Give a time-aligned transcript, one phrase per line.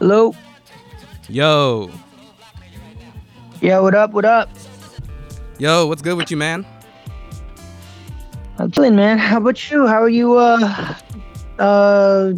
[0.00, 0.34] Hello.
[1.28, 1.90] Yo.
[3.60, 4.12] Yeah, what up?
[4.12, 4.48] What up?
[5.58, 6.64] Yo, what's good with you, man?
[8.56, 9.18] I'm chilling, man.
[9.18, 9.86] How about you?
[9.86, 10.38] How are you?
[10.38, 10.94] Uh,
[11.58, 12.32] uh,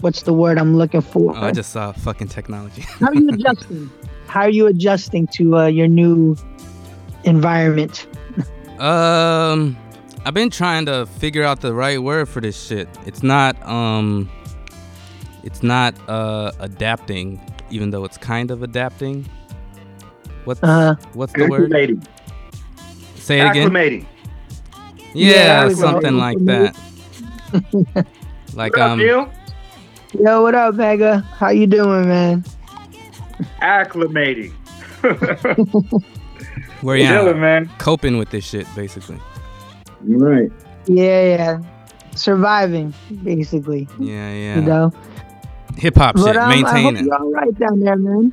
[0.00, 1.36] what's the word I'm looking for?
[1.36, 2.80] Oh, I just saw fucking technology.
[2.80, 3.90] How are you adjusting?
[4.26, 6.36] How are you adjusting to uh, your new
[7.24, 8.06] environment?
[8.80, 9.76] um,
[10.24, 12.88] I've been trying to figure out the right word for this shit.
[13.04, 14.30] It's not um,
[15.48, 19.24] it's not uh adapting, even though it's kind of adapting.
[20.44, 21.70] What's Uh, what's the word?
[21.70, 22.04] Acclimating.
[23.16, 23.70] Say it again.
[23.70, 24.04] Acclimating.
[25.14, 25.80] Yeah, Yeah, we go.
[25.80, 26.76] something like that.
[28.54, 29.32] like What up, um, Neil?
[30.12, 31.20] yo, what up, Vega?
[31.38, 32.44] How you doing, man?
[33.62, 34.52] Acclimating.
[36.82, 37.38] where you Chilling, at?
[37.40, 37.70] man.
[37.78, 39.18] coping with this shit, basically.
[40.02, 40.50] Right.
[40.86, 41.58] Yeah, yeah.
[42.14, 42.92] Surviving,
[43.24, 43.88] basically.
[43.98, 44.56] Yeah, yeah.
[44.56, 44.92] You know.
[45.78, 48.32] Hip hop shit, um, I maintain hope you're all right down there, man.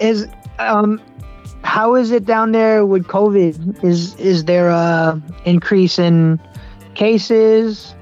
[0.00, 0.26] Is
[0.58, 1.00] um,
[1.64, 3.84] how is it down there with COVID?
[3.84, 6.40] Is is there a increase in
[6.94, 7.94] cases?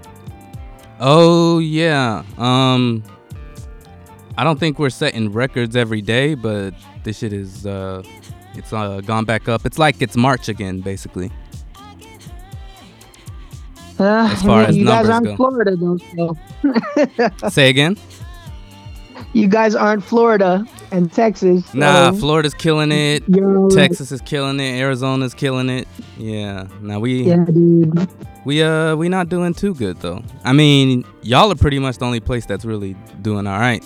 [0.99, 2.23] Oh yeah.
[2.39, 3.03] Um
[4.37, 8.03] I don't think we're setting records every day, but this shit is uh
[8.55, 9.67] it's uh gone back up.
[9.67, 11.31] It's like it's March again, basically.
[13.99, 15.37] Uh, As far as you guys numbers aren't go.
[15.37, 15.99] Florida, though.
[17.43, 17.49] So.
[17.51, 17.99] Say again?
[19.33, 21.73] You guys aren't Florida and Texas.
[21.75, 23.23] Nah, Florida's killing it.
[23.29, 23.77] you're all right.
[23.77, 24.81] Texas is killing it.
[24.81, 25.87] Arizona's killing it.
[26.19, 26.67] Yeah.
[26.81, 28.09] Now we Yeah, dude.
[28.45, 30.23] we uh we not doing too good though.
[30.45, 33.85] I mean, y'all are pretty much the only place that's really doing all right.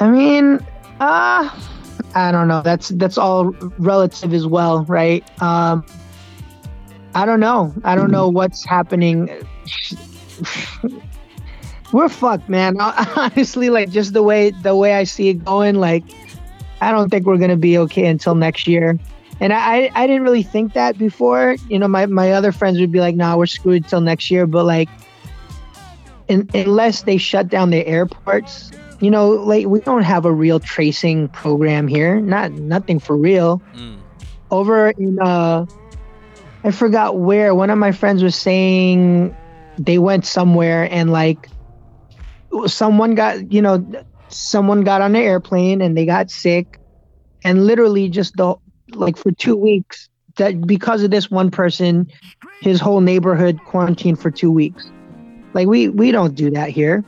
[0.00, 0.58] I mean,
[1.00, 1.48] uh
[2.14, 2.62] I don't know.
[2.62, 5.24] That's that's all relative as well, right?
[5.42, 5.84] Um
[7.14, 7.72] I don't know.
[7.84, 9.30] I don't know what's happening.
[11.94, 12.80] We're fucked, man.
[12.80, 16.02] Honestly, like just the way the way I see it going, like
[16.80, 18.98] I don't think we're gonna be okay until next year.
[19.38, 21.54] And I, I, I didn't really think that before.
[21.68, 24.44] You know, my, my other friends would be like, nah, we're screwed till next year.
[24.44, 24.88] But like,
[26.26, 30.58] in, unless they shut down the airports, you know, like we don't have a real
[30.58, 32.20] tracing program here.
[32.20, 33.62] Not nothing for real.
[33.76, 33.98] Mm.
[34.50, 35.64] Over in uh
[36.64, 39.36] I forgot where one of my friends was saying
[39.78, 41.48] they went somewhere and like
[42.66, 46.78] someone got, you know, someone got on the airplane and they got sick
[47.44, 48.54] and literally just the
[48.90, 52.10] like for 2 weeks that because of this one person
[52.60, 54.90] his whole neighborhood quarantined for 2 weeks.
[55.52, 57.04] Like we we don't do that here.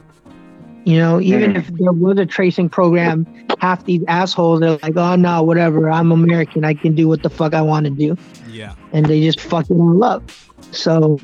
[0.84, 1.56] You know, even mm.
[1.56, 3.26] if there was a tracing program,
[3.58, 5.90] half these assholes are like, "Oh no, whatever.
[5.90, 6.64] I'm American.
[6.64, 8.16] I can do what the fuck I want to do,"
[8.48, 8.76] Yeah.
[8.92, 10.30] and they just fuck it all up.
[10.70, 11.18] So,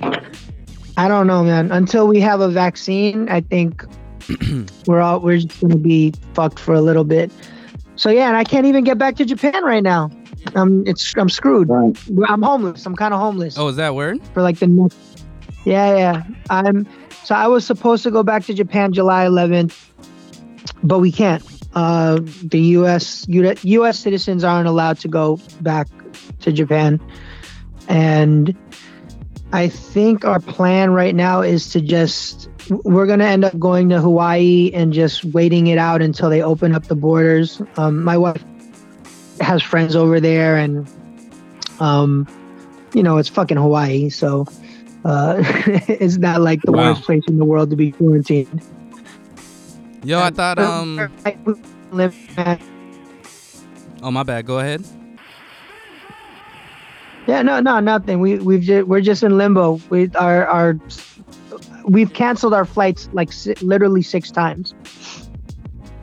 [0.96, 1.70] I don't know, man.
[1.70, 3.86] Until we have a vaccine, I think
[4.86, 7.30] we're all we're just gonna be fucked for a little bit.
[7.96, 10.10] So yeah, and I can't even get back to Japan right now.
[10.54, 11.70] I'm it's I'm screwed.
[11.70, 12.84] I'm homeless.
[12.86, 14.20] I'm kind of homeless Oh, is that word?
[14.34, 14.96] for like the next.
[15.64, 16.22] Yeah, yeah.
[16.50, 16.86] I'm
[17.24, 19.76] so I was supposed to go back to Japan July 11th,
[20.82, 21.42] but we can't.
[21.74, 23.24] Uh, the U.S.
[23.28, 23.98] U- U.S.
[23.98, 25.86] citizens aren't allowed to go back
[26.40, 27.00] to Japan,
[27.88, 28.54] and
[29.52, 34.00] I think our plan right now is to just we're gonna end up going to
[34.00, 37.60] Hawaii and just waiting it out until they open up the borders.
[37.76, 38.42] Um, my wife
[39.40, 40.88] has friends over there, and
[41.80, 42.26] um,
[42.94, 44.46] you know it's fucking Hawaii, so
[45.04, 45.36] uh,
[45.88, 46.90] it's not like the Wow.
[46.90, 48.62] worst place in the world to be quarantined.
[50.04, 51.10] Yo, I thought um
[54.02, 54.46] oh my bad.
[54.46, 54.84] Go ahead.
[57.26, 58.18] Yeah, no, no, nothing.
[58.18, 59.80] We we've just, we're just in limbo.
[59.90, 60.78] We our our
[61.84, 64.74] we've canceled our flights like si- literally six times,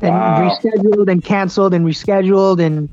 [0.02, 0.58] and Wow.
[0.64, 2.90] rescheduled and canceled and rescheduled and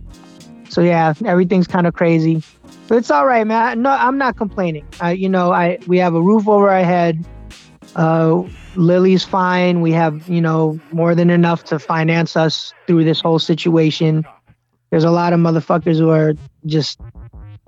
[0.69, 2.43] so yeah, everything's kind of crazy,
[2.89, 3.83] but it's all right, man.
[3.83, 4.85] No, I'm not complaining.
[5.01, 7.25] I, you know, I we have a roof over our head.
[7.95, 8.43] Uh,
[8.75, 9.81] Lily's fine.
[9.81, 14.27] We have you know more than enough to finance us through this whole situation.
[14.91, 16.35] There's a lot of motherfuckers who are
[16.67, 17.01] just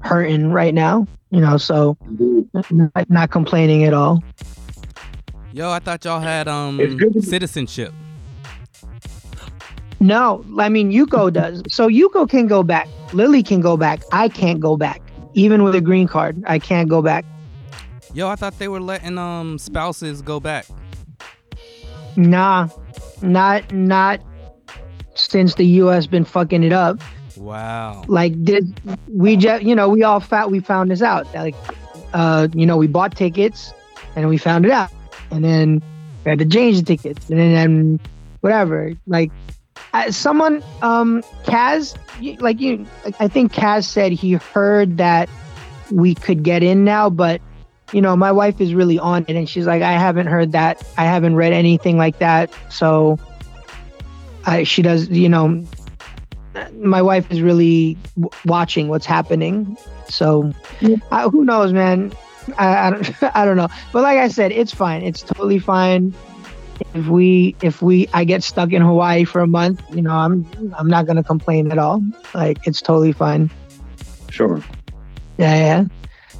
[0.03, 1.97] hurting right now, you know, so
[2.70, 4.23] not, not complaining at all.
[5.58, 7.93] Yo, I thought y'all had um It's good to- citizenship.
[9.99, 11.64] No, I mean Yuko does.
[11.69, 12.87] So Yuko can go back.
[13.12, 14.00] Lily can go back.
[14.12, 15.02] I can't go back.
[15.34, 17.25] Even with a green card, I can't go back.
[18.14, 20.64] Yo, I thought they were letting um spouses go back.
[22.14, 22.69] Nah,
[23.20, 24.20] not not
[25.16, 26.06] since the U.S.
[26.06, 27.00] been fucking it up.
[27.37, 28.05] Wow.
[28.06, 31.26] Like did we just you know we all found we found this out.
[31.34, 31.56] Like,
[32.12, 33.72] uh, you know we bought tickets
[34.14, 34.90] and we found it out,
[35.31, 35.83] and then
[36.25, 38.01] we had to change the tickets, and then
[38.41, 38.93] whatever.
[39.07, 39.31] Like
[39.93, 41.97] uh, someone, um, Kaz,
[42.41, 42.87] like you,
[43.21, 45.29] I think Kaz said he heard that
[45.91, 47.41] we could get in now, but
[47.93, 50.83] you know, my wife is really on it, and she's like, I haven't heard that,
[50.99, 53.19] I haven't read anything like that, so.
[54.47, 55.63] I, she does, you know,
[56.75, 59.77] my wife is really w- watching what's happening.
[60.09, 60.55] So,
[61.11, 62.13] I, who knows, man?
[62.59, 63.69] I, I don't, I don't know.
[63.93, 65.03] But like I said, it's fine.
[65.03, 66.15] It's totally fine.
[66.95, 70.47] If we, if we, I get stuck in Hawaii for a month, you know, I'm,
[70.79, 72.00] I'm not gonna complain at all.
[72.35, 73.50] Like, it's totally fine.
[74.31, 74.62] Sure.
[75.39, 75.85] Yeah, yeah.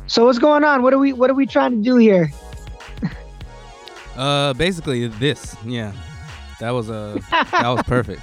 [0.07, 0.83] So what's going on?
[0.83, 2.31] What are we, what are we trying to do here?
[4.17, 5.55] Uh, basically this.
[5.65, 5.93] Yeah,
[6.59, 8.21] that was uh, that was perfect.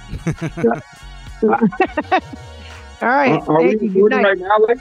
[3.02, 3.40] All right.
[3.40, 3.88] Are, are we thank you.
[3.88, 4.56] Good recording right now?
[4.58, 4.80] Lex?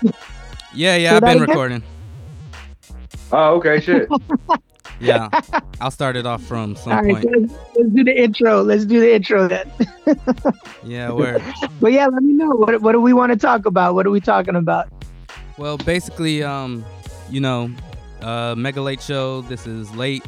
[0.74, 1.48] yeah, yeah, Say I've been again?
[1.48, 1.84] recording.
[3.38, 4.08] Oh, okay, shit.
[5.02, 5.28] Yeah,
[5.82, 7.26] I'll start it off from some All right, point.
[7.42, 8.62] let's, let's do the intro.
[8.62, 9.70] Let's do the intro then.
[10.86, 11.42] Yeah, where
[11.82, 12.52] But yeah, let me know.
[12.52, 13.94] What, what do we want to talk about?
[13.96, 14.88] What are we talking about?
[15.58, 16.86] Well, basically, um,
[17.30, 17.70] you know,
[18.22, 19.42] uh, Mega Late Show.
[19.42, 20.24] This is late.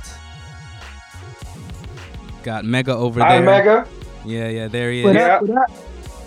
[2.43, 3.27] Got Mega over there.
[3.29, 3.45] Hi, there.
[3.45, 3.87] Mega.
[4.25, 5.05] Yeah, yeah, there he is.
[5.05, 5.35] What Yeah.
[5.37, 5.41] up?
[5.43, 5.71] What up?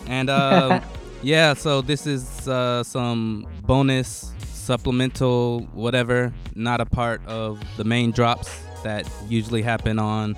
[0.07, 0.81] And um,
[1.23, 4.33] yeah, so this is uh, some bonus
[4.71, 10.37] supplemental whatever, not a part of the main drops that usually happen on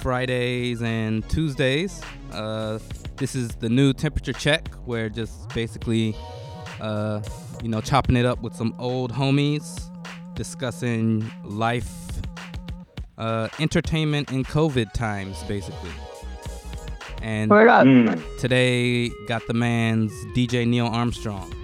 [0.00, 2.02] Fridays and Tuesdays.
[2.32, 2.80] Uh,
[3.18, 6.12] this is the new temperature check, where just basically,
[6.80, 7.22] uh,
[7.62, 9.80] you know, chopping it up with some old homies,
[10.34, 11.88] discussing life,
[13.16, 15.92] uh, entertainment in COVID times, basically.
[17.22, 17.86] And Word up.
[17.86, 18.20] Mm.
[18.40, 21.61] Today got the man's DJ Neil Armstrong.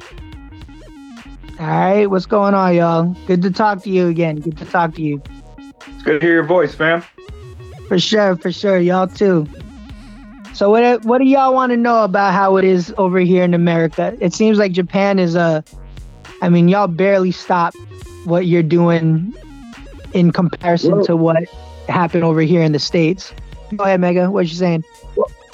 [1.58, 3.16] All right, what's going on, y'all?
[3.26, 4.36] Good to talk to you again.
[4.36, 5.20] Good to talk to you.
[5.58, 7.02] It's good to hear your voice, fam.
[7.88, 8.78] For sure, for sure.
[8.78, 9.48] Y'all too.
[10.54, 13.54] So what what do y'all want to know about how it is over here in
[13.54, 14.16] America?
[14.20, 15.64] It seems like Japan is a
[16.42, 17.74] I mean, y'all barely stop
[18.24, 19.34] what you're doing
[20.12, 21.48] in comparison Well- to what
[21.88, 23.32] happened over here in the States.
[23.74, 24.30] Go ahead, Mega.
[24.30, 24.84] What you saying?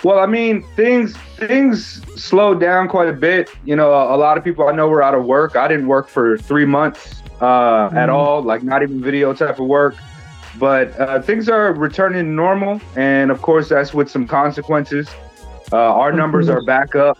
[0.05, 3.49] Well, I mean, things things slowed down quite a bit.
[3.65, 5.57] You know, a, a lot of people I know were out of work.
[5.57, 8.13] I didn't work for three months uh, at Mhm.
[8.13, 9.95] all, like not even video type of work.
[10.59, 15.09] But uh, things are returning normal, and of course, that's with some consequences.
[15.73, 17.19] Uh, our numbers are back up,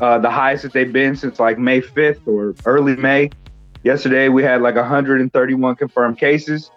[0.00, 3.30] uh, the highest that they've been since like May 5th or early May.
[3.84, 6.70] Yesterday, we had like 131 confirmed cases,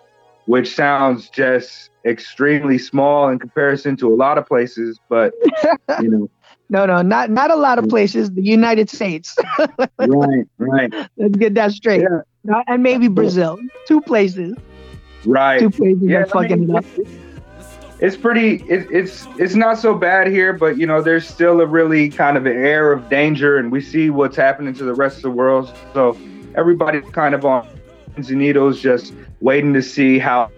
[0.46, 5.00] which sounds just extremely small in comparison to a lot of places.
[5.10, 5.34] But
[6.02, 6.30] you know,
[6.70, 8.32] No, no, not not a lot of places.
[8.32, 9.36] The United States.
[10.00, 12.02] right, right, Let's get that straight.
[12.02, 12.62] Yeah.
[12.68, 13.58] And maybe Brazil.
[13.88, 14.56] Two places.
[15.26, 15.60] right.
[15.60, 17.08] Two places Yeah, are fucking mean, it.
[18.00, 18.58] It's pretty.
[18.68, 22.36] It, it's it's not so bad here, but you know, there's still a really kind
[22.38, 25.32] of an air of danger, and we see what's happening to the rest of the
[25.32, 25.74] world.
[25.94, 26.18] So
[26.56, 27.66] everybody's kind of on
[28.14, 29.14] pins and needles, just
[29.46, 30.50] waiting to see how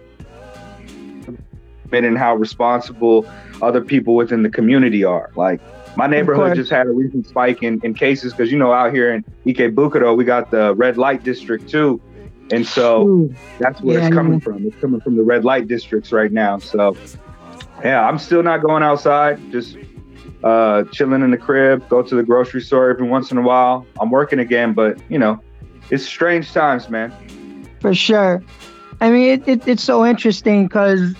[1.92, 3.26] and how responsible
[3.62, 5.30] other people within the community are.
[5.36, 5.60] Like
[5.96, 9.12] my neighborhood just had a recent spike in, in cases because you know out here
[9.12, 12.00] in Ike Ikebukuro we got the red light district too,
[12.50, 13.06] and so.
[13.06, 13.34] Ooh.
[13.58, 14.38] That's where Yeah, it's coming yeah.
[14.38, 14.66] from.
[14.66, 16.58] It's coming from the red light districts right now.
[16.58, 16.96] So,
[17.84, 19.40] yeah, I'm still not going outside.
[19.50, 19.76] Just
[20.44, 21.88] uh, chilling in the crib.
[21.88, 23.86] Go to the grocery store every once in a while.
[24.00, 25.40] I'm working again, but you know,
[25.90, 27.12] it's strange times, man.
[27.80, 28.42] For sure.
[29.00, 31.14] I mean, it, it, it's so interesting because,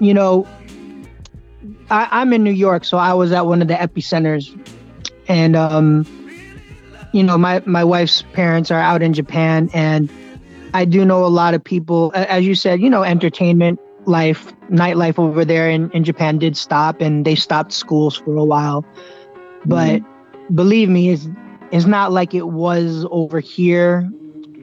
[0.00, 0.46] you know,
[1.90, 4.50] I, I'm in New York, so I was at one of the epicenters,
[5.28, 6.06] and um,
[7.12, 10.10] you know, my my wife's parents are out in Japan, and
[10.74, 12.12] I do know a lot of people.
[12.14, 17.00] As you said, you know, entertainment life, nightlife over there in, in Japan did stop,
[17.00, 18.84] and they stopped schools for a while.
[19.64, 20.02] But
[20.54, 21.28] believe me, it's
[21.70, 24.10] it's not like it was over here,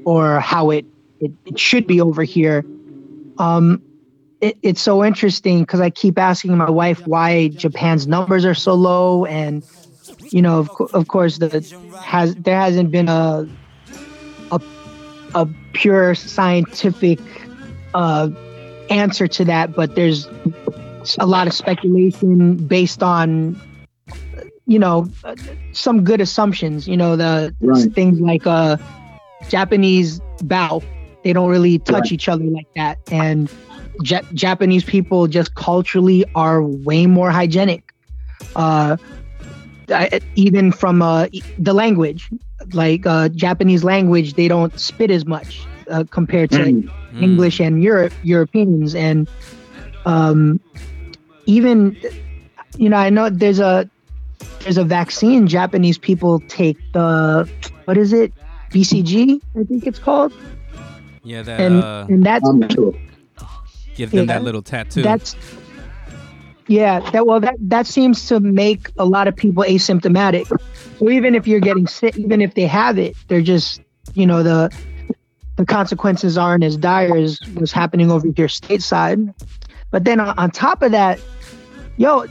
[0.06, 0.86] or how it
[1.24, 2.65] it, it should be over here.
[3.38, 3.82] Um,
[4.42, 8.74] it, it's so interesting because I keep asking my wife why Japan's numbers are so
[8.74, 9.63] low, and
[10.32, 11.65] you know, of, of course, the
[12.01, 13.48] has there hasn't been a
[14.51, 14.62] a
[15.34, 17.20] a pure scientific
[17.94, 18.30] uh,
[18.89, 20.27] answer to that, but there's
[21.20, 23.60] a lot of speculation based on
[24.65, 25.10] you know
[25.72, 26.88] some good assumptions.
[26.88, 27.94] You know, the Right.
[27.94, 28.77] things like uh,
[29.50, 30.82] Japanese bow
[31.24, 33.50] they don't really touch each other like that, and
[34.03, 37.84] Ja- Japanese people just culturally are way more hygienic.
[38.56, 38.98] Uh,
[39.89, 41.27] I, even from uh,
[41.60, 42.30] the language,
[42.74, 46.89] like uh, Japanese language, they don't spit as much uh, compared to Mm.
[47.13, 47.22] Mm.
[47.22, 49.30] English and Europe Europeans, and
[50.06, 50.60] um,
[51.46, 51.96] even
[52.77, 53.88] you know, I know there's a
[54.62, 57.48] there's a vaccine Japanese people take the
[57.86, 58.34] what is it?
[58.72, 60.34] BCG, I think it's called.
[61.24, 62.94] Yeah, that And uh, and that's I'm sure.
[63.96, 64.25] give them yeah.
[64.25, 65.01] that little tattoo.
[65.01, 65.36] that's
[66.68, 70.48] yeah, that well that that seems to make a lot of people asymptomatic.
[71.00, 73.82] So even if you're getting sick, even if they have it, they're just
[74.13, 74.75] you know the
[75.56, 79.34] the consequences aren't as dire as was happening over here stateside.
[79.92, 81.20] But then on, on top of that,
[81.98, 82.25] yo,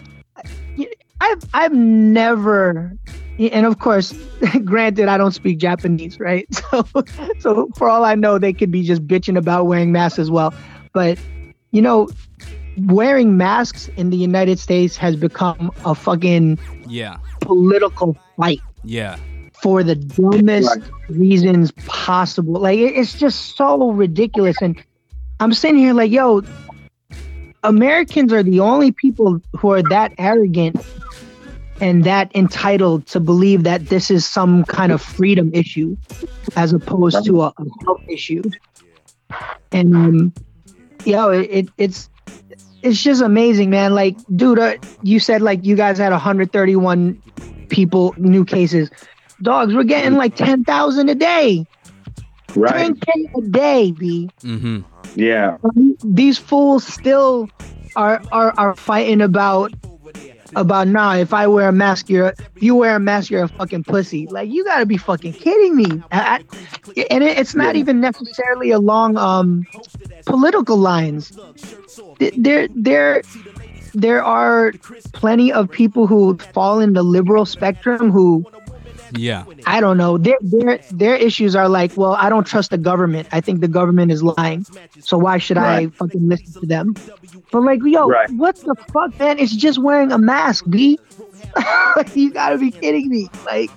[1.21, 2.97] I've I've never,
[3.39, 4.13] and of course,
[4.65, 6.47] granted, I don't speak Japanese, right?
[6.71, 6.85] So
[7.39, 10.55] so for all I know, they could be just bitching about wearing masks as well.
[10.93, 11.19] But
[11.71, 12.09] you know,
[12.87, 19.17] wearing masks in the United States has become a fucking yeah, political fight yeah,
[19.63, 20.91] for the dumbest Right.
[21.11, 22.61] reasons possible.
[22.61, 24.57] Like it's just so ridiculous.
[24.63, 24.83] And
[25.41, 26.43] I'm sitting here like, yo,
[27.65, 30.77] Americans are the only people who are that arrogant
[31.83, 35.97] and that entitled to believe that this is some kind of freedom issue
[36.55, 38.41] as opposed to a, a health issue.
[39.73, 40.33] And um,
[41.05, 42.09] yo, it, it it's
[42.83, 43.95] it's just amazing, man.
[43.95, 47.21] Like, dude, uh, you said like you guys had 131
[47.69, 48.89] people new cases.
[49.43, 51.67] Dogs, we're getting like 10,000 a day.
[52.55, 52.93] Right.
[52.93, 54.31] 10k a day, b.
[54.43, 54.81] mm-hmm.
[55.17, 55.57] Yeah.
[56.05, 57.51] These fools still
[57.97, 59.73] are are are fighting about
[60.57, 61.15] about nah.
[61.15, 64.27] If I wear a mask, you're if you wear a mask, you're a fucking pussy.
[64.29, 65.87] Like you gotta be fucking kidding me.
[66.11, 69.67] I, I- and it, it's not even necessarily along um
[70.27, 71.33] political lines.
[72.37, 73.23] There there
[73.95, 74.73] there are
[75.13, 78.45] plenty of people who fall in the liberal spectrum who
[79.15, 80.19] yeah, I don't know.
[80.19, 83.29] Their their their issues are like, well, I don't trust the government.
[83.33, 84.65] I think the government is lying.
[85.01, 86.95] So why should I fucking listen to them?
[87.51, 88.31] But like, yo, Right.
[88.31, 89.39] what the fuck, man?
[89.39, 90.99] It's just wearing a mask, B.
[92.15, 93.29] you gotta be kidding me.
[93.45, 93.71] Like,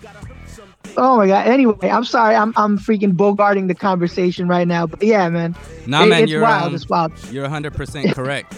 [0.98, 1.48] oh my god.
[1.48, 2.36] Anyway, I'm sorry.
[2.36, 4.88] I'm I'm freaking bogarting the conversation right now.
[4.88, 5.56] But yeah, man.
[5.88, 6.70] Nah, It- man, it's you're wild.
[6.70, 7.12] um, it's wild.
[7.32, 8.56] you're 100 percent correct.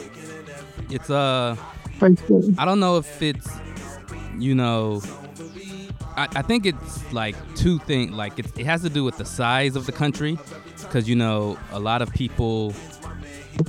[0.89, 1.55] It's uh,
[2.01, 3.47] I don't know if it's,
[4.37, 5.01] you know,
[6.17, 8.11] I, I think it's like two things.
[8.11, 10.37] Like it, it has to do with the size of the country,
[10.81, 12.73] because you know a lot of people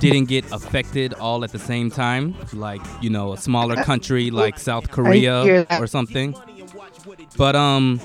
[0.01, 2.35] didn't get affected all at the same time.
[2.53, 6.35] Like you know a smaller country like South Korea or something.
[7.37, 8.01] But um,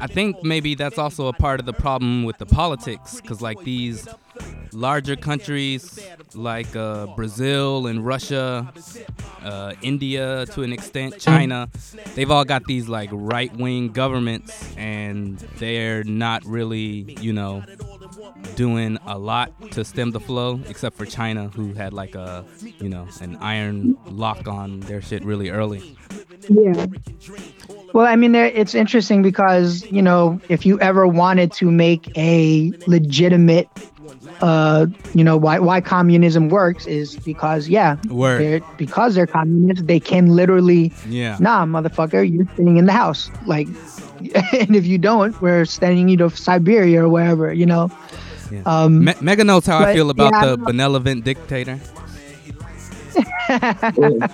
[0.00, 3.60] I think maybe that's also a part of the problem with the politics, because like
[3.64, 4.08] these
[4.72, 6.00] larger countries
[6.34, 8.72] like uh, Brazil and Russia,
[9.42, 11.68] uh, India to an extent, China,
[12.14, 17.62] they've all got these like right wing governments, and they're not really, you know,
[18.54, 22.44] doing a lot to stem the flow, except for China, who had like a,
[22.78, 25.96] you know, an iron lock on their shit really early.
[26.48, 26.86] Yeah.
[27.92, 32.72] Well, I mean, it's interesting because you know, if you ever wanted to make a
[32.86, 33.68] legitimate,
[34.42, 38.40] uh, you know, why why communism works is because yeah, Word.
[38.40, 41.36] they're because they're communists, they can literally, Yeah.
[41.40, 43.68] nah, motherfucker, you're staying in the house, like,
[44.52, 47.90] and if you don't, we're sending you to Siberia or wherever, you know.
[48.50, 48.62] Yeah.
[48.66, 51.78] Um, Me- Mega knows how I feel about yeah, the benevolent dictator.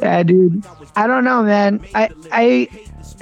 [0.00, 0.64] Yeah, dude.
[0.96, 1.80] I don't know, man.
[1.94, 2.68] I I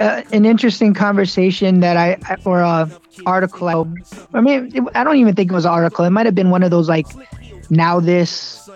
[0.01, 2.89] uh, an interesting conversation that I or a
[3.25, 3.67] article.
[3.67, 6.05] I, I mean, it, I don't even think it was an article.
[6.05, 7.07] It might have been one of those like
[7.69, 8.67] NowThis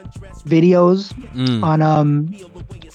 [0.47, 2.27] videos Mm, on um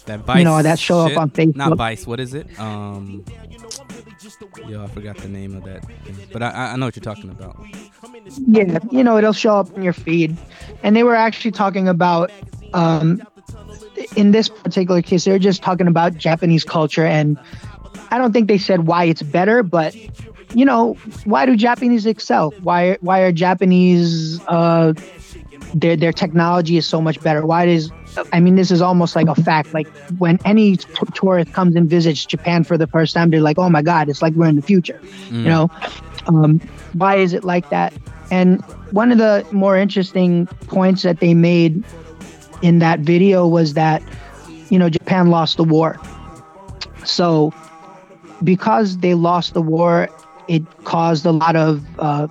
[0.06, 1.56] that Vice you know, that show up on Facebook.
[1.56, 2.06] Not Vice.
[2.06, 2.46] What is it?
[2.58, 3.24] Um,
[4.68, 5.84] yo, I forgot the name of that.
[5.84, 6.16] Thing.
[6.32, 7.56] But I, I- I know what you're talking about.
[8.46, 10.36] yeah, you know, it'll show up in your feed.
[10.82, 12.30] And they were actually talking about
[12.72, 13.20] um
[14.16, 17.38] in this particular case, they're just talking about Japanese culture and
[18.10, 19.94] I don't think they said why it's better, but
[20.52, 22.54] you know, why do Japanese excel?
[22.62, 24.94] Why why are Japanese uh
[25.74, 27.46] their their technology is so much better?
[27.46, 27.92] Why does
[28.32, 29.72] I mean this is almost like a fact.
[29.72, 29.88] Like
[30.18, 33.70] when any t- tourist comes and visits Japan for the first time, they're like, "Oh
[33.70, 35.42] my god, it's like we're in the future." Mm.
[35.42, 35.70] You know,
[36.26, 36.60] um,
[36.94, 37.94] why is it like that?
[38.30, 41.84] And one of the more interesting points that they made
[42.62, 44.02] in that video was that
[44.68, 45.98] you know Japan lost the war.
[47.04, 47.52] So
[48.42, 50.08] because they lost the war,
[50.48, 52.28] it caused a lot of uh,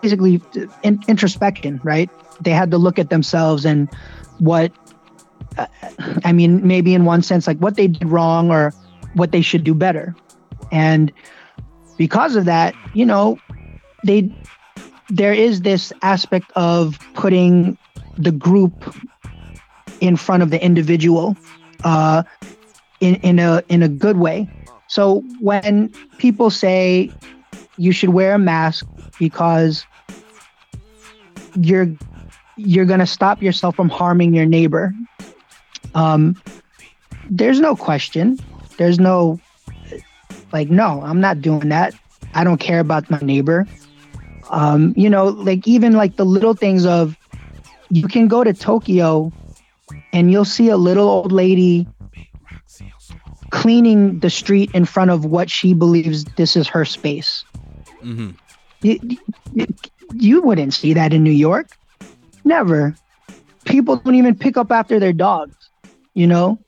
[0.00, 0.40] basically
[0.82, 1.80] in- introspection.
[1.82, 2.10] Right?
[2.40, 3.88] They had to look at themselves and
[4.38, 4.72] what.
[5.58, 5.66] Uh,
[6.24, 8.72] I mean, maybe in one sense, like what they did wrong or
[9.14, 10.14] what they should do better.
[10.70, 11.12] And
[11.98, 13.38] because of that, you know,
[14.04, 14.34] they
[15.08, 17.76] there is this aspect of putting
[18.16, 18.94] the group
[20.00, 21.36] in front of the individual
[21.84, 22.22] uh,
[23.00, 24.48] in in a in a good way.
[24.92, 27.10] So when people say
[27.78, 28.86] you should wear a mask
[29.18, 29.86] because
[31.58, 31.96] you're
[32.58, 34.92] you're gonna stop yourself from harming your neighbor,
[35.94, 36.36] um,
[37.30, 38.38] there's no question.
[38.76, 39.40] There's no
[40.52, 41.94] like, no, I'm not doing that.
[42.34, 43.66] I don't care about my neighbor.
[44.50, 47.16] Um, you know, like even like the little things of
[47.88, 49.32] you can go to Tokyo
[50.12, 51.86] and you'll see a little old lady
[53.52, 57.44] cleaning the street in front of what she believes this is her space.
[58.02, 58.30] Mm-hmm.
[58.80, 59.18] You,
[59.52, 59.66] you,
[60.14, 61.68] you wouldn't see that in New York.
[62.44, 62.96] Never.
[63.64, 65.54] People don't even pick up after their dogs.
[66.14, 66.58] You know,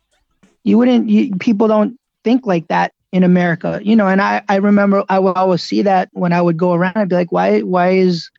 [0.63, 1.09] you wouldn't.
[1.09, 3.81] You, people don't think like that in America.
[3.83, 6.75] You know, and I I remember I would always see that when I would go
[6.75, 6.97] around.
[6.97, 8.31] I'd be like, why why is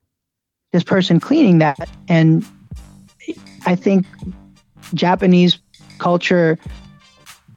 [0.71, 1.89] this person cleaning that?
[2.07, 2.45] And
[3.65, 4.05] I think
[4.93, 5.59] Japanese
[5.97, 6.57] culture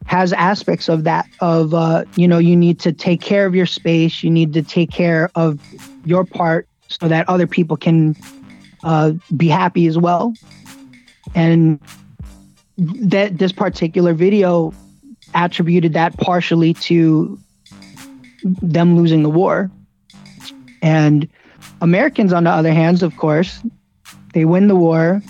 [0.09, 3.67] has aspects of that of uh, you know you need to take care of your
[3.67, 5.61] space you need to take care of
[6.05, 8.17] your part so that other people can
[8.83, 10.35] uh, be happy as well.
[11.35, 11.81] And
[12.77, 14.73] that this particular video
[15.35, 17.39] attributed that partially to
[18.43, 19.71] them losing the war.
[20.81, 21.29] And
[21.81, 23.63] americans on the other hand of course
[24.33, 25.21] they win the war.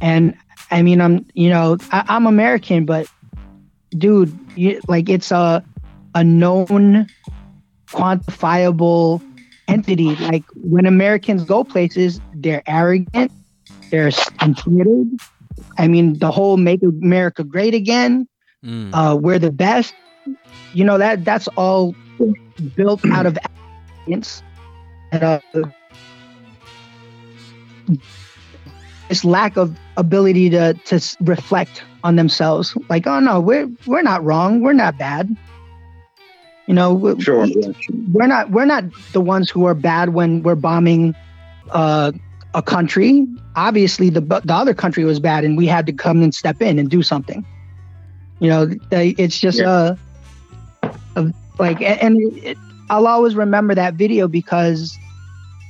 [0.00, 0.36] And
[0.70, 3.08] i mean i'm you know I, i'm american but
[3.98, 5.64] dude, you, like it's a
[6.14, 7.06] a known,
[7.90, 9.22] quantifiable
[9.68, 10.16] entity.
[10.16, 13.32] Like when Americans go places, they're arrogant,
[13.90, 14.10] they're
[14.42, 15.08] entitled.
[15.78, 18.28] I mean, the whole "Make America Great Again,"
[18.64, 18.90] Mm.
[18.92, 19.94] uh, we're the best.
[20.72, 21.94] You know that that's all
[22.74, 23.38] built out of
[24.06, 24.42] arrogance
[25.12, 25.40] and uh,
[29.08, 32.76] this lack of ability to to reflect on themselves.
[32.88, 34.60] Like, oh no, we're we're not wrong.
[34.62, 35.34] We're not bad.
[36.66, 37.42] You know, we, Sure.
[37.44, 37.72] we- yeah.
[38.12, 41.14] we're not we're not the ones who are bad when we're bombing
[41.70, 42.12] uh,
[42.54, 43.26] a country.
[43.54, 46.78] Obviously, the the other country was bad, and we had to come and step in
[46.78, 47.44] and do something.
[48.40, 49.96] You know, they, it's just a,
[51.16, 52.58] a like, and it,
[52.90, 54.98] I'll always remember that video because,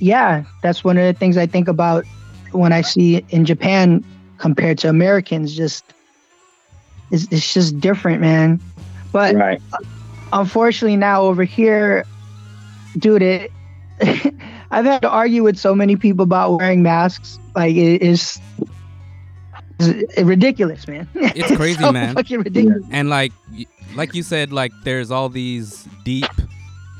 [0.01, 2.03] yeah, that's one of the things I think about
[2.57, 4.03] when I see in Japan
[4.37, 5.55] compared to Americans.
[5.55, 5.83] Just
[7.11, 8.59] it's, it's just different, man.
[9.13, 9.61] But Right.
[10.33, 12.03] unfortunately now over here
[12.97, 13.51] dude it
[14.71, 18.39] i've had to argue with so many people about wearing masks like it is
[20.17, 22.15] ridiculous man It's crazy, so man.
[22.15, 23.31] fucking ridiculous and like
[23.95, 26.25] like you said like there's all these deep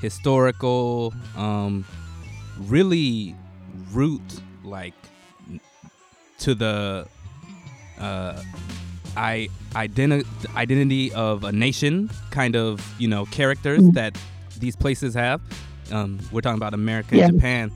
[0.01, 1.83] historical um
[2.59, 3.35] really
[3.91, 4.21] root
[4.63, 5.06] like n-
[6.39, 7.07] to the
[7.99, 8.41] uh
[9.15, 13.93] i identi- identity of a nation kind of you know characters Mhm.
[13.93, 14.17] that
[14.59, 15.39] these places have.
[15.91, 17.25] Um we're talking about america Yeah.
[17.25, 17.71] and japan.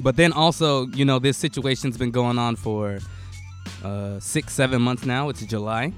[0.00, 2.98] But then also you know this situation's been going on for
[3.84, 5.28] uh six seven months now.
[5.30, 5.92] It's july.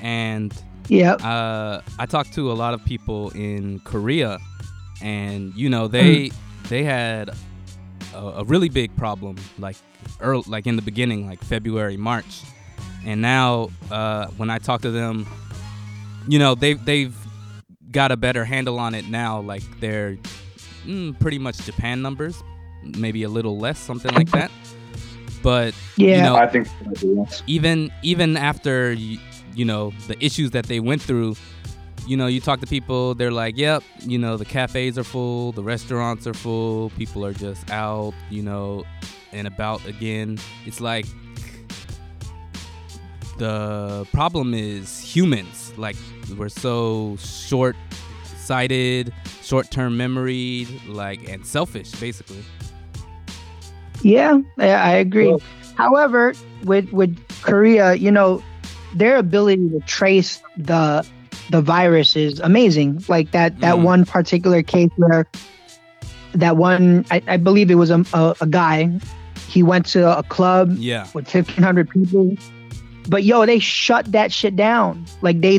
[0.00, 0.52] And
[0.88, 4.38] yeah uh, I talked to a lot of people in Korea,
[5.00, 6.30] and you know they
[6.68, 7.30] they had
[8.14, 9.76] a, a really big problem like
[10.20, 12.42] early, like in the beginning, like February, March,
[13.04, 15.26] and now uh, when I talk to them,
[16.28, 17.14] you know they've they've
[17.90, 19.40] got a better handle on it now.
[19.40, 20.16] Like they're
[20.84, 22.42] mm, pretty much Japan numbers,
[22.82, 24.50] maybe a little less, something like that.
[25.42, 26.68] But yeah you know, I think
[27.46, 29.18] even even after you,
[29.54, 31.36] you know the issues that they went through
[32.06, 35.52] you know you talk to people they're like yep you know the cafes are full
[35.52, 38.84] the restaurants are full people are just out you know
[39.32, 40.38] and about again.
[40.64, 41.06] It's like
[43.38, 45.72] the problem is humans.
[45.76, 45.96] Like
[46.38, 47.76] we're so short
[48.36, 49.12] sighted
[49.42, 52.44] short-term memory like and selfish basically.
[54.02, 55.28] Yeah, I I agree.
[55.28, 55.42] Well-
[55.76, 58.40] However, with with Korea, you know,
[58.94, 61.04] their ability to trace the
[61.54, 63.04] the virus is amazing.
[63.06, 63.82] Like that that Mm.
[63.84, 65.24] one particular case where
[66.34, 68.90] that one, I, I believe it was a, a, a guy.
[69.46, 72.34] He went to a club yeah with fifteen hundred people.
[73.08, 75.04] But yo, they shut that shit down.
[75.22, 75.56] Like they,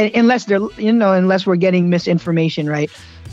[0.14, 2.90] unless they're, you know, unless we're getting misinformation, right?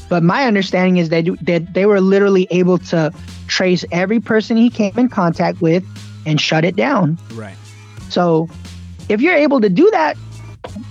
[0.09, 3.11] But my understanding is they do, that they were literally able to
[3.47, 5.83] trace every person he came in contact with
[6.25, 7.17] and shut it down.
[7.33, 7.55] right
[8.09, 8.47] So
[9.07, 10.17] if you're able to do that,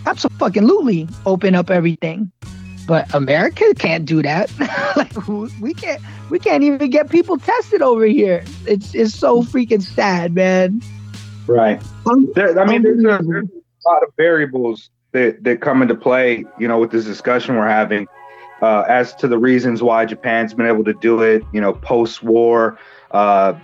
[0.07, 2.31] absolutely open up everything.
[2.87, 4.51] But America can't do that.
[4.97, 5.27] like
[5.61, 8.45] we can't we can't even get people tested over here.
[8.67, 10.83] It's it's so freaking sad, man.
[11.47, 11.83] Right.
[12.07, 15.95] Um, There, I mean, there's a, there's a lot of variables that that come into
[15.95, 16.45] play.
[16.59, 18.07] You know, with this discussion we're having,
[18.61, 21.43] uh, as to the reasons why Japan's been able to do it.
[21.53, 22.79] You know, post-war,
[23.13, 23.55] uh,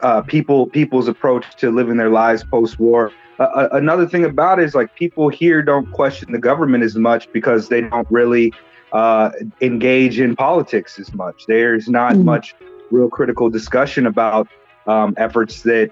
[0.00, 3.12] uh, people people's approach to living their lives post-war.
[3.38, 7.30] Uh, another thing about it is like people here don't question the government as much
[7.32, 8.52] because they don't really
[8.92, 11.44] uh, engage in politics as much.
[11.46, 12.24] There's not mm.
[12.24, 12.54] much
[12.90, 14.48] real critical discussion about
[14.86, 15.90] um, efforts that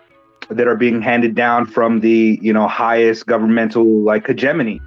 [0.50, 4.80] that are being handed down from the you know highest governmental like hegemony.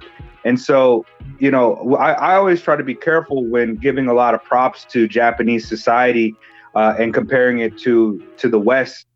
[0.44, 1.04] And so,
[1.40, 4.84] you know, I, I always try to be careful when giving a lot of props
[4.86, 6.34] to Japanese society
[6.74, 9.06] uh, and comparing it to to the West,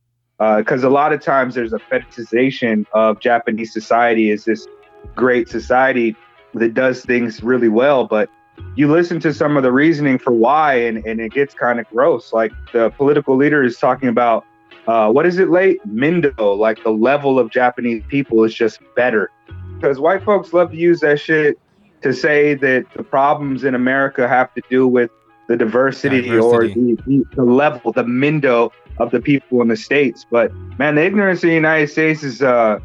[0.57, 4.67] because uh, a lot of times there's a fetishization of Japanese society as this
[5.15, 6.17] great society
[6.55, 8.29] that does things really well, but
[8.75, 11.89] you listen to some of the reasoning for why, and, and it gets kind of
[11.89, 12.33] gross.
[12.33, 14.45] Like the political leader is talking about,
[14.87, 15.81] uh, what is it late?
[15.87, 19.31] Mindo, like the level of Japanese people is just better.
[19.77, 21.59] Because white folks love to use that shit
[22.03, 25.11] to say that the problems in America have to do with
[25.49, 26.81] the diversity, diversity.
[26.81, 30.27] or the, the, the, level, the Mindo of the people in the states.
[30.31, 32.79] But man, the ignorance in the United States is uh,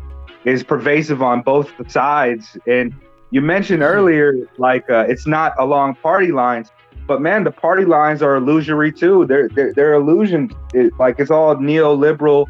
[0.45, 2.93] is pervasive on both sides, and
[3.31, 3.97] you mentioned mm-hmm.
[3.97, 6.71] earlier, like uh, it's not along party lines,
[7.07, 9.25] but man, the party lines are illusory too.
[9.25, 10.51] They're they're, they're illusions.
[10.73, 12.45] It, like it's all neoliberal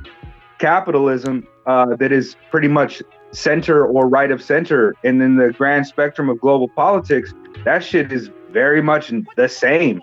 [0.59, 4.95] capitalism uh, that is pretty much center or right of center.
[5.03, 7.33] And in the grand spectrum of global politics,
[7.65, 10.01] that shit is very much the same.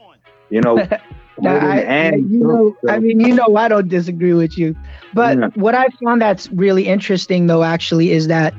[0.51, 0.89] You know.
[1.39, 4.77] now, I, you know, I mean, you know, I don't disagree with you,
[5.13, 5.49] but yeah.
[5.55, 8.55] what I found that's really interesting, though, actually, is that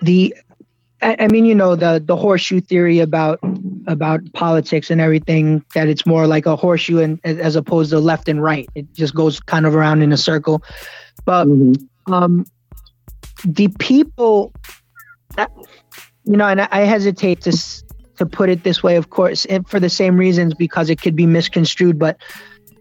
[0.00, 0.34] the
[1.02, 3.38] I, I mean, you know, the the horseshoe theory about
[3.86, 8.28] about politics and everything that it's more like a horseshoe and as opposed to left
[8.28, 8.68] and right.
[8.74, 10.62] It just goes kind of around in a circle.
[11.24, 12.12] But mm-hmm.
[12.12, 12.46] um,
[13.44, 14.52] the people,
[15.36, 15.50] that,
[16.24, 17.83] you know, and I hesitate to
[18.16, 21.16] to put it this way, of course, and for the same reasons because it could
[21.16, 21.98] be misconstrued.
[21.98, 22.18] But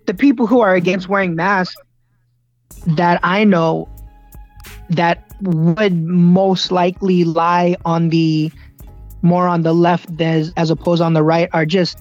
[0.05, 1.75] the people who are against wearing masks
[2.85, 3.89] that I know
[4.89, 8.51] that would most likely lie on the
[9.21, 11.97] more on the left as, as opposed on the right are just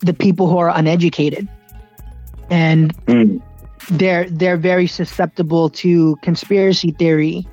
[0.00, 1.48] the people who are uneducated
[2.50, 3.40] and mm.
[3.90, 7.46] they're they're very susceptible to conspiracy theory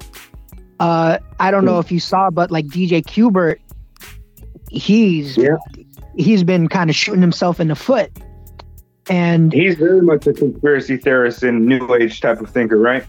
[0.80, 3.60] uh i don't know if you saw but like dj qbert
[4.70, 5.58] he's yeah.
[6.16, 8.12] he's been kind of shooting himself in the foot
[9.10, 13.06] and he's very much a conspiracy theorist and new age type of thinker right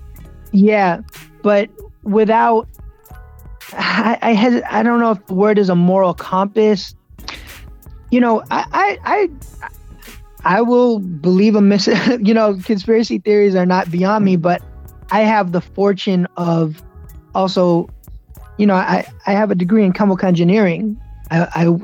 [0.52, 1.02] yeah,
[1.42, 1.68] but
[2.02, 2.68] without,
[3.72, 6.94] I, I has I don't know if the word is a moral compass.
[8.10, 11.86] You know, I, I, I, I will believe a miss.
[12.20, 14.62] you know, conspiracy theories are not beyond me, but
[15.10, 16.82] I have the fortune of
[17.34, 17.88] also,
[18.56, 20.98] you know, I, I have a degree in chemical engineering.
[21.30, 21.76] I, I,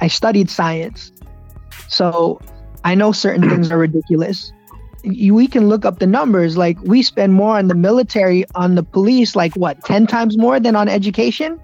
[0.00, 1.12] I studied science,
[1.88, 2.40] so
[2.84, 4.52] I know certain things are ridiculous
[5.06, 6.56] we can look up the numbers.
[6.56, 10.58] Like we spend more on the military, on the police, like what, 10 times more
[10.58, 11.60] than on education?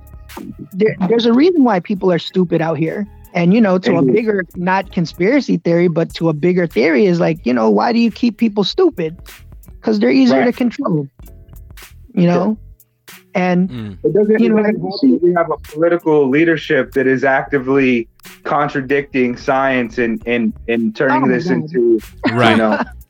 [0.73, 3.07] There, there's a reason why people are stupid out here.
[3.35, 7.19] And, you know, to a bigger, not conspiracy theory, but to a bigger theory is
[7.19, 9.19] like, you know, why do you keep people stupid?
[9.67, 10.45] Because they're easier right.
[10.47, 11.09] to control,
[12.15, 12.59] you know?
[13.35, 13.99] And, mm.
[14.05, 18.09] it doesn't, you know, we have a political leadership that is actively
[18.45, 21.55] contradicting science and, and, and turning oh this God.
[21.55, 22.01] into,
[22.33, 22.51] right.
[22.51, 22.83] you know,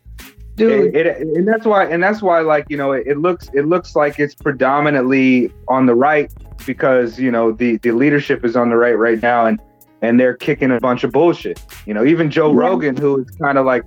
[0.56, 0.94] dude.
[0.94, 3.62] It, it, and that's why, and that's why, like you know, it, it, looks it
[3.62, 6.32] looks like it's predominantly on the right
[6.66, 9.60] because you know the the leadership is on the right right now, and
[10.02, 11.64] and they're kicking a bunch of bullshit.
[11.86, 13.84] You know, even Joe Rogan, who is kind of like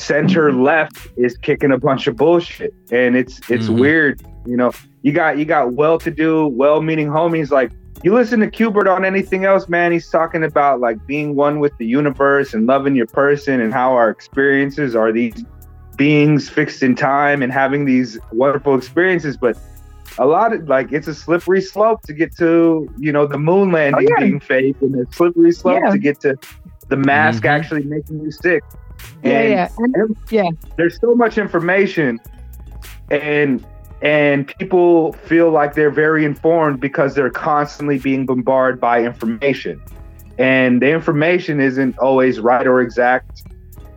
[0.00, 3.80] center left, is kicking a bunch of bullshit, and it's it's mm-hmm.
[3.80, 4.22] weird.
[4.46, 9.04] You know, you got you got well-to-do, well-meaning homies like you listen to Qbert on
[9.04, 13.06] anything else, man, he's talking about like being one with the universe and loving your
[13.06, 15.44] person and how our experiences are these
[15.96, 19.58] beings fixed in time and having these wonderful experiences, but
[20.18, 23.70] a lot of like it's a slippery slope to get to you know the moon
[23.70, 24.24] landing oh, yeah.
[24.24, 25.90] being fake and a slippery slope yeah.
[25.90, 26.36] to get to
[26.88, 27.48] the mask mm-hmm.
[27.48, 28.64] actually making you sick.
[29.22, 30.48] Yeah, yeah, and, yeah.
[30.76, 32.18] There's so much information,
[33.10, 33.64] and
[34.02, 39.82] and people feel like they're very informed because they're constantly being bombarded by information,
[40.38, 43.42] and the information isn't always right or exact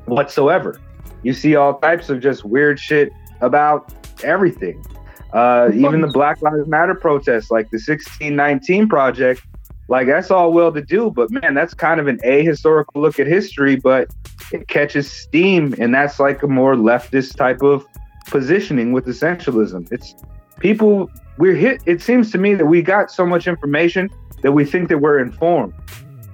[0.06, 0.80] whatsoever
[1.24, 3.12] you see all types of just weird shit
[3.42, 3.92] about
[4.24, 4.84] everything.
[5.32, 9.42] Uh, even the Black Lives Matter protests, like the 1619 Project,
[9.88, 13.26] like that's all well to do, but man, that's kind of an ahistorical look at
[13.26, 14.14] history, but
[14.52, 17.86] it catches steam, and that's like a more leftist type of
[18.28, 19.92] positioning with essentialism.
[19.92, 20.16] It's
[20.60, 21.82] people we're hit.
[21.86, 24.10] It seems to me that we got so much information
[24.42, 25.74] that we think that we're informed.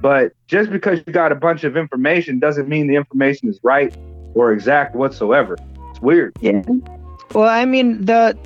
[0.01, 3.95] But just because you got a bunch of information doesn't mean the information is right
[4.33, 5.57] or exact whatsoever.
[5.89, 6.35] It's weird.
[6.39, 6.61] Yeah.
[7.33, 8.37] Well, I mean, the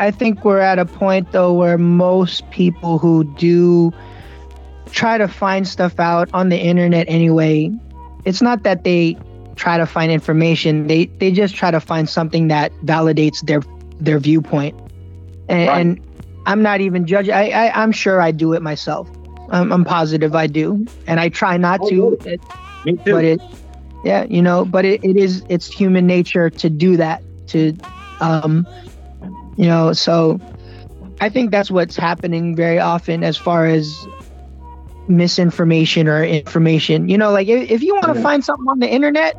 [0.00, 3.92] I think we're at a point though where most people who do
[4.90, 7.70] try to find stuff out on the internet anyway,
[8.24, 9.16] it's not that they
[9.56, 10.86] try to find information.
[10.86, 13.60] They they just try to find something that validates their
[14.00, 14.74] their viewpoint.
[15.48, 15.80] And, Right.
[15.80, 16.00] and
[16.46, 17.32] I'm not even judging.
[17.34, 19.08] I, I I'm sure I do it myself.
[19.50, 22.18] I'm, I'm positive I do, and I try not Oh, to.
[22.22, 22.40] good.
[22.84, 23.12] Me too.
[23.12, 23.40] but it
[24.04, 27.76] yeah you know but it, it is it's human nature to do that to
[28.20, 28.64] um
[29.56, 30.40] you know so
[31.20, 34.06] i think that's what's happening very often as far as
[35.08, 37.08] misinformation or information.
[37.08, 39.34] You know like if, if you want to find something on the internet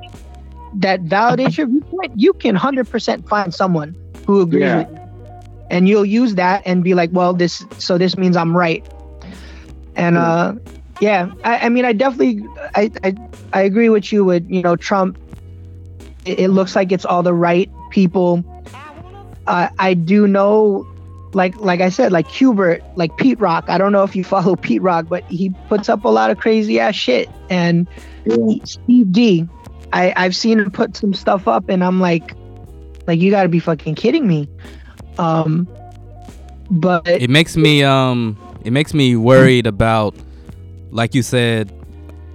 [0.73, 4.77] that validates your viewpoint you can 100% find someone who agrees Yeah.
[4.77, 4.95] with you.
[5.71, 8.83] And you'll use that and be like well this so this means i'm right.
[9.95, 10.55] And uh
[10.99, 12.43] yeah i, I mean i definitely
[12.75, 13.15] I, I
[13.53, 15.17] i agree with you with you know trump.
[16.25, 18.43] It, it looks like it's all the right people.
[19.47, 20.85] Uh, i do know
[21.33, 23.65] like like i said like Qbert like pete rock.
[23.67, 26.37] I don't know if you follow pete rock but he puts up a lot of
[26.37, 27.29] crazy ass shit.
[27.49, 27.87] And
[28.63, 29.47] steve d
[29.91, 32.35] i i've seen him put some stuff up and i'm like
[33.07, 34.47] like you gotta be fucking kidding me.
[35.17, 35.67] Um
[36.69, 40.15] but it makes me um it makes me worried about
[40.91, 41.71] like you said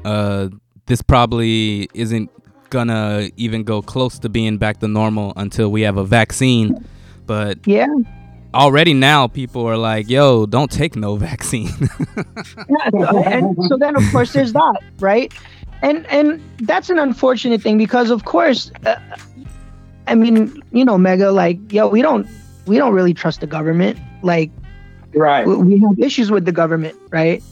[0.04, 0.48] uh
[0.86, 2.30] this probably isn't
[2.70, 6.84] gonna even go close to being back to normal until we have a vaccine.
[7.26, 7.86] But yeah
[8.54, 11.68] already now people are like yo don't take no vaccine.
[12.68, 15.32] Yeah, and so then of course there's that right?
[15.82, 18.96] And and that's an unfortunate thing because of course uh,
[20.06, 22.26] i mean you know mega like yo we don't
[22.66, 23.98] we don't really trust the government.
[24.22, 24.50] Like
[25.14, 25.46] right.
[25.46, 27.42] we- we have issues with the government right?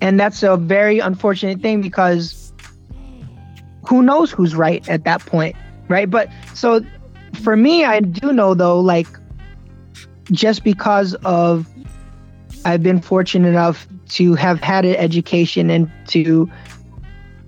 [0.00, 2.52] And that's a very unfortunate thing because
[3.88, 5.54] who knows who's right at that point
[5.88, 6.10] right?
[6.10, 6.80] But so
[7.42, 9.06] for me i do know though like
[10.32, 11.66] just because of
[12.64, 16.50] i've been fortunate enough to have had an education and to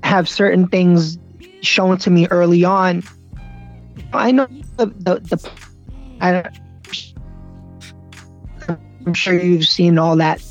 [0.02, 1.18] have certain things
[1.62, 3.02] shown to me early on
[4.12, 5.50] i know the the, the
[6.20, 6.48] I,
[9.06, 10.42] i'm sure you've seen all that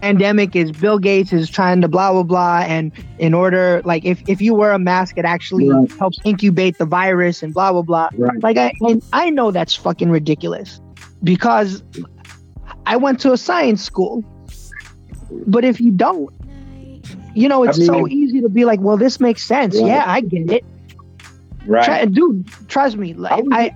[0.00, 4.22] pandemic is bill gates is trying to blah blah blah and in order like if,
[4.28, 5.90] if you wear a mask it actually Right.
[5.98, 8.40] helps incubate the virus and blah blah blah Right.
[8.42, 10.80] like I and I know that's fucking ridiculous
[11.22, 11.82] because
[12.86, 14.24] I went to a science school.
[15.46, 16.34] But if you don't,
[17.34, 19.76] you know, I it's so easy to be like, well, this makes sense.
[19.76, 19.86] Right.
[19.86, 20.64] Yeah, I get it.
[21.66, 21.84] Right.
[21.84, 23.12] Try, dude, trust me.
[23.14, 23.72] Like I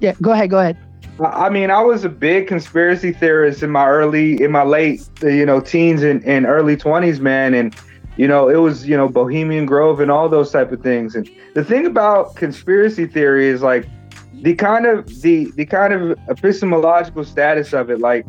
[0.00, 0.78] Yeah, go ahead, go ahead.
[1.18, 5.28] I mean, I was a big conspiracy theorist in my early, in my late, uh,
[5.28, 7.52] you know, teens and, and early twenties, man.
[7.52, 7.76] And
[8.16, 11.14] you know, it was you know Bohemian Grove and all those type of things.
[11.14, 13.86] And the thing about conspiracy theory is like
[14.42, 18.00] the kind of the the kind of epistemological status of it.
[18.00, 18.26] Like,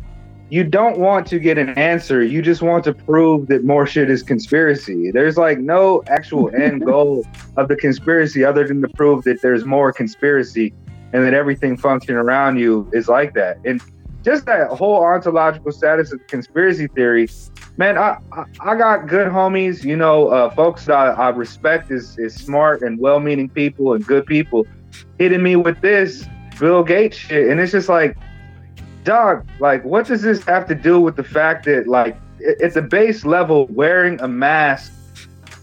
[0.50, 2.22] you don't want to get an answer.
[2.22, 5.10] You just want to prove that more shit is conspiracy.
[5.10, 7.24] There's like no actual end goal
[7.56, 10.74] of the conspiracy other than to prove that there's more conspiracy
[11.14, 13.58] and that everything functioning around you is like that.
[13.64, 13.80] And
[14.22, 17.28] just that whole ontological status of conspiracy theory,
[17.76, 21.90] man, I, I, I got good homies, you know, uh, folks that I, I respect
[21.90, 24.66] is, is smart and well-meaning people and good people
[25.18, 26.24] hitting me with this
[26.58, 27.48] Bill Gates shit.
[27.50, 28.16] And it's just like,
[29.04, 32.74] dog, like, what does this have to do with the fact that, like, it- at
[32.74, 34.92] the base level, wearing a mask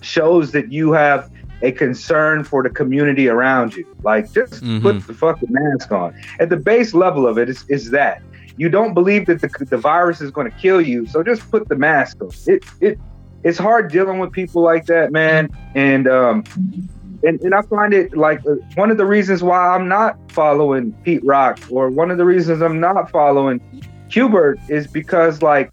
[0.02, 1.30] shows that you have
[1.62, 3.86] a concern for the community around you.
[4.04, 4.82] Like, just Mhm.
[4.82, 6.14] put the fucking mask on.
[6.40, 8.22] At the base level of it is, is that
[8.56, 11.68] you don't believe that the, the virus is going to kill you, so just put
[11.68, 12.30] the mask on.
[12.48, 13.00] It it
[13.44, 15.50] it's hard dealing with people like that, man.
[15.76, 16.44] And um,
[17.24, 20.94] and, and I find it like uh, one of the reasons why I'm not following
[21.04, 23.60] Pete Rock or one of the reasons I'm not following
[24.10, 25.72] Qbert is because like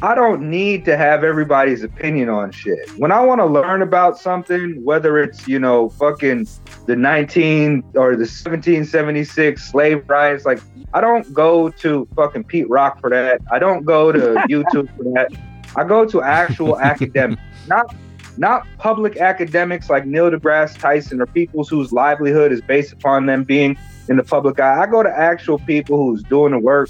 [0.00, 2.88] I don't need to have everybody's opinion on shit.
[2.98, 6.46] When I want to learn about something, whether it's, you know, fucking
[6.86, 10.60] the 19 or the 1776 slave riots, like
[10.94, 13.40] I don't go to fucking Pete Rock for that.
[13.50, 15.32] I don't go to YouTube for that.
[15.74, 17.92] I go to actual academics, not
[18.38, 23.44] not public academics like Neil deGrasse Tyson or people whose livelihood is based upon them
[23.44, 23.76] being
[24.08, 24.82] in the public eye.
[24.82, 26.88] I go to actual people who's doing the work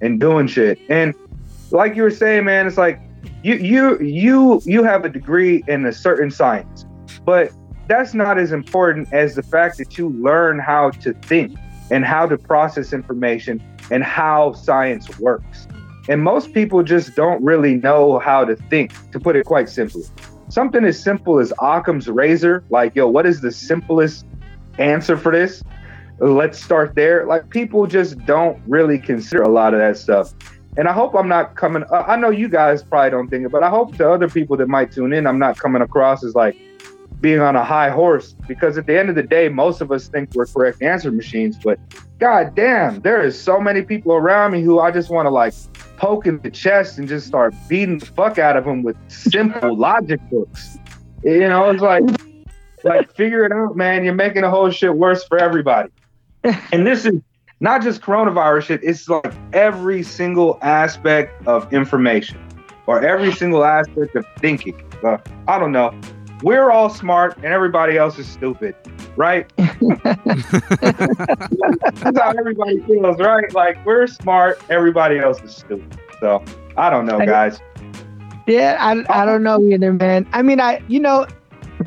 [0.00, 0.78] and doing shit.
[0.88, 1.14] And
[1.70, 3.00] like you were saying, man, it's like
[3.42, 6.86] you you you you have a degree in a certain science,
[7.24, 7.52] but
[7.88, 11.56] that's not as important as the fact that you learn how to think
[11.90, 15.68] and how to process information and how science works.
[16.08, 20.04] And most people just don't really know how to think, to put it quite simply.
[20.48, 24.24] Something as simple as Occam's razor, like, yo, what is the simplest
[24.78, 25.62] answer for this?
[26.18, 27.26] Let's start there.
[27.26, 30.32] Like, people just don't really consider a lot of that stuff.
[30.76, 33.48] And I hope I'm not coming, uh, I know you guys probably don't think it,
[33.50, 36.34] but I hope to other people that might tune in, I'm not coming across as
[36.34, 36.56] like
[37.20, 40.08] being on a high horse because at the end of the day, most of us
[40.08, 41.58] think we're correct answer machines.
[41.62, 41.78] But
[42.18, 45.54] god damn, there is so many people around me who I just want to like
[45.96, 49.76] poke in the chest and just start beating the fuck out of them with simple
[49.78, 50.78] logic books.
[51.24, 52.04] You know, it's like,
[52.84, 54.04] like figure it out, man.
[54.04, 55.90] You're making the whole shit worse for everybody.
[56.72, 57.20] And this is
[57.60, 58.84] not just coronavirus shit.
[58.84, 62.38] It's like every single aspect of information
[62.86, 64.80] or every single aspect of thinking.
[65.02, 65.98] Uh, I don't know.
[66.42, 68.74] We're all smart and everybody else is stupid,
[69.16, 69.50] right?
[69.56, 69.78] That's
[72.18, 73.52] how everybody feels, right?
[73.54, 75.98] Like we're smart, everybody else is stupid.
[76.20, 76.44] So
[76.76, 77.60] I don't know, guys.
[78.46, 80.26] Yeah, I, I don't know either, man.
[80.32, 81.26] I mean, I you know,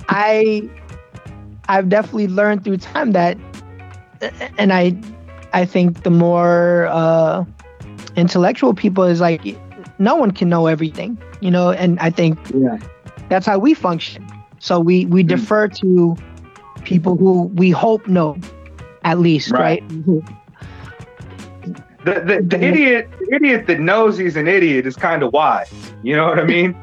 [0.10, 0.68] I
[1.68, 3.38] I've definitely learned through time that,
[4.58, 5.00] and I
[5.54, 7.46] I think the more uh,
[8.16, 9.42] intellectual people is like,
[10.00, 12.78] no one can know everything, you know, and I think Yeah.
[13.30, 14.26] that's how we function.
[14.60, 15.28] So we we Mm.
[15.30, 16.16] defer to
[16.84, 18.38] people who we hope know,
[19.04, 19.82] at least, Right.
[19.82, 19.84] right?
[22.06, 25.72] The, the, the idiot the idiot that knows he's an idiot is kind of wise.
[26.02, 26.76] You know what I mean?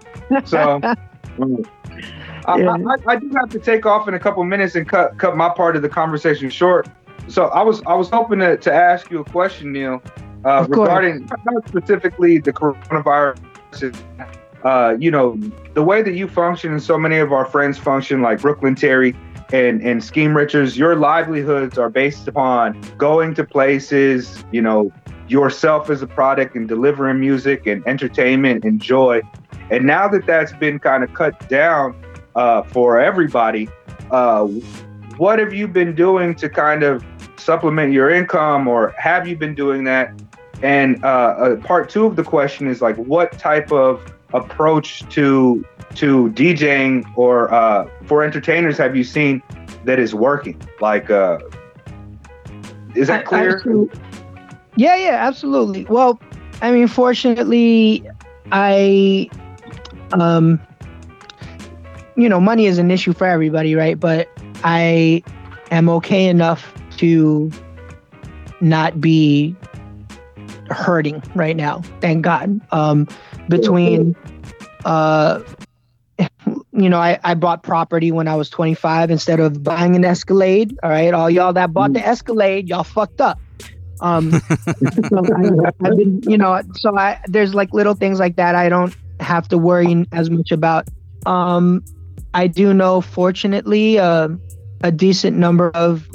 [0.44, 0.80] So
[2.46, 2.70] I, Yeah.
[2.70, 5.48] I, I do have to take off in a couple minutes and cut cut my
[5.48, 6.88] part of the conversation short.
[7.28, 10.00] So I was I was hoping to, to ask you a question, Neil,
[10.44, 13.36] uh, regarding not specifically the coronavirus.
[14.66, 15.38] Uh, you know,
[15.74, 19.14] the way that you function and so many of our friends function, like Brooklyn Terry
[19.52, 24.92] and and Scheme Richards, your livelihoods are based upon going to places, you know,
[25.28, 29.22] yourself as a product and delivering music and entertainment and joy.
[29.70, 31.94] And now that that's been kind of cut down
[32.34, 33.68] uh, for everybody,
[34.10, 34.46] uh,
[35.16, 37.04] what have you been doing to kind of
[37.36, 40.12] supplement your income, or have you been doing that?
[40.62, 44.00] And uh, uh, part two of the question is like, what type of
[44.32, 49.42] approach to to DJing or uh, for entertainers have you seen
[49.84, 50.60] that is working?
[50.80, 51.38] Like, uh,
[52.94, 53.56] is that clear?
[53.56, 53.92] absolute-
[54.76, 55.84] Yeah, yeah, absolutely.
[55.84, 56.20] Well,
[56.60, 58.02] I mean, fortunately,
[58.52, 59.30] I,
[60.12, 60.60] um,
[62.16, 63.98] you know, money is an issue for everybody, right?
[63.98, 64.28] But
[64.64, 65.22] I
[65.70, 67.50] am okay enough to
[68.60, 69.54] not be
[70.70, 71.82] hurting right now.
[72.00, 72.60] Thank God.
[72.72, 73.06] Um,
[73.48, 74.16] between,
[74.84, 75.42] uh,
[76.72, 80.78] you know, I, I bought property when I was 25 instead of buying an Escalade.
[80.82, 83.38] All right, all y'all that bought the Escalade, y'all fucked up.
[84.00, 84.30] Um,
[85.08, 88.68] so I, I've been, you know, so I there's like little things like that I
[88.68, 90.88] don't have to worry as much about.
[91.24, 91.84] Um,
[92.34, 94.28] I do know, fortunately, uh,
[94.82, 96.08] a decent number of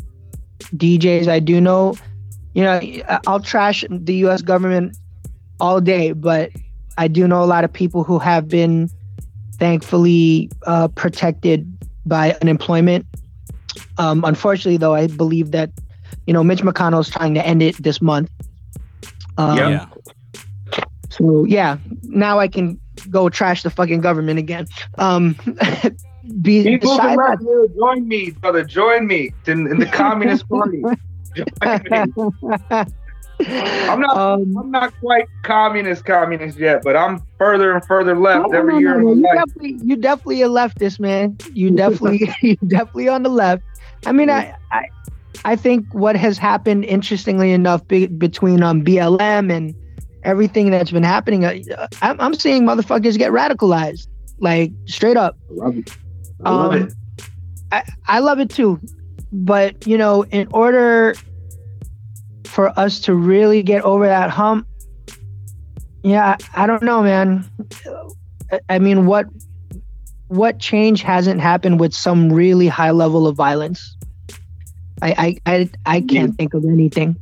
[0.75, 1.27] DJs.
[1.27, 1.95] I do know,
[2.53, 2.79] you know,
[3.25, 4.43] I'll trash the U.S.
[4.43, 4.95] government
[5.59, 6.51] all day, but
[6.97, 8.89] I do know a lot of people who have been
[9.53, 11.67] thankfully uh, protected
[12.05, 13.05] by unemployment.
[13.97, 15.71] Um, unfortunately, though, I believe that
[16.27, 18.29] you know Mitch McConnell is trying to end it this month.
[19.37, 19.69] Um, Yeah.
[19.69, 19.85] yeah.
[21.09, 24.67] So yeah, now I can go trash the fucking government again.
[24.97, 25.33] Um,
[26.41, 28.63] be, People besides left here, join me, brother.
[28.63, 30.81] Join me in, in the Communist Party.
[33.49, 33.87] Join me.
[33.87, 34.17] I'm not.
[34.17, 38.73] um, I'm not quite communist, communist yet, but I'm further and further left no, every
[38.73, 39.01] no, year.
[39.01, 41.37] no, no, You definitely, you definitely a leftist, man.
[41.53, 43.63] You definitely, you definitely on the left.
[44.05, 44.85] I mean, I, I,
[45.45, 49.75] I think what has happened, interestingly enough, be, between um BLM and
[50.23, 54.07] everything that's been happening, uh, I'm, I'm seeing motherfuckers get radicalized,
[54.39, 55.37] like straight up.
[55.49, 55.97] I love it.
[56.43, 56.93] I love Um, it.
[57.71, 58.79] I, I love it too.
[59.31, 61.15] But, you know, in order
[62.51, 64.67] for us to really get over that hump,
[66.03, 67.49] yeah, I, don't know, man.
[68.67, 69.27] I, mean, what
[70.27, 73.95] what change hasn't happened with some really high level of violence?
[75.01, 77.15] I I I, I can't think of anything.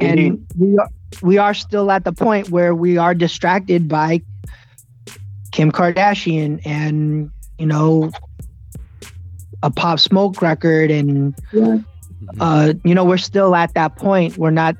[0.00, 0.88] And we are
[1.22, 4.22] we are still at the point where we are distracted by
[5.52, 8.10] Kim Kardashian and you know
[9.62, 11.34] a pop smoke record and
[12.40, 14.76] uh you know we're still at that point we're not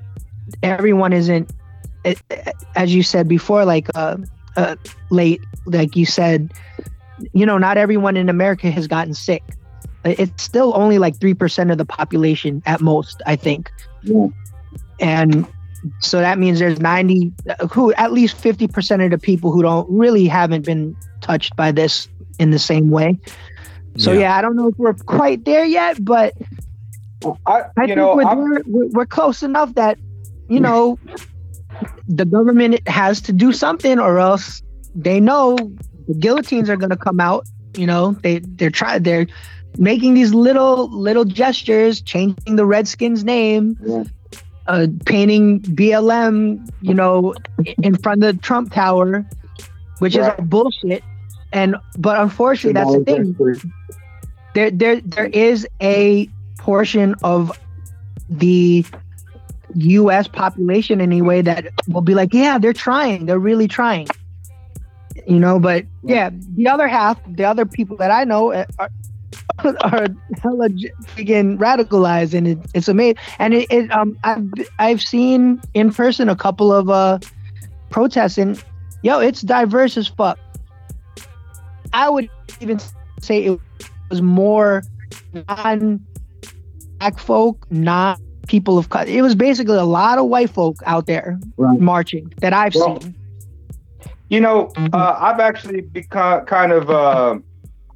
[0.62, 1.50] everyone isn't
[2.74, 4.16] as you said before like uh,
[4.56, 4.76] uh
[5.10, 6.52] late like you said
[7.32, 9.42] you know not everyone in america has gotten sick
[10.04, 13.70] it's still only like 3% of the population at most i think
[14.02, 14.28] Yeah.
[15.00, 15.46] and
[16.00, 17.32] so that means there's 90
[17.70, 22.08] who at least 50% of the people who don't really haven't been touched by this
[22.40, 23.16] in the same way.
[23.96, 24.36] So yeah, Yeah.
[24.36, 26.34] I don't know if we're quite there yet, but
[27.24, 29.98] I, I you think know, we're, we're we're close enough that
[30.48, 30.98] you know
[32.08, 34.62] the government has to do something, or else
[34.94, 35.56] they know
[36.06, 37.46] the guillotines are going to come out.
[37.76, 39.26] You know, they they're trying they're
[39.76, 44.04] making these little little gestures, changing the Redskins name, Yeah.
[44.66, 47.34] uh, painting BLM, you know,
[47.82, 49.26] in front of the Trump Tower,
[49.98, 50.38] which is Right.
[50.38, 51.02] all bullshit.
[51.52, 53.62] And but unfortunately, that's the thing
[54.54, 56.28] there there there is a
[56.68, 57.58] portion of
[58.28, 58.84] the
[59.74, 63.24] US population anyway that will be like, yeah, they're trying.
[63.24, 64.06] They're really trying.
[65.26, 68.90] You know, but yeah, the other half, the other people that I know uh, are
[69.80, 70.08] are
[70.42, 70.68] hella
[71.14, 73.16] freaking radicalized and it, it's amazing.
[73.38, 74.46] And it, it um I've
[74.78, 77.18] I've seen in person a couple of uh
[77.88, 78.62] protests and
[79.02, 80.38] yo, it's diverse as fuck.
[81.94, 82.28] I would
[82.60, 82.78] even
[83.20, 83.58] say it
[84.10, 84.82] was more
[85.48, 86.04] non
[86.98, 89.06] black folk, not people of color.
[89.06, 91.80] It was basically a lot of white folk out there Right.
[91.80, 93.14] marching that I've Well, seen.
[94.30, 96.90] You know, uh, I've actually become kind of.
[96.90, 97.38] Uh,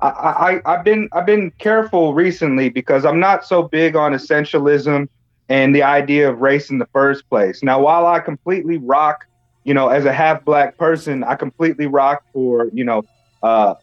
[0.00, 5.08] I, I I've been I've been careful recently because I'm not so big on essentialism
[5.50, 7.62] and the idea of race in the first place.
[7.62, 9.26] Now, while I completely rock,
[9.64, 13.04] you know, as a half black person, I completely rock for you know
[13.42, 13.74] uh,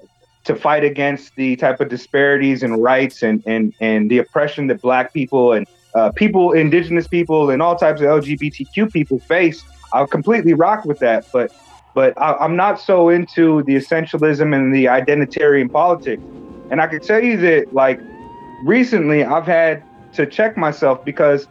[0.50, 4.82] to fight against the type of disparities and rights and and and the oppression that
[4.82, 9.64] black people and uh, people, indigenous people, and all types of LGBTQ people face.
[9.94, 11.56] I'll completely rock with that, but
[11.94, 16.24] but I, I'm not so into the essentialism and the identitarian politics.
[16.72, 18.00] And I can tell you that, like,
[18.64, 19.84] recently I've had
[20.14, 21.48] to check myself because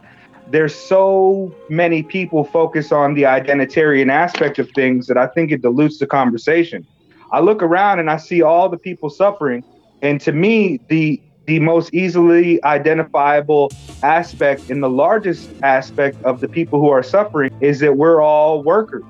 [0.47, 5.61] there's so many people focus on the identitarian aspect of things that I think it
[5.61, 6.85] dilutes the conversation.
[7.31, 9.63] I look around and I see all the people suffering,
[10.01, 13.71] and to me, the the most easily identifiable
[14.03, 18.61] aspect and the largest aspect of the people who are suffering is that we're all
[18.61, 19.03] workers.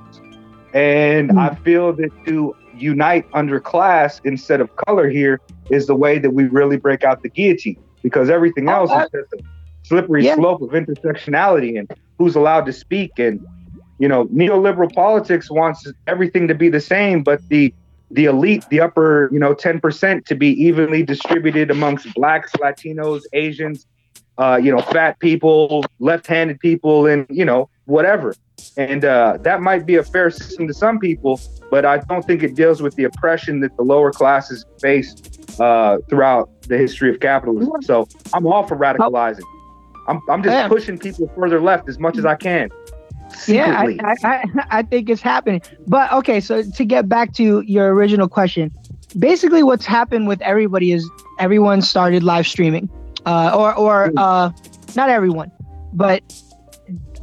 [0.73, 1.37] And hmm.
[1.37, 6.29] I feel that to unite under class instead of color here is the way that
[6.29, 9.43] we really break out the guillotine because everything else is just a
[9.83, 10.35] slippery Yeah.
[10.35, 13.19] slope of intersectionality and who's allowed to speak.
[13.19, 13.45] And,
[13.97, 17.73] you know, neoliberal politics wants everything to be the same, but the
[18.11, 23.85] the elite, the upper, you know, 10% to be evenly distributed amongst blacks, Latinos, Asians,
[24.37, 28.33] uh, you know, fat people, left-handed people, and you know, whatever.
[28.77, 31.39] And uh, that might be a fair system to some people,
[31.69, 35.15] but I don't think it deals with the oppression that the lower classes face
[35.59, 37.81] uh, throughout the history of capitalism.
[37.81, 39.43] So I'm all for radicalizing.
[40.07, 42.69] I'm, I'm just pushing people further left as much as I can.
[43.47, 43.99] Yeah, Secretly.
[44.03, 45.61] I, I, I, I think it's happening.
[45.87, 48.71] But okay, so to get back to your original question,
[49.17, 51.09] basically what's happened with everybody is
[51.39, 52.89] everyone started live streaming,
[53.25, 54.51] uh, or or uh,
[54.95, 55.51] not everyone,
[55.93, 56.21] but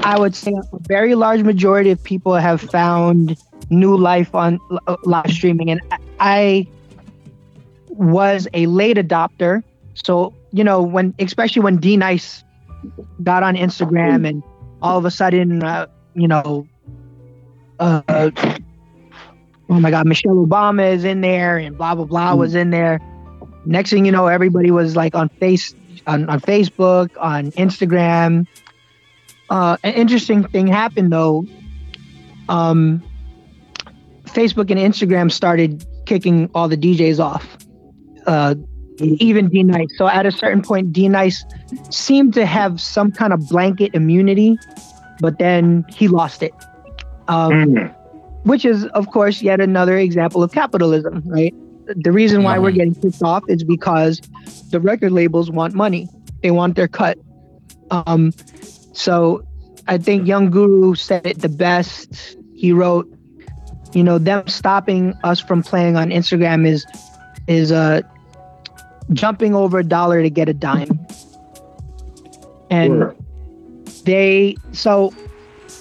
[0.00, 3.36] I would say a very large majority of people have found
[3.70, 5.80] new life on uh, live streaming, and
[6.20, 6.66] I
[7.88, 9.62] was a late adopter.
[9.94, 12.44] So you know when, especially when D Nice
[13.22, 14.42] got on Instagram and
[14.82, 15.86] all of a sudden, uh,
[16.16, 16.66] you know,
[17.78, 22.70] uh, oh my God, Michelle Obama is in there and blah blah blah was in
[22.70, 23.00] there.
[23.64, 25.74] Next thing you know, everybody was like on face
[26.06, 28.46] on, on Facebook, on Instagram.
[29.50, 31.44] Uh, an interesting thing happened though.
[32.48, 33.02] Um,
[34.24, 37.56] Facebook and Instagram started kicking all the DJs off.
[38.26, 38.54] Uh,
[38.98, 39.88] even D Nice.
[39.96, 41.44] So at a certain point, D Nice
[41.90, 44.58] seemed to have some kind of blanket immunity,
[45.20, 46.52] but then he lost it.
[47.28, 47.94] Um, Mm.
[48.44, 51.52] which is, of course, yet another example of capitalism, right?
[51.96, 54.20] The reason why we're getting kicked off is because
[54.70, 56.08] the record labels want money.
[56.42, 57.18] They want their cut.
[57.90, 58.32] Um,
[58.92, 59.42] so
[59.88, 62.36] I think Young Guru said it the best.
[62.54, 63.08] He wrote,
[63.92, 66.86] you know, them stopping us from playing on Instagram is
[67.48, 68.02] is uh
[69.12, 70.98] jumping over a dollar to get a dime.
[72.70, 73.16] And Sure.
[74.06, 75.12] They so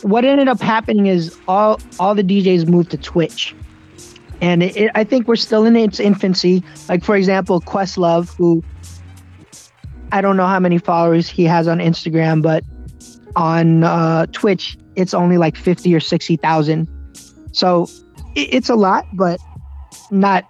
[0.01, 3.55] what ended up happening is all all the DJs moved to Twitch,
[4.41, 6.63] and it, it, I think we're still in its infancy.
[6.89, 8.63] Like for example, Questlove, who
[10.11, 12.63] I don't know how many followers he has on Instagram, but
[13.35, 16.87] on uh, Twitch it's only like fifty or sixty thousand.
[17.51, 17.83] So
[18.35, 19.39] it, it's a lot, but
[20.11, 20.45] not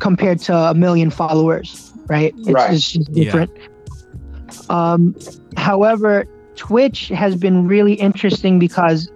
[0.00, 2.34] compared to a million followers, right?
[2.38, 2.72] It's, Right.
[2.74, 3.24] it's just Yeah.
[3.24, 3.50] different.
[4.70, 5.14] Um,
[5.56, 6.24] however,
[6.60, 9.10] Twitch has been really interesting because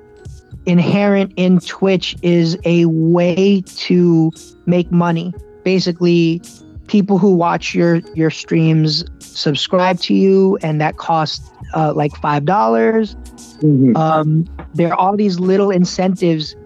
[0.64, 4.32] inherent in Twitch is a way to
[4.64, 5.34] make money.
[5.62, 6.40] Basically,
[6.86, 12.46] people who watch your your streams subscribe to you, and that costs uh, like five
[12.46, 13.14] dollars.
[13.60, 13.94] Mhm.
[13.94, 16.56] Um, there are all these little incentives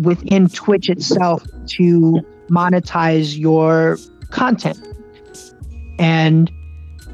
[0.00, 1.42] within Twitch itself
[1.78, 2.20] to
[2.50, 3.96] monetize your
[4.30, 4.78] content,
[5.98, 6.50] and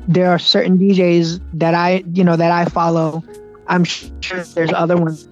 [0.08, 3.22] there are certain DJs that I, you know, that I follow.
[3.66, 5.28] I'm sure there's other ones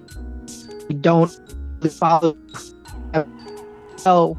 [1.01, 1.31] don't
[1.91, 2.37] follow.
[3.97, 4.37] So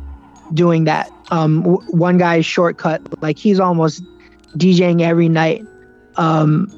[0.55, 1.11] doing that.
[1.31, 4.03] Um, w- one guy's shortcut, like he's almost
[4.57, 5.65] DJing every night.
[6.17, 6.69] Um,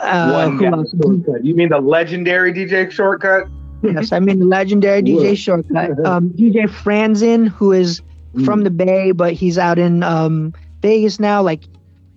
[0.00, 1.44] uh, One shortcut.
[1.44, 3.46] You mean the legendary DJ shortcut?
[3.82, 5.90] yes, I mean the legendary DJ Shortcut.
[6.06, 8.00] Um, DJ Franzen, who is
[8.44, 11.42] from the Bay, but he's out in um, Vegas now.
[11.42, 11.64] Like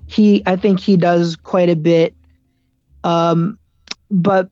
[0.07, 2.13] he, I think he does quite a bit.
[3.03, 3.57] Um,
[4.09, 4.49] but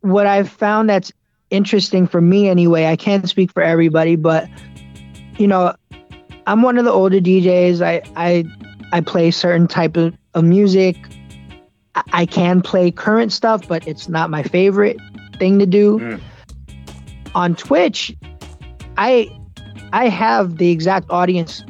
[0.00, 1.12] what I've found that's
[1.50, 4.48] interesting for me anyway, I can't speak for everybody, but
[5.38, 5.74] you know,
[6.46, 7.80] I'm one of the older DJs.
[7.80, 8.44] I I
[8.92, 10.96] I play certain type of, of music.
[11.94, 14.98] I, I can play current stuff, but it's not my favorite
[15.38, 15.98] thing to do.
[15.98, 16.20] Mm.
[17.34, 18.14] On Twitch,
[18.96, 19.28] I
[19.92, 21.64] I have the exact audience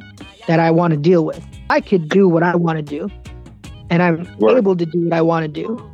[0.47, 1.43] that I want to deal with.
[1.71, 3.11] I could do what I want to do,
[3.91, 5.91] and I'm able to do what I want to do,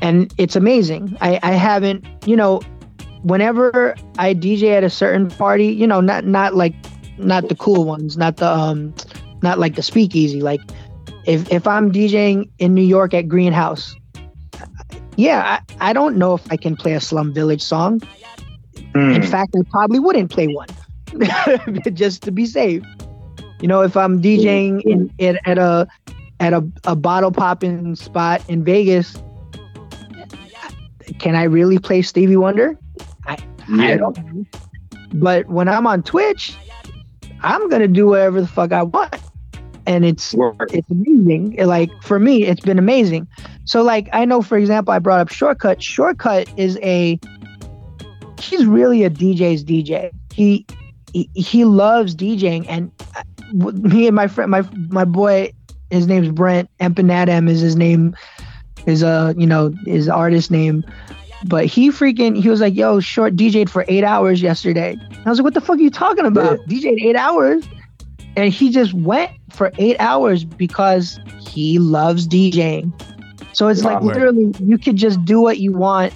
[0.00, 1.16] and it's amazing.
[1.20, 2.60] I I haven't, you know,
[3.22, 6.74] whenever I DJ at a certain party, you know, not not like
[7.18, 8.94] not the cool ones, not the um,
[9.42, 10.40] not like the speakeasy.
[10.40, 10.60] Like
[11.24, 13.94] if if I'm DJing in New York at Greenhouse,
[15.16, 18.00] yeah, I, I don't know if I can play a Slum Village song.
[18.94, 19.28] In Mm.
[19.28, 20.68] fact, I probably wouldn't play one
[21.94, 22.82] just to be safe.
[23.60, 25.86] You know, if I'm DJing in, in at a
[26.40, 29.16] at a, a bottle popping spot in Vegas,
[31.18, 32.78] can I really play Stevie Wonder?
[33.26, 33.38] I
[33.68, 33.96] Yeah.
[33.96, 34.44] don't know.
[35.14, 36.56] But when I'm on Twitch,
[37.42, 39.16] I'm gonna do whatever the fuck I want.
[39.86, 40.34] And it's
[40.70, 41.54] it's amazing.
[41.54, 43.28] It, Like for me, it's been amazing.
[43.64, 45.82] So like I know, for example, I brought up Shortcut.
[45.82, 47.18] Shortcut is a
[48.40, 50.10] he's really a DJ's DJ.
[50.32, 50.66] He
[51.12, 55.52] he, he loves DJing, and I- w- me and my friend, my my boy,
[55.90, 58.16] his name's Brent Empanadam is his name,
[58.86, 60.84] is uh you know his artist name.
[61.46, 64.96] But he freaking he was like, yo, short DJ'd for eight hours yesterday.
[65.24, 66.58] I was like, what the fuck are you talking about?
[66.68, 67.64] DJ'd eight hours?
[68.36, 72.92] And he just went for eight hours because he loves DJing.
[73.52, 74.08] So it's like Wow.
[74.08, 76.12] literally you could just do what you want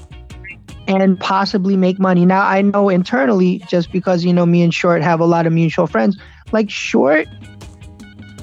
[0.88, 2.24] and possibly make money.
[2.24, 5.52] Now I know internally, just because you know me and Short have a lot of
[5.52, 6.18] mutual friends,
[6.52, 7.28] like Short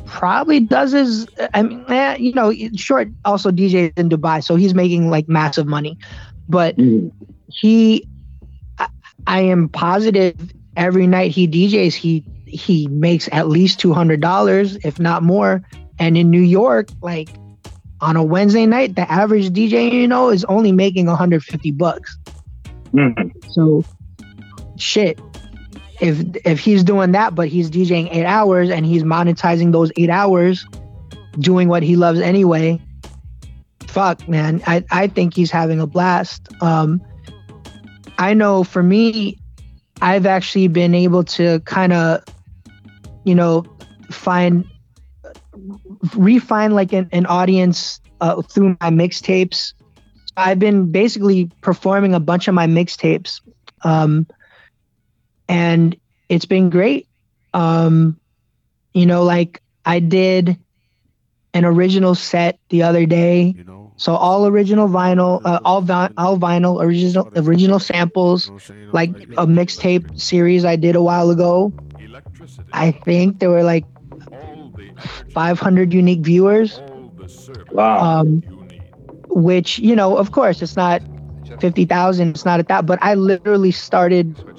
[0.06, 1.28] probably does his.
[1.54, 5.68] I mean, eh, you know, Short also DJs in Dubai, so he's making like massive
[5.68, 5.98] money.
[6.48, 7.12] But Mhm.
[7.48, 8.08] he,
[8.80, 8.88] I,
[9.28, 10.36] I am positive
[10.78, 15.62] every night he DJs, he he makes at least two hundred dollars, if not more.
[16.00, 17.30] And in New York, like
[18.02, 22.18] on a Wednesday night, the average DJ you know is only making 150 bucks.
[22.94, 23.32] Mhm.
[23.50, 23.84] So,
[24.78, 25.20] shit.
[26.06, 30.10] If if he's doing that, but he's DJing eight hours and he's monetizing those eight
[30.10, 30.66] hours,
[31.40, 32.80] doing what he loves anyway.
[33.88, 34.62] Fuck, man.
[34.68, 36.48] I I think he's having a blast.
[36.62, 37.02] Um,
[38.18, 39.38] I know for me,
[40.02, 42.24] I've actually been able to kind of,
[43.24, 43.66] you know,
[44.12, 44.66] find
[46.16, 49.74] refine like an, an audience uh, through my mixtapes.
[50.38, 53.42] I've been basically performing a bunch of my mixtapes,
[53.84, 54.28] um,
[55.48, 55.96] and
[56.30, 57.08] it's been great.
[57.54, 58.20] Um,
[58.94, 60.58] you know, like I did
[61.54, 66.10] an original set the other day, You know, so all original vinyl, uh, all vi-
[66.18, 68.52] all vinyl, original original samples,
[68.92, 71.74] like a mixtape series I did a while ago.
[72.00, 72.70] Electricity.
[72.74, 73.86] I think there were like
[74.32, 78.22] all the energy, 500 unique viewers, all the service Wow.
[78.22, 78.44] um,
[79.30, 81.02] which you know, of course, it's not
[81.60, 82.30] 50,000.
[82.30, 84.55] It's not at that, but I literally started No,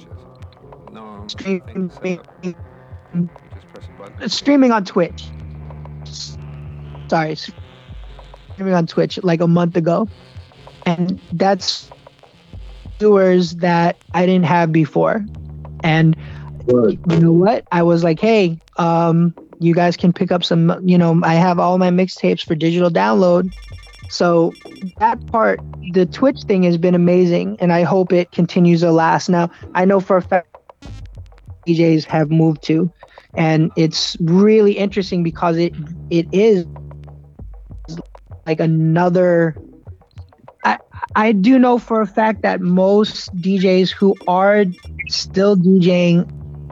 [1.29, 4.29] streaming, just press a button.
[4.29, 5.25] streaming on Twitch.
[7.09, 10.07] Sorry, streaming on Twitch like a month ago,
[10.85, 11.89] and that's
[12.99, 15.25] viewers that I didn't have before,
[15.83, 16.15] and
[16.65, 16.99] Word.
[17.09, 17.65] you know what?
[17.71, 21.59] I was like, hey, um, you guys can pick up some, you know, I have
[21.59, 23.53] all my mixtapes for digital download.
[24.09, 24.53] So
[24.99, 25.59] that part,
[25.91, 29.29] the Twitch thing has been amazing, and I hope it continues to last.
[29.29, 30.56] Now, I know for a fact
[31.67, 32.91] DJs have moved to,
[33.35, 35.73] and it's really interesting because it
[36.09, 36.65] it is
[38.45, 39.57] like another
[40.63, 40.79] I
[41.15, 44.65] I do know for a fact that most DJs who are
[45.09, 46.29] still DJing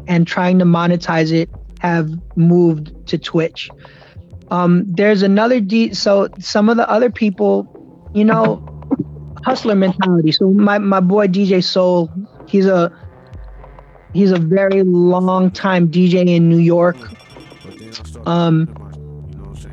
[0.07, 3.69] and trying to monetize it have moved to Twitch.
[4.51, 5.93] Um, there's another D.
[5.93, 8.63] So some of the other people, you know,
[9.43, 10.31] hustler mentality.
[10.31, 12.11] So my my boy DJ Soul,
[12.47, 12.91] he's a
[14.15, 16.97] he's a very long time DJ in New York.
[18.25, 18.73] Um,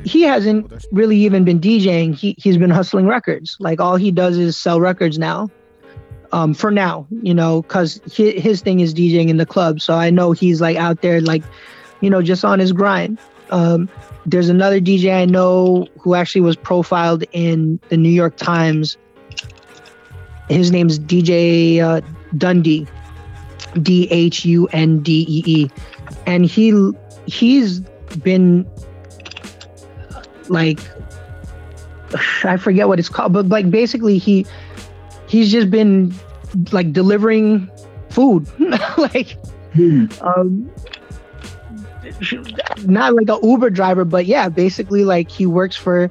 [0.03, 2.13] he hasn't really even been DJing.
[2.13, 3.55] He he's been hustling records.
[3.59, 5.49] Like all he does is sell records now.
[6.33, 9.79] Um, for now, you know, because his, his thing is DJing in the club.
[9.79, 11.43] So I know he's like out there, like,
[12.01, 13.19] you know, just on his grind.
[13.51, 13.87] Um,
[14.25, 18.97] there's another DJ I know who actually was profiled in the New York Times.
[20.49, 22.01] His name's DJ uh,
[22.35, 22.87] Dhundee,
[23.81, 25.69] D H U N D E E,
[26.25, 26.91] and he
[27.25, 27.79] he's
[28.23, 28.69] been
[30.49, 30.79] like
[32.43, 34.45] I forget what it's called, but like basically he
[35.27, 36.13] he's just been
[36.71, 37.69] like delivering
[38.09, 38.47] food,
[38.97, 39.37] like
[40.21, 40.71] um,
[42.85, 46.09] not like a Uber driver, but yeah, basically like he works for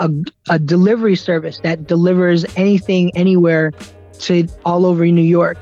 [0.00, 0.10] a,
[0.48, 3.72] a delivery service that delivers anything anywhere
[4.20, 5.58] to all over New York.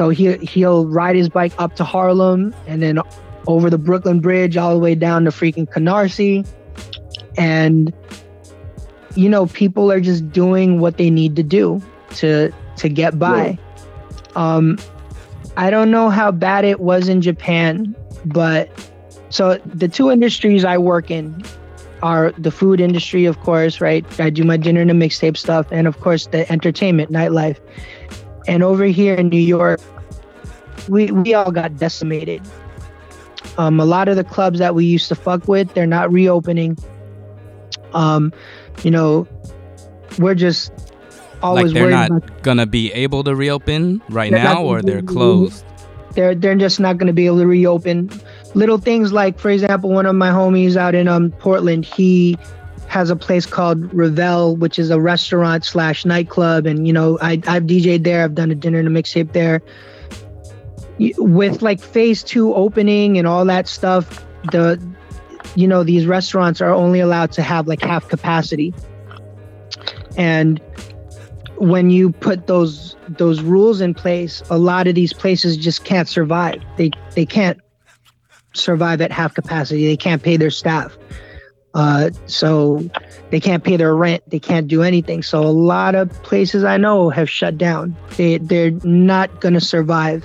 [0.00, 3.00] So he he'll ride his bike up to Harlem and then
[3.46, 6.48] over the Brooklyn Bridge all the way down to freaking Canarsie.
[7.36, 7.92] And
[9.14, 11.82] you know, people are just doing what they need to do
[12.12, 13.58] to to get by.
[14.36, 14.78] Um
[15.58, 17.94] I don't know how bad it was in Japan,
[18.24, 18.70] but
[19.28, 21.44] so the two industries I work in
[22.02, 24.06] are the food industry, of course, right?
[24.18, 27.58] I do my dinner and a mixtape stuff, and of course the entertainment, nightlife.
[28.46, 29.80] And over here in New York,
[30.88, 32.42] we we all got decimated.
[33.58, 36.78] Um, a lot of the clubs that we used to fuck with, they're not reopening.
[37.92, 38.32] Um,
[38.82, 39.26] you know,
[40.18, 40.72] we're just
[41.42, 45.64] always like they're not about gonna be able to reopen right now, or they're closed.
[46.14, 48.10] they're they're just not going to be able to reopen
[48.54, 52.36] little things like for example one of my homies out in um portland he
[52.90, 57.40] has a place called revel which is a restaurant slash nightclub and you know I,
[57.46, 59.62] i've dj'd there i've done a dinner and a mixtape there
[61.18, 64.80] with like phase two opening and all that stuff the
[65.54, 68.74] you know these restaurants are only allowed to have like half capacity
[70.16, 70.60] and
[71.60, 76.08] when you put those those rules in place, a lot of these places just can't
[76.08, 76.62] survive.
[76.76, 77.60] They they can't
[78.54, 79.86] survive at half capacity.
[79.86, 80.96] They can't pay their staff.
[81.72, 82.84] Uh, so
[83.30, 84.22] they can't pay their rent.
[84.28, 85.22] They can't do anything.
[85.22, 87.96] So a lot of places I know have shut down.
[88.16, 90.24] They they're not gonna survive.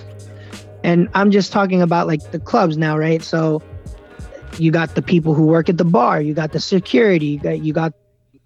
[0.83, 3.21] And I'm just talking about like the clubs now, right?
[3.21, 3.61] So
[4.57, 6.19] you got the people who work at the bar.
[6.19, 7.27] You got the security.
[7.27, 7.93] You got you got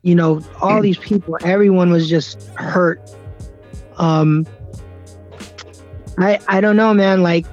[0.02, 1.38] you know all these people.
[1.42, 3.02] Everyone was just hurt
[4.00, 4.48] um
[6.18, 7.46] i i don't know man like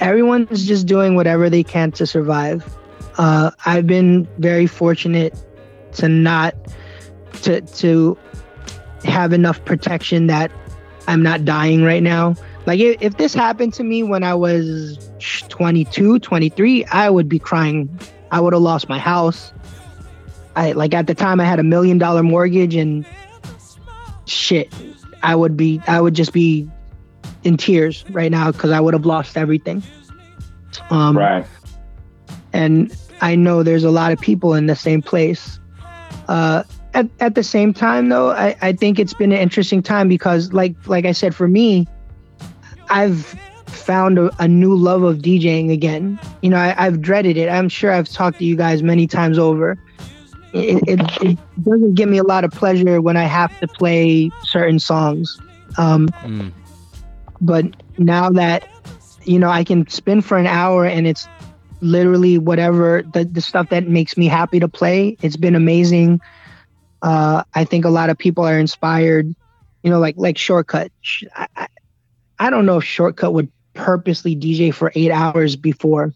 [0.00, 2.64] everyone's just doing whatever they can to survive
[3.18, 5.34] uh i've been very fortunate
[5.92, 6.54] to not
[7.42, 8.16] to to
[9.04, 10.50] have enough protection that
[11.08, 12.34] i'm not dying right now
[12.66, 15.10] like if, if this happened to me when i was
[15.48, 17.98] 22 23 i would be crying
[18.30, 19.52] i would have lost my house
[20.56, 23.06] i like at the time i had a million dollar mortgage and
[24.26, 24.72] shit
[25.22, 26.70] I would be I would just be
[27.44, 29.82] in tears right now because I would have lost everything.
[30.90, 31.46] Um, Right.
[32.52, 35.58] And I know there's a lot of people in the same place.
[36.28, 36.62] Uh,
[36.94, 40.52] at, at the same time, though, I, I think it's been an interesting time because,
[40.52, 41.86] like like I said, for me,
[42.88, 43.24] I've
[43.66, 46.18] found a, a new love of DJing again.
[46.42, 47.48] You know, I, I've dreaded it.
[47.48, 49.78] I'm sure I've talked to you guys many times over.
[50.52, 54.30] It, it, it doesn't give me a lot of pleasure when I have to play
[54.42, 55.38] certain songs.
[55.76, 56.52] Um, Mm.
[57.42, 57.66] but
[57.98, 58.66] now that
[59.24, 61.28] you know i can spin for an hour and it's
[61.80, 65.16] literally whatever the, the stuff that makes me happy to play.
[65.22, 66.20] It's been amazing.
[67.02, 69.26] Uh i think a lot of people are inspired
[69.82, 70.90] you know like like shortcut.
[71.34, 71.66] I, I,
[72.38, 76.12] I don't know if shortcut would purposely dj for eight hours before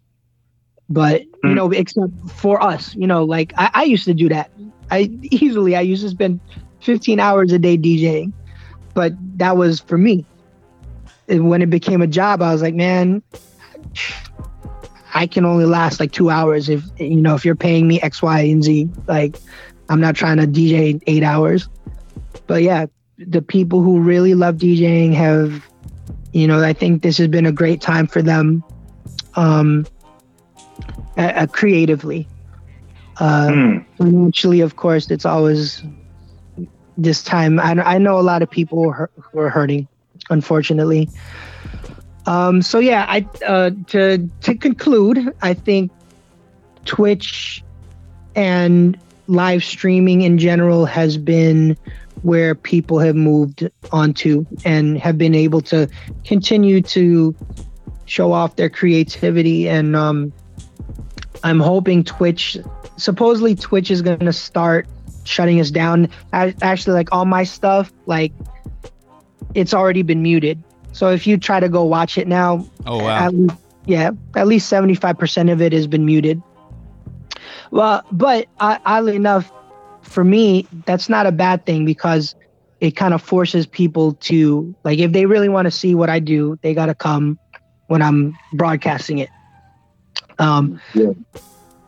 [0.89, 1.55] but you Mm.
[1.55, 4.51] know except for us you know like I, I used to do that.
[4.91, 6.41] I easily i used to spend
[6.83, 8.33] 15 hours a day djing
[8.95, 10.27] but that was for me.
[11.29, 13.23] And when it became a job, I was like, man,
[15.13, 18.23] I can only last like two hours if you know if you're paying me X,
[18.23, 18.89] Y, and Z.
[19.07, 19.39] Like,
[19.89, 21.69] I'm not trying to DJ eight hours.
[22.47, 22.87] But yeah,
[23.19, 25.67] the people who really love DJing have,
[26.33, 28.65] you know, I think this has been a great time for them,
[29.35, 29.87] um,
[31.17, 32.29] uh, creatively.
[33.19, 33.87] Uh, Mm.
[33.99, 35.83] financially, of course, it's always
[36.97, 37.61] this time.
[37.61, 39.89] I, I know a lot of people who are, who are hurting,
[40.31, 41.11] unfortunately.
[42.27, 45.91] Um, so yeah, I uh, to to conclude, I think
[46.85, 47.65] Twitch
[48.35, 51.77] and live streaming in general has been
[52.23, 55.89] where people have moved onto and have been able to
[56.25, 57.35] continue to
[58.05, 59.69] show off their creativity.
[59.69, 60.33] And um,
[61.43, 62.59] i'm hoping twitch
[62.97, 64.87] supposedly twitch is going to start
[65.25, 66.09] shutting us down.
[66.33, 68.33] I, actually like all my stuff like
[69.55, 70.63] it's already been muted
[70.93, 73.27] so if you try to go watch it now Oh wow.
[73.27, 76.43] at least, yeah, at least 75% of it has been muted.
[77.71, 79.51] Well, but uh, oddly enough,
[80.03, 82.35] for me, that's not a bad thing because
[82.81, 86.19] it kind of forces people to, like, if they really want to see what I
[86.19, 87.39] do, they got to come
[87.87, 89.31] when I'm broadcasting it.
[90.39, 91.11] Um, Yeah.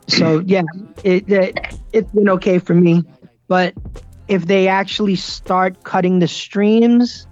[0.07, 0.63] So, yeah,
[1.03, 1.57] it, it,
[1.93, 3.03] it's been okay for me.
[3.47, 3.73] But
[4.27, 7.25] if they actually start cutting the streams,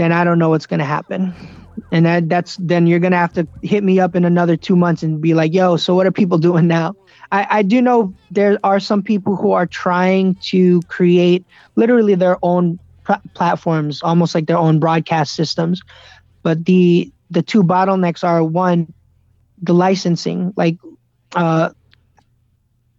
[0.00, 1.34] then I don't know what's to happen.
[1.92, 5.02] And that that's then you're gonna have to hit me up in another two months
[5.02, 6.94] and be like yo so what are people doing now?
[7.32, 11.44] I i do know there are some people who are trying to create
[11.76, 15.82] literally their own pl- platforms almost like their own broadcast systems.
[16.42, 18.92] But the the two bottlenecks are one
[19.62, 20.54] the licensing.
[20.56, 20.78] Like
[21.36, 21.70] uh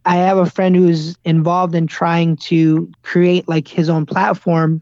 [0.06, 4.80] i have a friend who's involved in trying to create like his own platform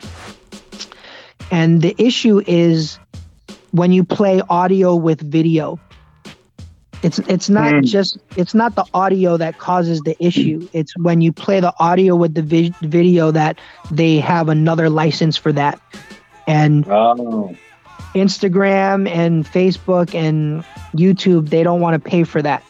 [1.51, 2.99] and the issue is
[3.71, 5.79] when you play audio with video
[7.01, 7.85] it's it's not Mm.
[7.85, 12.15] just it's not the audio that causes the issue it's when you play the audio
[12.15, 13.57] with the vi- video that
[13.91, 15.79] they have another license for that
[16.47, 17.55] and Oh.
[18.15, 22.63] instagram and facebook and youtube they don't want to pay for that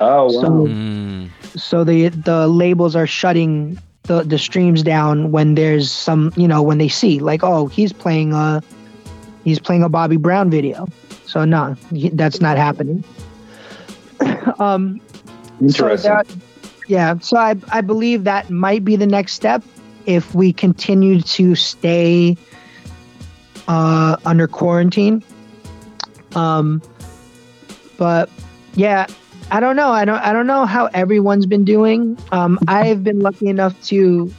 [0.00, 0.28] Oh wow.
[0.30, 1.28] So- Mm.
[1.56, 6.62] so the the labels are shutting the the streams down when there's some you know
[6.62, 8.62] when they see like oh he's playing a
[9.44, 10.86] he's playing a Bobby Brown video.
[11.26, 13.04] So no he- that's not happening.
[14.58, 15.00] Um
[15.68, 16.10] so Interesting.
[16.10, 16.26] that,
[16.88, 19.62] yeah so I I believe that might be the next step
[20.06, 22.36] if we continue to stay
[23.68, 25.22] uh under quarantine.
[26.34, 26.82] Um
[27.98, 28.28] but
[28.74, 29.06] yeah
[29.52, 29.90] I don't know.
[29.90, 30.18] I don't.
[30.18, 32.16] I don't know how everyone's been doing.
[32.32, 34.32] Um, I've been lucky enough to,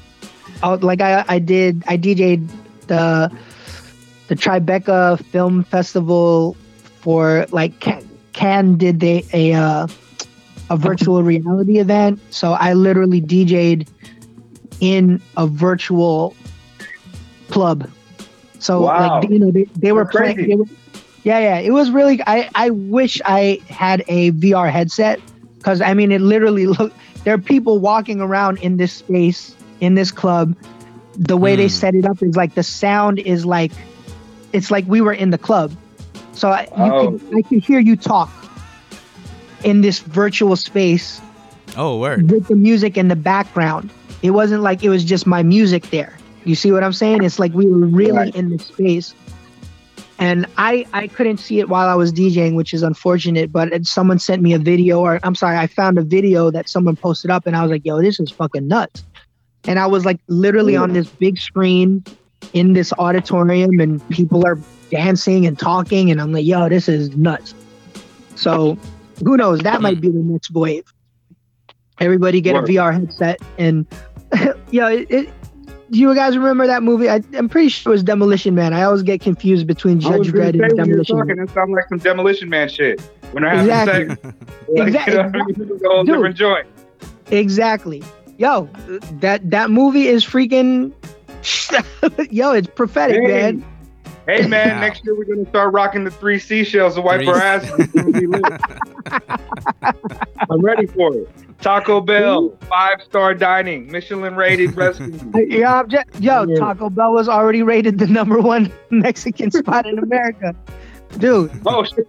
[0.63, 1.83] oh, like I, I did.
[1.87, 2.49] I DJ'd
[2.87, 3.31] the
[4.27, 6.57] the Tribeca Film Festival
[7.01, 9.87] for like Can, Can did they a uh,
[10.71, 12.19] a virtual reality event.
[12.31, 13.87] So I literally DJ'd
[14.79, 16.35] in a virtual
[17.49, 17.87] club.
[18.57, 19.19] So Wow.
[19.19, 20.47] like you know they, they were That's playing.
[20.49, 20.65] They were,
[21.23, 22.21] yeah, yeah, it was really.
[22.25, 25.19] I I wish I had a VR headset
[25.57, 26.93] because I mean it literally look.
[27.23, 30.55] There are people walking around in this space in this club.
[31.15, 31.69] The way they Hmm.
[31.69, 33.71] set it up is like the sound is like,
[34.51, 35.71] it's like we were in the club.
[36.33, 37.11] So I, you Oh.
[37.11, 38.29] could, I could hear you talk
[39.63, 41.21] in this virtual space
[41.77, 42.29] Oh word.
[42.31, 43.91] with the music in the background.
[44.21, 46.17] It wasn't like it was just my music there.
[46.45, 47.23] You see what I'm saying?
[47.23, 48.35] It's like we were really Right.
[48.35, 49.13] in the space.
[50.23, 53.51] And I I couldn't see it while I was DJing, which is unfortunate.
[53.51, 56.95] But someone sent me a video, or I'm sorry, I found a video that someone
[56.95, 59.03] posted up, and I was like, "Yo, this is fucking nuts."
[59.65, 62.05] And I was like, literally on this big screen
[62.53, 64.57] in this auditorium, and people are
[64.89, 67.53] dancing and talking, and I'm like, "Yo, this is nuts."
[68.35, 68.77] So,
[69.25, 69.59] who knows?
[69.59, 70.85] That might be the next wave.
[71.99, 72.69] Everybody get Word.
[72.69, 73.85] a VR headset, and
[74.71, 75.33] yo, it, it,
[75.93, 77.07] do you guys remember that movie?
[77.09, 78.73] I, I'm pretty sure it was Demolition Man.
[78.73, 81.03] I always get confused between I was Judge gonna Dredd say and when you were
[81.03, 81.45] Demolition talking, Man.
[81.45, 82.99] that sounded like some demolition man shit.
[83.31, 84.15] When I have Exactly.
[84.15, 84.33] to say,
[84.69, 85.13] like, Exactly.
[85.13, 85.71] you know, what I mean?
[85.71, 86.15] It's a whole Dude.
[86.15, 86.67] different joint.
[87.31, 88.03] Exactly.
[88.37, 88.67] Yo,
[89.21, 90.91] that that movie is freaking.
[92.31, 93.27] yo, it's prophetic, Dang.
[93.59, 93.65] man.
[94.25, 94.79] Hey man, Wow.
[94.81, 97.69] next year we're gonna start rocking the three seashells to wipe Three- our ass.
[97.77, 98.43] It's gonna be lit.
[100.49, 101.29] I'm ready for it.
[101.63, 105.33] Taco Bell, five star dining, Michelin rated restaurant.
[105.49, 106.59] Yeah, I'm just, yo, Yeah.
[106.59, 110.53] Taco Bell was already rated the number one Mexican spot in America.
[111.17, 112.07] Dude, Oh shit!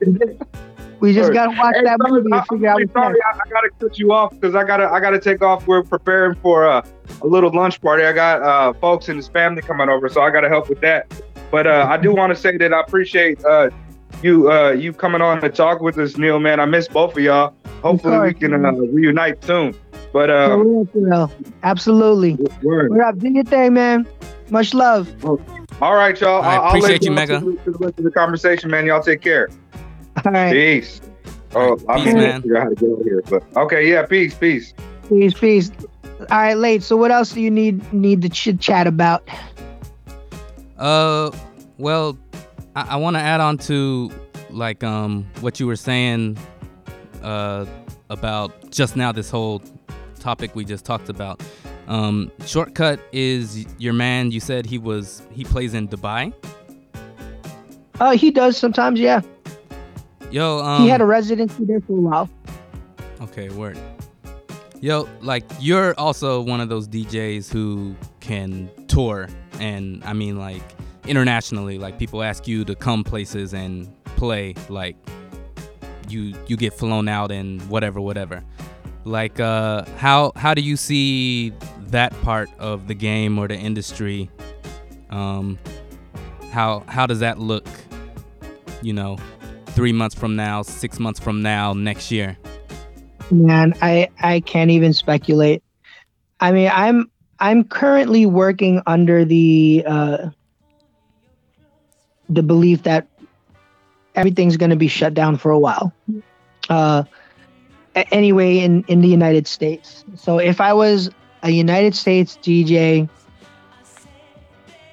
[1.00, 1.34] we just Sorry.
[1.34, 3.18] gotta watch Hey, that sorry, movie I, and figure I'm what's sorry.
[3.22, 5.66] I, I gotta cut you off because I gotta I gotta take off.
[5.66, 6.82] We're preparing for a,
[7.22, 8.05] a little lunch party.
[8.05, 11.07] I got uh, folks and his family coming over, so I gotta help with that.
[11.50, 13.68] But uh, I do want to say that I appreciate uh,
[14.25, 16.41] you uh, you coming on to talk with us, Neil.
[16.41, 17.55] Man, I miss both of y'all.
[17.83, 19.75] Hopefully we can uh, reunite soon.
[20.12, 20.57] But For uh,
[20.95, 21.31] real.
[21.62, 22.39] Absolutely.
[22.62, 22.91] word.
[22.91, 23.18] We're up.
[23.18, 24.09] Do your thing, man.
[24.51, 25.09] Much love.
[25.25, 26.41] all right, y'all.
[26.43, 27.41] right, I'll, I'll appreciate let you, y'all Mega.
[27.41, 28.87] To, to the rest of the conversation, man.
[28.87, 29.51] Y'all take care.
[30.25, 30.53] All right.
[30.53, 31.01] Peace.
[31.55, 32.43] Oh, I'm Peace, gonna man.
[32.43, 34.75] figure out how to get over here, but okay, yeah, peace, peace.
[35.09, 35.70] Peace, peace.
[36.18, 36.83] All right, late.
[36.83, 39.29] So what else do you need need to chit chat about?
[40.79, 41.31] Uh,
[41.79, 42.18] well,
[42.75, 44.11] I, I want to add on to
[44.51, 46.39] like um what you were saying
[47.22, 47.66] uh
[48.11, 49.62] about just now this whole
[50.20, 51.43] topic we just talked about.
[51.87, 54.31] Um, shortcut is your man.
[54.31, 56.33] You said he was he plays in Dubai.
[58.01, 58.99] Uh, he does sometimes.
[58.99, 59.20] Yeah,
[60.35, 62.29] Yo, um, he had a residency there for a while.
[63.20, 63.79] Okay, word.
[64.81, 69.29] Yo, like you're also one of those DJs who can tour
[69.61, 70.62] and I mean like
[71.07, 74.96] internationally, like people ask you to come places and play like
[76.09, 78.42] you you get flown out and whatever whatever.
[79.05, 81.52] Like uh how how do you see
[81.88, 84.30] that part of the game or the industry
[85.11, 85.59] um
[86.50, 87.66] how how does that look
[88.82, 89.18] you know
[89.66, 92.38] 3 months from now, 6 months from now, next year?
[93.30, 95.62] Man, I I can't even speculate.
[96.40, 100.28] I mean, I'm I'm currently working under the uh,
[102.29, 103.07] the belief that
[104.14, 105.93] everything's going to be shut down for a while.
[106.68, 107.05] Uh,
[107.95, 110.05] anyway, in in the United States.
[110.16, 111.11] So if I was
[111.43, 113.09] a United States DJ,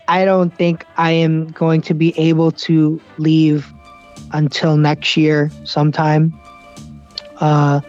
[0.08, 3.72] I don't think I am going to be able to leave
[4.34, 6.34] until next year sometime.
[7.38, 7.82] Uh,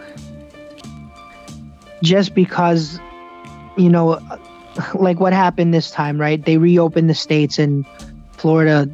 [2.03, 3.01] just because
[3.77, 4.21] you know
[4.95, 7.87] like what happened this time right they reopened the states and
[8.33, 8.89] florida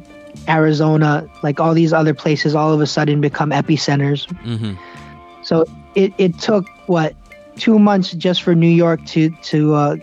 [0.49, 4.77] arizona like all these other places all of a sudden become epicenters Mhm.
[5.43, 5.63] so
[5.95, 7.15] it, it took what
[7.57, 9.95] two months just for new york to to uh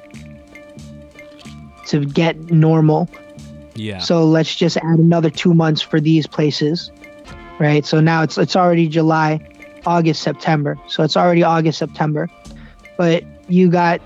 [1.86, 3.08] to get normal
[3.74, 3.98] Yeah.
[3.98, 6.90] so let's just add another two months for these places,
[7.58, 7.84] right?
[7.84, 9.38] So now it's it's already July,
[9.84, 10.78] August, September.
[10.88, 12.28] So it's already August, September,
[12.96, 14.00] but you got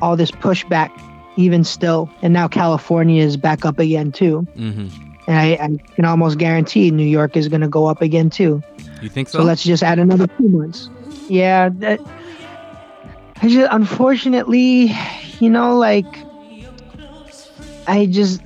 [0.00, 0.90] all this pushback
[1.36, 4.46] even still, and now California is back up again too.
[4.56, 4.90] Mhm.
[5.26, 8.62] And I, I can almost guarantee New York is going to go up again too.
[9.00, 9.38] You think so?
[9.38, 10.90] So let's just add another two months.
[11.28, 12.00] Yeah, that.
[13.40, 14.92] I just unfortunately,
[15.40, 16.06] you know, like
[17.86, 18.42] I just,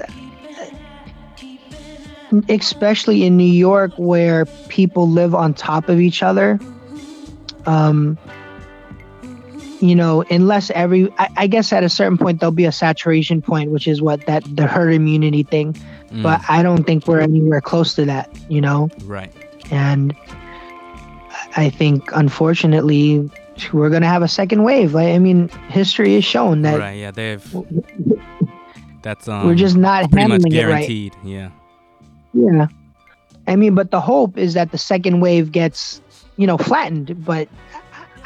[2.48, 6.58] especially in New York where people live on top of each other.
[7.66, 8.16] Um,
[9.80, 13.42] you know, unless every, I, I guess at a certain point there'll be a saturation
[13.42, 15.76] point, which is what that the herd immunity thing.
[16.16, 18.30] Mm, But I don't think we're anywhere close to that.
[18.48, 19.32] You know right.
[19.70, 20.14] and
[21.56, 23.30] I think unfortunately
[23.72, 24.94] we're gonna have a second wave.
[24.94, 26.98] Like I mean, history has shown that right.
[26.98, 27.44] Yeah, they've.
[29.02, 29.46] That's um.
[29.46, 30.70] we're just not pretty much handling it right.
[30.70, 31.14] guaranteed.
[31.24, 31.50] Yeah.
[32.34, 32.66] Yeah,
[33.46, 36.02] I mean, but the hope is that the second wave gets
[36.36, 37.24] you know flattened.
[37.24, 37.48] But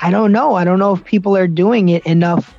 [0.03, 0.55] I don't know.
[0.55, 2.55] I don't know if people are doing it enough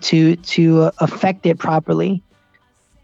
[0.00, 2.22] to to uh, affect it properly.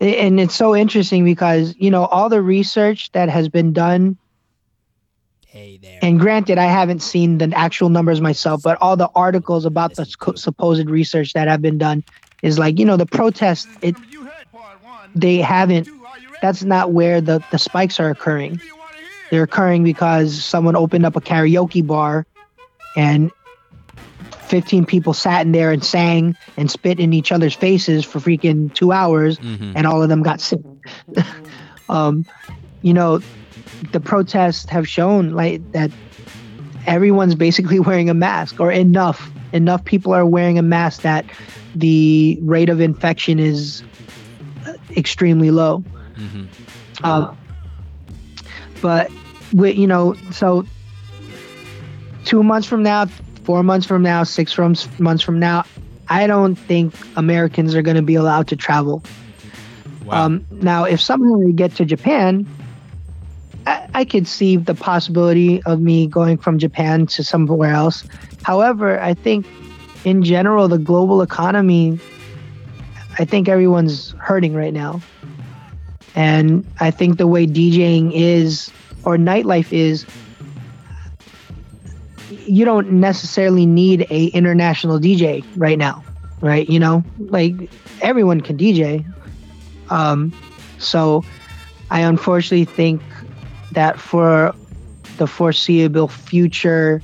[0.01, 4.17] And it's so interesting because you know all the research that has been done
[5.51, 5.99] Hey there.
[6.03, 10.05] And granted, I haven't seen the actual numbers myself, but all the articles about the
[10.05, 12.05] sco- supposed research that have been done
[12.43, 13.97] is like, you know, the protests, it,
[15.15, 15.89] they haven't,
[16.43, 18.61] that's not where the, the spikes are occurring.
[19.31, 22.27] They're occurring because someone opened up a karaoke bar
[22.95, 23.31] and
[24.49, 28.73] 15 people sat in there and sang and spit in each other's faces for freaking
[28.75, 29.73] two hours Mhm.
[29.77, 30.61] and all of them got sick.
[31.89, 32.25] um,
[32.83, 33.21] you know,
[33.93, 35.91] the protests have shown like that
[36.87, 41.25] everyone's basically wearing a mask or enough enough people are wearing a mask that
[41.75, 43.83] the rate of infection is
[44.67, 45.83] uh, extremely low.
[46.17, 46.47] Mhm.
[47.05, 47.37] Um,
[48.83, 49.11] but
[49.53, 50.65] we, you know, so
[52.25, 53.07] two months from now,
[53.49, 55.65] four months from now, six from, months from now,
[56.07, 59.03] I don't think Americans are going to be allowed to travel.
[60.05, 60.27] Wow.
[60.27, 62.47] Um, now, if somehow we get to Japan,
[63.67, 68.07] I, I could see the possibility of me going from Japan to somewhere else.
[68.43, 69.47] However, I think
[70.05, 71.99] in general, the global economy,
[73.19, 75.01] I think everyone's hurting right now.
[76.15, 78.71] And I think the way DJing is
[79.05, 80.05] or nightlife is,
[82.49, 86.03] you don't necessarily need a international DJ right now,
[86.41, 86.69] right?
[86.69, 87.55] You know, like
[88.01, 89.05] everyone can DJ.
[89.91, 90.33] Um,
[90.79, 91.25] so
[91.91, 93.03] I unfortunately think
[93.73, 94.55] that for
[95.19, 97.03] the foreseeable future,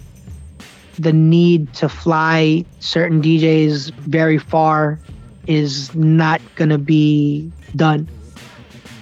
[0.98, 4.98] the need to fly certain DJs very far
[5.46, 8.08] is not going to be done.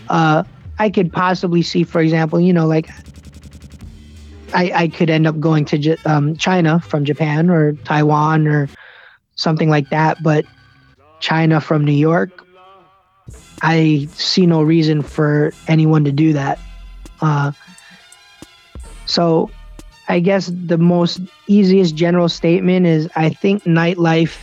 [0.08, 0.42] Uh,
[0.78, 2.88] I could possibly see, for example, you know, like
[4.54, 8.68] I, I could end up going to J- um, China from Japan or Taiwan or
[9.34, 10.22] something like that.
[10.22, 10.44] But
[11.20, 12.46] China from New York,
[13.62, 16.58] I see no reason for anyone to do that.
[17.20, 17.52] Uh,
[19.06, 19.50] so
[20.08, 24.38] I guess the most easiest general statement is I think nightlife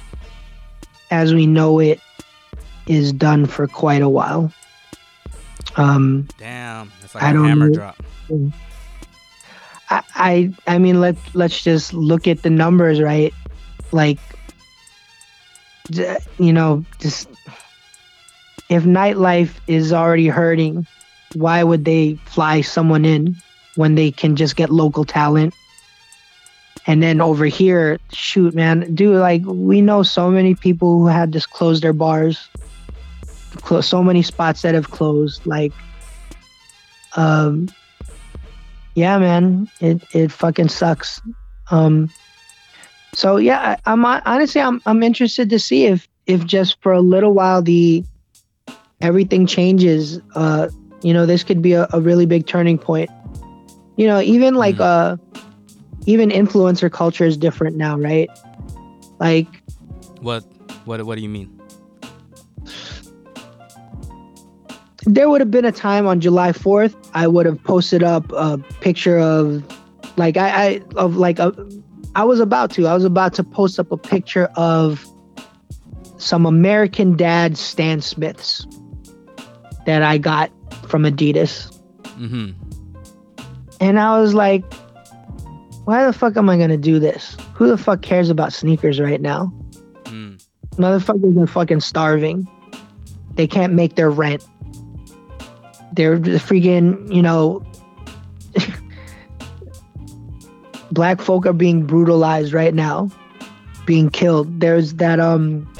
[1.11, 1.99] as we know it
[2.87, 4.51] is done for quite a while.
[5.75, 8.51] Um, Damn, that's like I a don't hammer know.
[9.89, 13.33] I, I I mean let let's just look at the numbers, right?
[13.91, 14.19] Like
[16.37, 17.27] you know, just
[18.69, 20.85] if nightlife is already hurting,
[21.33, 23.35] why would they fly someone in
[23.75, 25.53] when they can just get local talent?
[26.85, 31.31] And then over here, shoot, man, dude, like we know so many people who had
[31.31, 32.49] just closed their bars,
[33.81, 35.45] so many spots that have closed.
[35.45, 35.73] Like,
[37.15, 37.69] um,
[38.99, 41.21] yeah, man, it it fucking sucks.
[41.71, 42.09] Um,
[43.15, 46.99] so yeah, I, I'm honestly I'm I'm interested to see if if just for a
[46.99, 48.03] little while the
[48.99, 50.19] everything changes.
[50.35, 50.67] Uh,
[51.01, 53.09] you know, this could be a, a really big turning point.
[53.95, 54.81] You know, even like Mhm.
[54.81, 55.17] uh,
[56.05, 58.29] even influencer culture is different now, right?
[59.19, 59.47] Like
[60.21, 60.43] What
[60.83, 61.58] what what do you mean?
[65.13, 68.57] There would have been a time on July 4th I would have posted up a
[68.79, 69.63] picture of
[70.17, 71.53] like I, I of like a
[72.15, 75.05] I was about to I was about to post up a picture of
[76.17, 78.67] some American Dad Stan Smiths
[79.85, 80.51] that I got
[80.87, 81.75] from Adidas
[82.19, 82.51] Mm-hmm.
[83.79, 84.63] and I was like
[85.85, 87.35] why the fuck am I going to do this?
[87.55, 89.51] Who the fuck cares about sneakers right now?
[90.03, 90.39] Mm.
[90.75, 92.47] Motherfuckers are fucking starving.
[93.33, 94.45] They can't make their rent.
[95.93, 97.63] They're just freaking, you know,
[100.91, 103.09] black folk are being brutalized right now,
[103.85, 104.59] being killed.
[104.59, 105.71] There's that um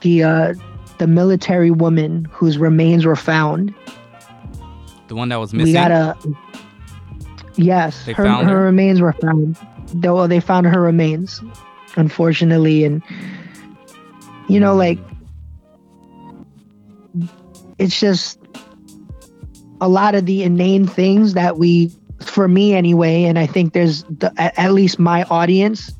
[0.00, 0.54] the uh
[0.98, 3.74] the military woman whose remains were found.
[5.08, 5.68] The one that was missing.
[5.68, 6.16] We gotta
[7.56, 8.64] Yes, They her, found her her?
[8.64, 9.56] remains were found.
[9.92, 11.40] Though they found her remains,
[11.96, 13.02] unfortunately, and
[14.48, 14.98] you know, like
[17.78, 18.38] it's just
[19.84, 24.04] a lot of the inane things that we, for me anyway, and I think there's
[24.04, 25.92] the, at at least my audience,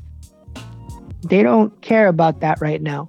[1.21, 3.07] they don't care about that right now.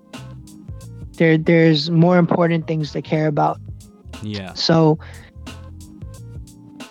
[1.15, 3.59] There, there's more important things to care about.
[4.23, 4.53] yeah.
[4.53, 4.99] So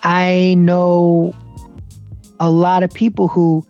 [0.02, 1.32] I know
[2.40, 3.64] a lot of people who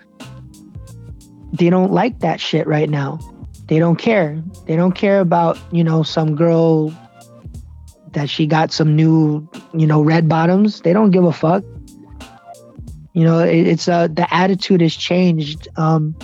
[1.53, 3.19] they don't like that shit right now.
[3.69, 4.43] They don't care.
[4.67, 6.91] They don't care about, you know, some girl
[8.17, 10.81] that she got some new, you know, red bottoms.
[10.81, 11.63] They don't give a fuck.
[13.13, 15.69] You know, it, it's uh the attitude has changed.
[15.77, 16.17] Um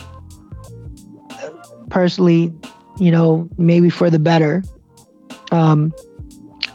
[1.90, 2.50] personally,
[2.98, 4.64] you know, maybe for the better.
[5.50, 5.92] Um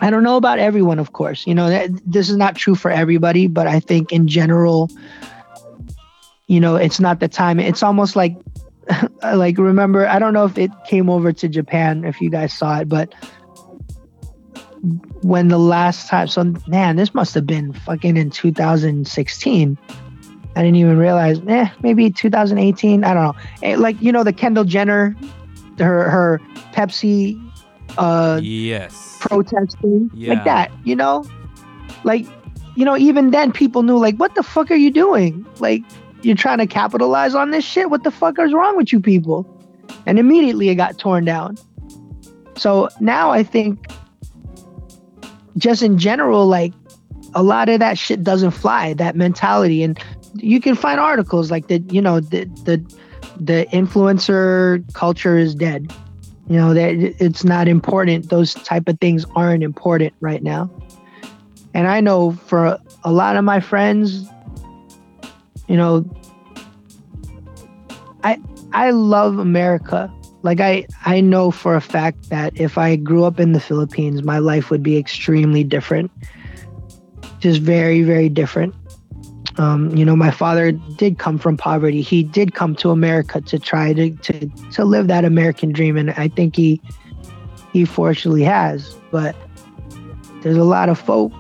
[0.01, 1.47] I don't know about everyone, of course.
[1.47, 4.88] You know, that, this is not true for everybody, but I think in general,
[6.45, 7.59] you know, it's not the time.
[7.59, 8.38] It's almost like,
[9.24, 12.82] like remember, I don't know if it came over to Japan, if you guys saw
[12.82, 13.15] it, but
[15.22, 19.78] when the last time, so man, this must have been fucking in 2016.
[20.55, 23.03] I didn't even realize, eh, maybe 2018.
[23.03, 23.36] I don't know.
[23.61, 25.15] Eh, Like, you know, the Kendall Jenner,
[25.78, 26.41] her, her
[26.74, 27.39] Pepsi,
[27.97, 29.18] uh, yes.
[29.22, 30.34] protesting Yeah.
[30.34, 31.24] like that you know
[32.03, 32.28] like
[32.76, 35.84] you know even then people knew like what the fuck are you doing like
[36.22, 39.47] you're trying to capitalize on this shit what the fuck is wrong with you people
[40.05, 41.57] and immediately it got torn down
[42.55, 43.88] so now i think
[45.58, 46.74] just in general like
[47.34, 49.84] a lot of that shit doesn't fly that mentality.
[49.84, 49.99] And
[50.36, 52.78] you can find articles like that you know the the
[53.39, 55.91] the influencer culture is dead.
[56.47, 58.30] You know that it's not important.
[58.30, 60.70] Those type of things aren't important right now.
[61.74, 64.28] And i know for a lot of my friends
[65.68, 66.05] you know
[68.24, 68.39] i
[68.74, 70.12] i love america
[70.44, 74.24] like i i know for a fact that if i grew up in the philippines
[74.24, 76.12] my life would be extremely different
[77.40, 78.74] just very very different
[79.58, 82.02] um, you know, my father did come from poverty.
[82.02, 86.12] He did come to America to try to, to to live that American dream, and
[86.12, 86.80] I think he
[87.74, 88.96] he fortunately has.
[89.12, 89.36] But
[90.42, 91.34] there's a lot of folk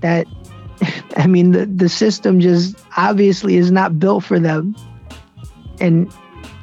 [0.00, 0.26] that,
[1.16, 4.74] I mean, the the system just obviously is not built for them,
[5.80, 6.10] and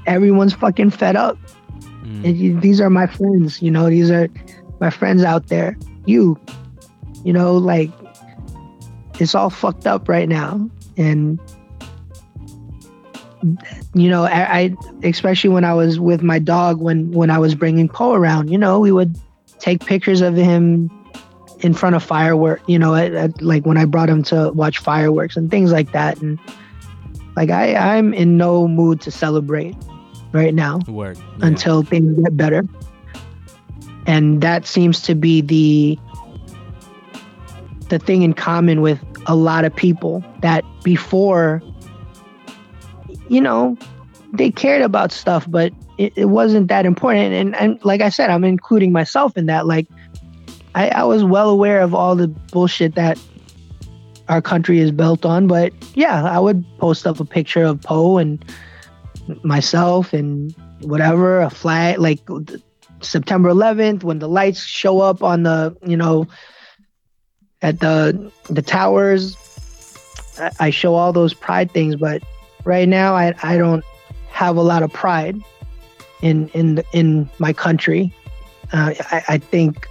[0.08, 1.38] everyone's fucking fed up.
[2.12, 2.26] Mm.
[2.26, 4.28] And these are my friends, you know, these are
[4.80, 5.78] my friends out there.
[6.06, 6.40] You,
[7.24, 7.92] you know, like
[9.20, 10.70] it's all fucked up right now.
[10.98, 11.40] And
[13.94, 17.56] you know, I, I especially when I was with my dog when when I was
[17.56, 19.18] bringing Poe around, you know, we would
[19.60, 20.90] take pictures of him
[21.60, 24.80] in front of firework, you know, at, at, like when I brought him to watch
[24.80, 26.20] fireworks and things like that.
[26.22, 26.40] And
[27.36, 29.76] like I, I'm in no mood to celebrate
[30.34, 31.18] right now Word.
[31.18, 31.48] Yeah.
[31.48, 32.66] until things get better.
[34.08, 36.00] And that seems to be the
[37.90, 41.62] the thing in common with a lot of people that before
[43.28, 43.78] you know
[44.34, 48.30] they cared about stuff but it, it wasn't that important and, and like i said
[48.30, 49.88] i'm including myself in that like
[50.74, 53.20] I, I was well aware of all the bullshit that
[54.30, 58.18] our country is built on but yeah i would post up a picture of poe
[58.18, 58.44] and
[59.44, 62.20] myself and whatever a flag like
[63.02, 66.28] september 11th when the lights show up on the you know
[67.62, 69.36] at the the towers
[70.40, 72.22] I, I show all those pride things but
[72.64, 73.84] right now I, I don't
[74.30, 75.40] have a lot of pride
[76.22, 78.14] in in in my country
[78.74, 79.88] uh, I, I think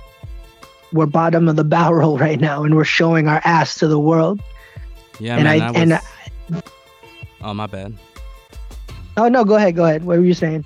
[0.93, 4.41] we're bottom of the barrel right now and we're showing our ass to the world
[5.19, 5.61] Yeah, and man.
[5.63, 5.81] I- I, was,
[6.51, 6.63] and
[7.43, 7.95] oh, my bad.
[9.17, 10.65] Oh no go ahead go ahead what were you saying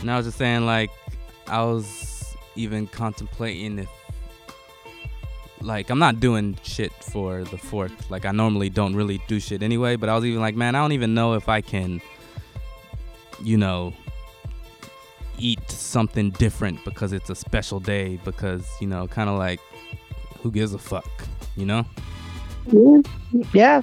[0.00, 0.90] And I was just saying, like,
[1.46, 3.88] I was even contemplating if,
[5.62, 8.10] like, I'm not doing shit for the fourth.
[8.10, 10.80] Like, I normally don't really do shit anyway, but I was even like, man, I
[10.82, 12.02] don't even know if I can,
[13.42, 13.94] you know,
[15.38, 19.60] eat something different because it's a special day, because, you know, kind of like,
[20.42, 21.08] who gives a fuck,
[21.56, 21.86] you know?
[23.54, 23.80] yeah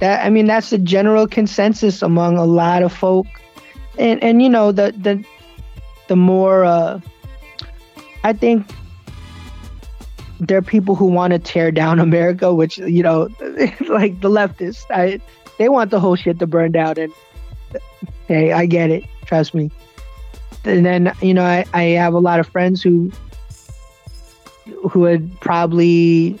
[0.00, 3.26] that i mean that's the general consensus among a lot of folk.
[3.98, 5.24] And and you know the the
[6.08, 7.00] the more uh
[8.24, 8.66] i think
[10.40, 13.28] there are people who want to tear down america which you know
[13.88, 15.20] like the leftists i
[15.58, 17.12] they want the whole shit to burn down and
[18.26, 19.70] hey i get it trust me.
[20.64, 23.12] And then you know i, I have a lot of friends who
[24.88, 26.38] who would probably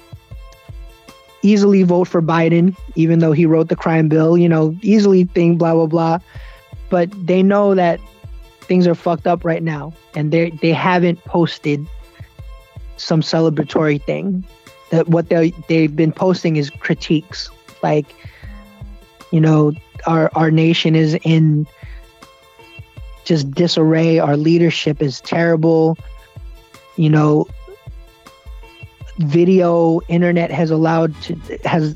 [1.42, 5.58] easily vote for Biden, even though he wrote the crime bill, you know, easily think
[5.58, 6.18] blah blah blah.
[6.88, 8.00] But they know that
[8.60, 11.86] things are fucked up right now and they they haven't posted
[12.96, 14.44] some celebratory thing.
[14.90, 17.50] That what they they've been posting is critiques.
[17.82, 18.06] Like,
[19.30, 19.72] you know,
[20.06, 21.66] our our nation is in
[23.24, 25.96] just disarray, our leadership is terrible.
[26.96, 27.46] You know,
[29.20, 31.94] video internet has allowed to has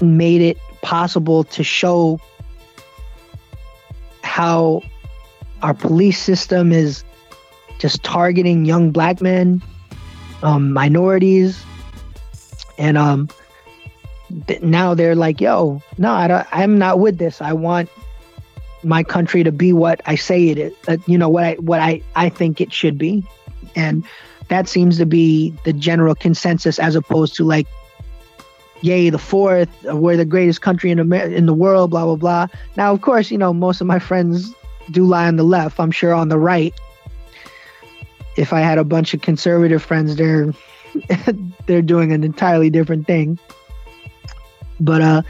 [0.00, 2.18] made it possible to show
[4.22, 4.82] how
[5.62, 7.04] our police system is
[7.78, 9.62] just targeting young black men
[10.42, 11.62] um, minorities
[12.78, 13.28] and um
[14.46, 17.40] th- now they're like yo no I don't, i'm not with this.
[17.42, 17.90] I want
[18.82, 21.80] my country to be what i say it is uh, you know what i what
[21.80, 23.24] i i think it should be.
[23.76, 24.04] And
[24.48, 27.66] that seems to be the general consensus as opposed to like
[28.82, 32.46] yay the fourth we're the greatest country in Amer- in the world blah blah blah.
[32.76, 34.52] Now of course you know most of my friends
[34.90, 35.80] do lie on the left.
[35.80, 36.74] I'm sure on the right.
[38.36, 40.52] If i had a bunch of conservative friends they're
[41.66, 43.38] they're doing an entirely different thing.
[44.80, 45.22] But uh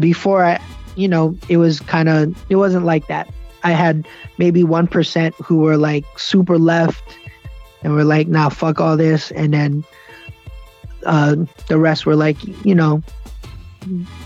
[0.00, 0.60] before i
[0.96, 3.28] you know it was kind of it wasn't like that.
[3.64, 7.16] I had maybe 1% who were like super left
[7.84, 9.30] and we're like, nah, fuck all this.
[9.30, 9.84] And then
[11.06, 11.36] uh,
[11.68, 13.02] the rest were like, you know,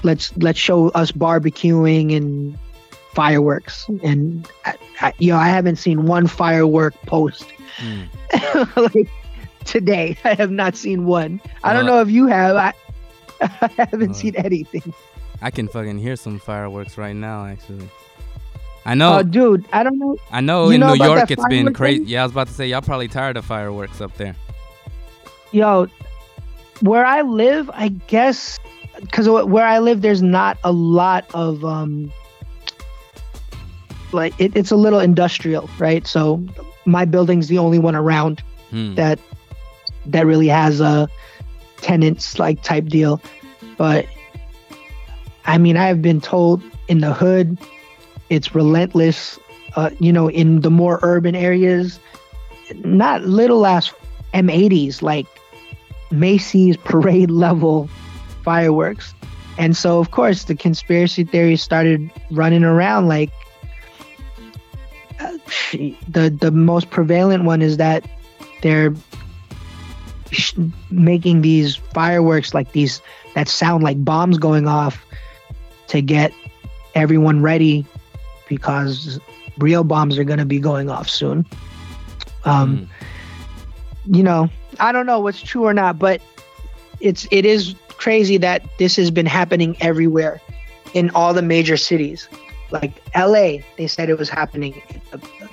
[0.02, 2.56] let's let's show us barbecuing and
[3.14, 3.86] fireworks.
[4.02, 7.44] And I, I, you know, I haven't seen one firework post
[7.78, 8.08] Mm.
[8.94, 9.08] like
[9.64, 10.16] today.
[10.24, 11.40] I have not seen one.
[11.62, 12.56] I don't know if you have.
[12.56, 12.72] I,
[13.40, 14.92] I haven't Uh, seen anything.
[15.40, 17.88] I can fucking hear some fireworks right now, actually.
[18.88, 19.18] I know.
[19.18, 20.16] Oh, dude, I don't know.
[20.32, 22.04] I know in know New York it's been crazy.
[22.04, 24.34] Yeah, I was about to say y'all probably tired of fireworks up there.
[25.52, 25.88] Yo,
[26.80, 28.58] where I live, I guess,
[28.98, 32.10] because where I live, there's not a lot of um,
[34.12, 36.06] like it, it's a little industrial, right?
[36.06, 36.42] So
[36.86, 38.94] my building's the only one around Hmm.
[38.94, 39.18] that
[40.06, 41.08] that really has a
[41.82, 43.20] tenants like type deal.
[43.76, 44.06] But
[45.44, 47.58] I mean, I've been told in the hood,
[48.30, 49.38] it's relentless.
[49.76, 52.00] Uh, you know, in the more urban areas,
[52.76, 53.92] not little ass
[54.34, 55.26] M80s, like
[56.10, 57.88] Macy's parade level
[58.42, 59.14] fireworks.
[59.58, 63.08] And so, of course, the conspiracy theories started running around.
[63.08, 63.30] Like,
[65.20, 65.36] uh,
[66.08, 68.08] the the most prevalent one is that
[68.62, 68.94] they're
[70.30, 70.54] sh-
[70.90, 73.02] making these fireworks like these
[73.34, 75.04] that sound like bombs going off
[75.88, 76.32] to get
[76.94, 77.84] everyone ready
[78.48, 79.20] because
[79.58, 81.44] real bombs are going to be going off soon.
[82.44, 82.88] Um,
[84.06, 84.16] Mm.
[84.16, 84.48] you know,
[84.80, 86.20] I don't know what's true or not, but
[87.00, 90.40] it's it is crazy that this has been happening everywhere
[90.94, 92.28] in all the major cities.
[92.70, 94.80] Like LA, they said it was happening.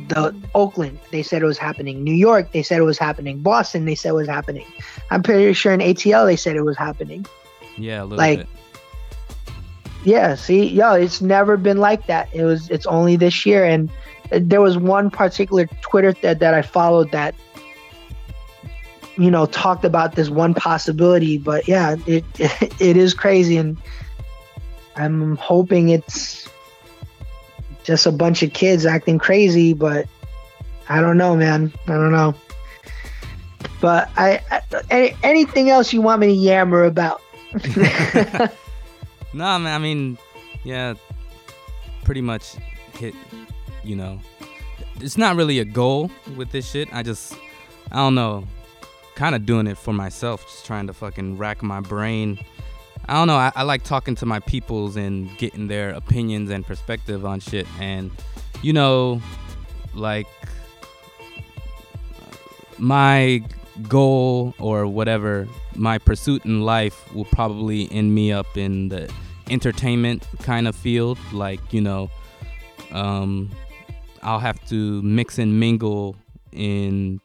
[0.09, 2.03] The Oakland, they said it was happening.
[2.03, 3.39] New York, they said it was happening.
[3.39, 4.65] Boston, they said it was happening.
[5.11, 7.25] I'm pretty sure in ATL they said it was happening.
[7.77, 8.47] Yeah, a little Like, bit.
[10.05, 12.29] Yeah, see, yo, it's never been like that.
[12.31, 13.89] It was it's only this year and
[14.31, 17.33] there was one particular Twitter thread that I followed that
[19.17, 23.77] you know talked about this one possibility, but yeah, it it is crazy and
[24.95, 26.47] I'm hoping it's
[27.83, 30.07] just a bunch of kids acting crazy, but
[30.87, 31.73] I don't know, man.
[31.87, 32.35] I don't know.
[33.81, 34.61] But I, I
[34.91, 37.21] any, anything else you want me to yammer about?
[39.35, 39.75] No, man.
[39.75, 40.17] I mean,
[40.63, 40.93] yeah,
[42.05, 42.55] pretty much
[42.93, 43.13] hit.
[43.83, 44.21] You know,
[45.01, 46.87] it's not really a goal with this shit.
[46.93, 47.35] I just,
[47.91, 48.47] I don't know,
[49.15, 52.39] kind of doing it for myself, just trying to fucking rack my brain.
[53.09, 53.35] I don't know.
[53.35, 57.67] I, I like talking to my peoples and getting their opinions and perspective on shit.
[57.81, 58.11] And
[58.61, 59.21] you know,
[59.93, 60.27] like
[62.77, 63.43] my
[63.83, 69.11] goal or whatever, my pursuit in life will probably end me up in the
[69.49, 71.17] entertainment kind of field.
[71.31, 72.09] Like, you know,
[72.91, 73.51] um,
[74.21, 76.15] I'll have to mix and mingle
[76.51, 77.19] in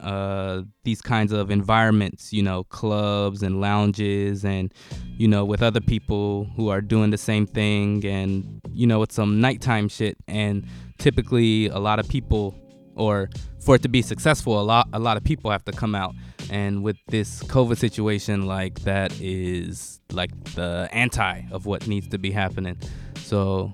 [0.00, 4.72] uh, these kinds of environments, you know, clubs and lounges, and
[5.16, 9.12] you know, with other people who are doing the same thing, and you know, with
[9.12, 10.16] some nighttime shit.
[10.28, 10.66] And
[10.98, 12.54] typically, a lot of people,
[12.96, 13.28] or
[13.60, 16.14] for it to be successful, a lot a lot of people have to come out.
[16.50, 22.18] And with this COVID situation, like that is like the anti of what needs to
[22.18, 22.78] be happening.
[23.16, 23.72] So,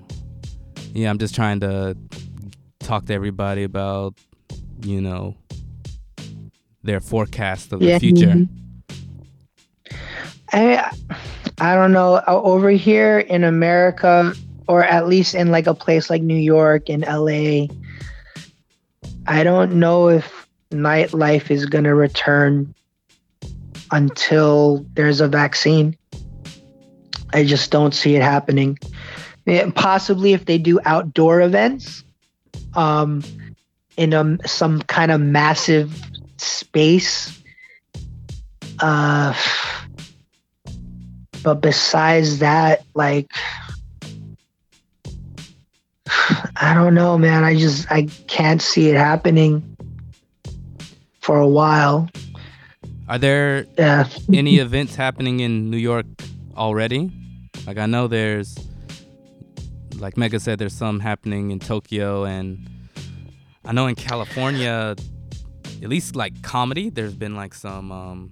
[0.93, 1.97] yeah, I'm just trying to
[2.79, 4.15] talk to everybody about,
[4.83, 5.35] you know,
[6.83, 8.27] their forecast of the future.
[8.27, 8.49] mhm.
[10.53, 10.91] I
[11.59, 14.33] I don't know over here in America
[14.67, 17.67] or at least in like a place like New York and LA
[19.27, 22.73] I don't know if nightlife is going to return
[23.91, 25.97] until there's a vaccine.
[27.33, 28.77] I just don't see it happening.
[29.45, 32.03] Yeah, possibly if they do outdoor events
[32.73, 33.21] um
[33.97, 35.93] in um, some kind of massive
[36.37, 37.37] space
[38.79, 39.33] uh
[41.43, 43.31] but besides that like
[46.57, 49.63] i don't know man i just i can't see it happening
[51.19, 52.09] for a while
[53.07, 56.05] Are there yeah any events happening in New York
[56.55, 57.11] already?
[57.67, 58.55] Like I know there's
[59.99, 62.57] like Mega said there's some happening in Tokyo and
[63.65, 64.95] I know in California
[65.83, 68.31] at least like comedy there's been like some um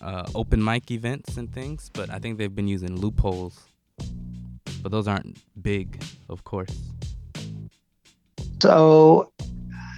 [0.00, 3.68] uh, open mic events and things, but I think they've been using loopholes.
[4.82, 6.74] But those aren't big, of course.
[8.62, 9.30] so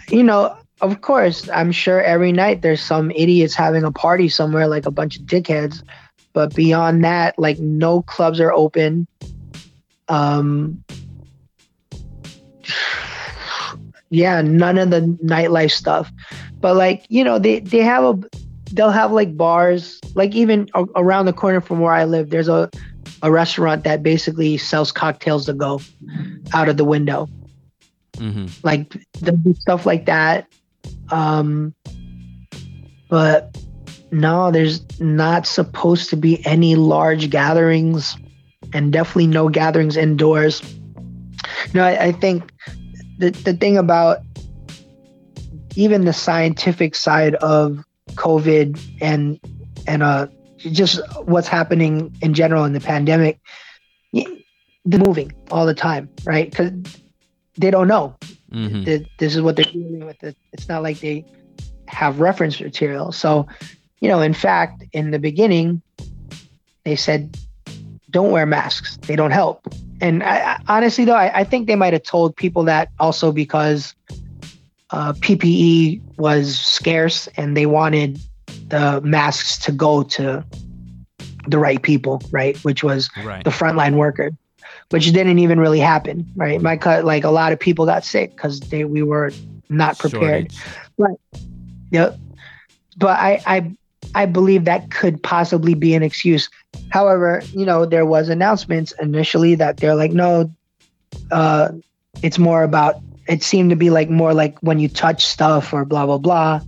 [0.08, 4.66] you know of course i'm sure every night there's some idiots having a party somewhere
[4.66, 5.82] like a bunch of dickheads.
[6.32, 9.06] But beyond that like no clubs are open.
[10.08, 10.82] Um
[14.10, 16.10] yeah none of the nightlife stuff.
[16.60, 18.18] But like you know they they have a
[18.72, 20.00] they'll have like bars.
[20.14, 22.70] Like even around the corner from where i live there's a
[23.22, 25.80] a restaurant that basically sells cocktails to go
[26.52, 27.28] out of the window.
[28.18, 28.90] Hmm like
[29.20, 30.46] the stuff like that
[31.10, 31.74] um
[33.08, 33.56] but
[34.10, 38.16] no there's not supposed to be any large gatherings
[38.72, 40.62] and definitely no gatherings indoors.
[41.66, 42.52] You know i, I think
[43.18, 44.18] the, the thing about
[45.76, 49.40] even the scientific side of covid and
[49.86, 50.26] and uh
[50.70, 53.40] just what's happening in general in the pandemic
[54.84, 56.70] they're moving all the time right because
[57.56, 58.16] they don't know
[58.52, 60.22] hmm th- this is what they're dealing with.
[60.22, 61.24] It- It's not like they
[61.88, 63.12] have reference material.
[63.12, 63.46] So,
[64.00, 65.82] you know, in fact, in the beginning,
[66.84, 67.36] they said,
[68.10, 68.98] don't wear masks.
[69.06, 69.66] They don't help.
[70.00, 73.32] And I, I, honestly, though, I, I think they might have told people that also
[73.32, 73.94] because
[74.90, 78.18] uh, PPE was scarce and they wanted
[78.72, 80.42] the masks to go to
[81.46, 82.56] the right people, right?
[82.64, 83.44] Which was Right.
[83.44, 84.30] the frontline worker,
[84.90, 86.60] which didn't even really happen, right?
[86.60, 89.30] My cut, like a lot of people got sick because they we were
[89.68, 90.52] not prepared.
[90.98, 91.18] Shortage.
[91.90, 92.18] Yep.
[92.96, 93.76] But I, I
[94.14, 96.48] I believe that could possibly be an excuse.
[96.88, 100.50] However, you know, there was announcements initially that they're like, no,
[101.30, 101.72] uh,
[102.22, 102.96] it's more about
[103.28, 106.60] it seemed to be like more like when you touch stuff or blah blah blah.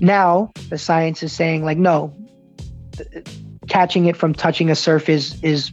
[0.00, 2.14] Now the science is saying like no,
[3.68, 5.70] catching it from touching a surface is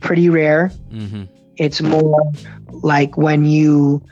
[0.00, 0.70] pretty rare.
[0.90, 1.24] Mm-hmm.
[1.56, 2.32] It's more
[2.70, 4.02] like when you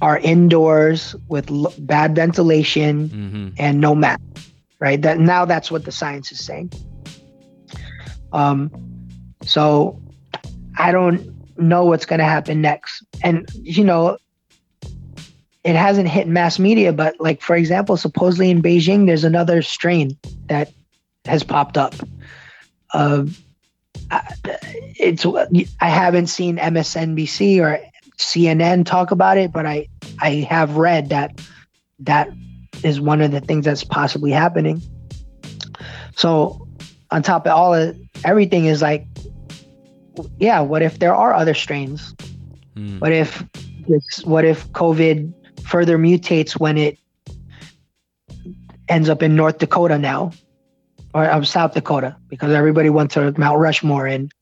[0.00, 3.48] are indoors with l- bad ventilation Mm-hmm.
[3.58, 4.20] and no mat,
[4.80, 5.00] right?
[5.02, 6.72] That now that's what the science is saying.
[8.32, 8.70] Um,
[9.44, 10.00] so
[10.76, 14.18] I don't know what's going to happen next, and you know,
[15.64, 20.16] it hasn't hit mass media, but like for example, supposedly in Beijing, there's another strain
[20.46, 20.72] that
[21.24, 21.94] has popped up.
[22.92, 23.24] Uh,
[24.10, 24.34] I-
[25.00, 25.24] it's
[25.80, 27.80] I haven't seen MSNBC or
[28.18, 29.88] CNN talk about it, but I
[30.20, 31.40] I have read that
[32.00, 32.28] that
[32.82, 34.82] is one of the things that's possibly happening.
[36.16, 36.66] So,
[37.10, 39.06] on top of all of everything, is like,
[40.38, 42.14] yeah, what if there are other strains?
[42.74, 43.00] Mm.
[43.00, 43.44] What if
[43.88, 44.24] this?
[44.24, 45.32] What if COVID
[45.68, 46.98] further mutates when it
[48.88, 50.32] ends up in North Dakota now,
[51.14, 52.16] or um, South Dakota?
[52.28, 54.32] Because everybody went to Mount Rushmore, and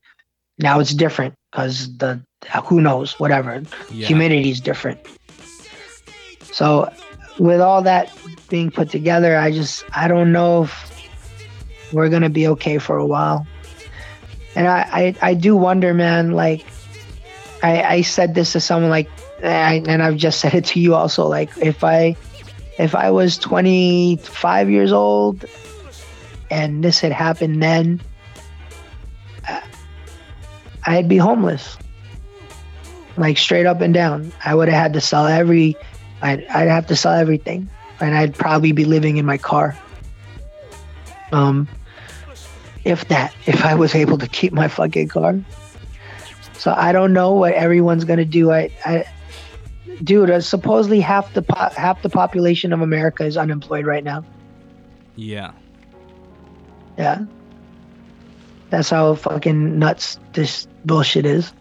[0.57, 2.21] now it's different because the
[2.65, 4.07] who knows whatever Yeah.
[4.07, 4.99] humidity is different.
[6.53, 6.91] So,
[7.39, 8.11] with all that
[8.49, 10.91] being put together, I just I don't know if
[11.91, 13.45] we're gonna be okay for a while.
[14.55, 16.31] And I I, I do wonder, man.
[16.31, 16.65] Like,
[17.61, 19.09] I I said this to someone like,
[19.43, 21.27] I, and I've just said it to you also.
[21.27, 22.15] Like, if I
[22.77, 25.45] if I was 25 years old
[26.51, 28.01] and this had happened then,
[30.85, 31.77] I'd be homeless
[33.17, 34.31] like straight up and down.
[34.45, 35.75] I would have had to sell every,
[36.21, 37.69] I'd, I'd have to sell everything,
[37.99, 39.77] and I'd probably be living in my car.
[41.31, 41.67] Um,
[42.85, 45.39] if that, if I was able to keep my fucking car.
[46.53, 48.51] So I don't know what everyone's gonna do.
[48.51, 49.05] I, I
[50.03, 54.23] dude, uh, supposedly half the po- half the population of America is unemployed right now.
[55.15, 55.51] Yeah.
[56.97, 57.25] Yeah.
[58.69, 61.53] That's how fucking nuts this bullshit is.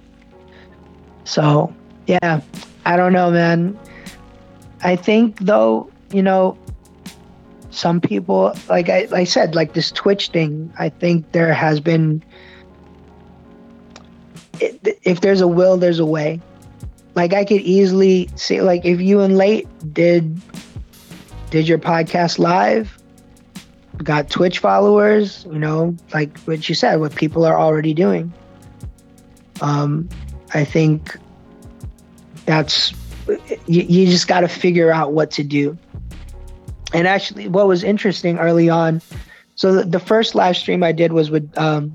[1.25, 1.75] So,
[2.07, 2.41] yeah,
[2.85, 3.79] I don't know, man.
[4.83, 6.59] I think though, you know,
[7.71, 12.23] some people like I, I said, like this Twitch thing, I think there has been
[14.61, 16.41] if there's a will, there's a way.
[17.17, 20.39] Like I could easily see like if you and late did
[21.51, 22.99] did your podcast live,
[24.03, 28.33] got Twitch followers, you know, like what you said, what people are already doing.
[29.63, 30.11] Um,
[30.53, 31.17] I think
[32.45, 32.93] that's
[33.67, 35.79] you, you just got to figure out what to do.
[36.93, 39.01] And actually, what was interesting early on,
[39.55, 41.93] so the, the first live stream I did was with um,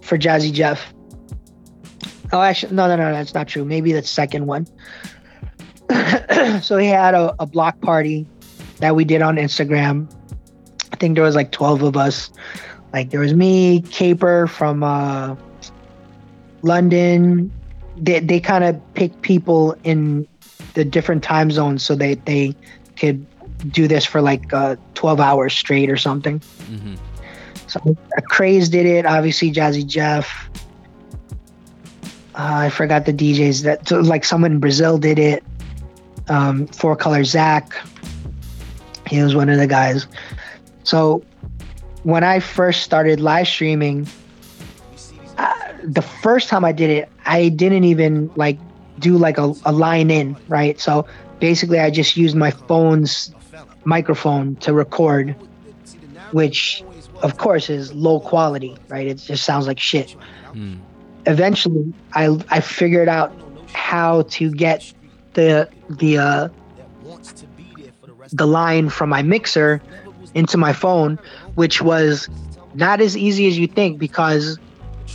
[0.00, 0.93] for Jazzy Jeff.
[2.34, 3.64] Oh, actually, no, no, no, that's not true.
[3.64, 4.66] Maybe the second one.
[6.60, 8.26] so he had a, a block party
[8.78, 10.12] that we did on Instagram.
[10.92, 12.32] I think there was like 12 of us.
[12.92, 15.36] Like there was me, Caper from uh,
[16.62, 17.52] London.
[17.96, 20.26] They, they kind of picked people in
[20.74, 22.56] the different time zones so they, they
[22.96, 23.24] could
[23.70, 26.40] do this for like uh, 12 hours straight or something.
[26.40, 26.94] Mm-hmm.
[27.68, 30.50] So uh, Craze did it, obviously Jazzy Jeff.
[32.34, 35.44] Uh, I forgot the DJs that so, like someone in Brazil did it.
[36.28, 37.76] Um, Four Color Zack,
[39.06, 40.06] he was one of the guys.
[40.82, 41.22] So
[42.02, 44.08] when I first started live streaming,
[45.38, 48.58] uh, the first time I did it, I didn't even like
[48.98, 50.80] do like a, a line in, right?
[50.80, 51.06] So
[51.40, 53.32] basically, I just used my phone's
[53.84, 55.36] microphone to record,
[56.32, 56.82] which
[57.22, 59.06] of course is low quality, right?
[59.06, 60.16] It just sounds like shit.
[60.52, 60.78] Mm.
[61.26, 63.32] Eventually, I I figured out
[63.72, 64.92] how to get
[65.34, 66.48] the the uh,
[68.32, 69.80] the line from my mixer
[70.34, 71.18] into my phone,
[71.54, 72.28] which was
[72.74, 74.58] not as easy as you think because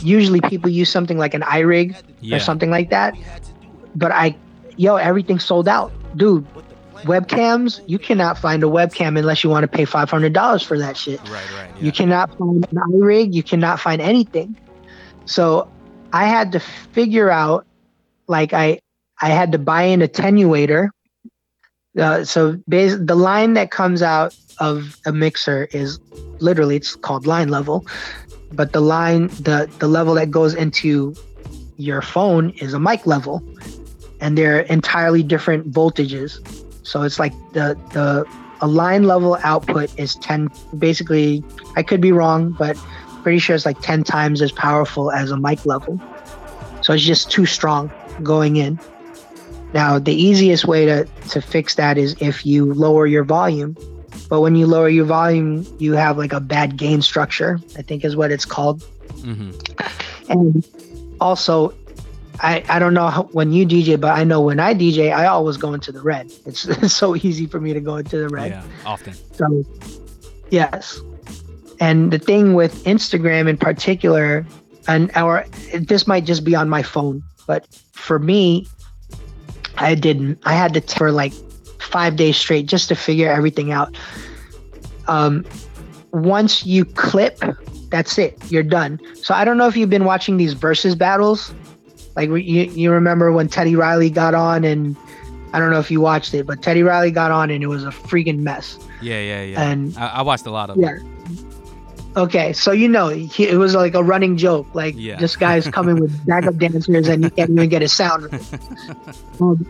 [0.01, 2.37] usually people use something like an iRig Yeah.
[2.37, 3.15] or something like that.
[3.95, 4.35] But I,
[4.77, 6.45] yo, everything sold out, dude.
[7.03, 10.77] Webcams, you cannot find a webcam unless you want to pay five hundred dollars for
[10.77, 11.19] that shit.
[11.21, 11.31] Right.
[11.31, 11.69] Right.
[11.77, 11.83] Yeah.
[11.83, 13.33] You cannot find an iRig.
[13.33, 14.57] You cannot find anything.
[15.25, 15.69] So
[16.11, 17.65] I had to figure out,
[18.27, 18.79] like I,
[19.21, 20.89] I had to buy an attenuator.
[21.97, 25.99] Uh, so bas- the line that comes out of a mixer is
[26.39, 27.85] literally it's called line level,
[28.51, 31.15] but the line the the level that goes into
[31.77, 33.43] your phone is a mic level,
[34.21, 36.39] and they're entirely different voltages.
[36.85, 38.25] So it's like the the
[38.61, 41.43] a line level output is 10 basically
[41.75, 42.77] i could be wrong but
[43.29, 45.99] pretty sure it's like 10 times as powerful as a mic level
[46.81, 47.91] so it's just too strong
[48.23, 48.79] going in
[49.73, 53.77] Now, the easiest way to, to fix that is if you lower your volume.
[54.27, 58.03] But when you lower your volume, you have like a bad gain structure, I think
[58.03, 58.81] is what it's called.
[59.21, 59.51] hmm
[60.27, 60.65] And
[61.19, 61.73] also,
[62.39, 65.27] I, I don't know how, when you DJ, but I know when I DJ, I
[65.27, 66.31] always go into the red.
[66.45, 68.51] It's, it's so easy for me to go into the red.
[68.51, 69.13] Yeah, often.
[69.33, 69.63] So,
[70.49, 70.99] yes.
[71.79, 74.45] And the thing with Instagram in particular,
[74.87, 78.67] and or this might just be on my phone, but for me,
[79.77, 80.39] I didn't.
[80.43, 81.33] I had to t- for like
[81.79, 83.95] five days straight just to figure everything out.
[85.07, 85.45] Um,
[86.11, 87.39] once you clip,
[87.89, 88.37] that's it.
[88.51, 88.99] You're done.
[89.15, 91.53] So I don't know if you've been watching these versus battles.
[92.15, 94.97] Like you, you remember when Teddy Riley got on, and
[95.53, 97.83] I don't know if you watched it, but Teddy Riley got on, and it was
[97.85, 98.77] a freaking mess.
[99.01, 99.69] Yeah, yeah, yeah.
[99.69, 100.95] And- I, I watched a lot of Yeah.
[100.97, 101.01] it.
[102.17, 104.67] Okay, so you know he, it was like a running joke.
[104.73, 105.17] Like Yeah.
[105.19, 108.31] this guy's coming with backup dancers and you can't even get his sound.
[108.31, 108.41] right.
[109.41, 109.65] Um,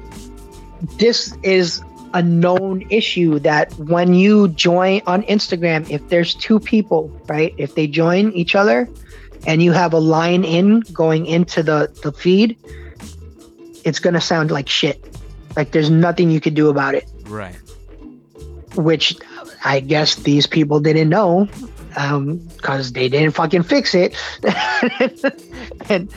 [0.97, 1.83] this is
[2.13, 7.75] a known issue that when you join on Instagram, if there's two people, right, if
[7.75, 8.89] they join each other,
[9.45, 12.57] and you have a line in going into the the feed,
[13.85, 15.03] it's gonna sound like shit.
[15.55, 17.55] Like there's nothing you could do about it Right.
[18.75, 19.15] which
[19.63, 21.47] I guess these people didn't know
[21.95, 24.15] Um, because they didn't fucking fix it.
[25.89, 26.13] and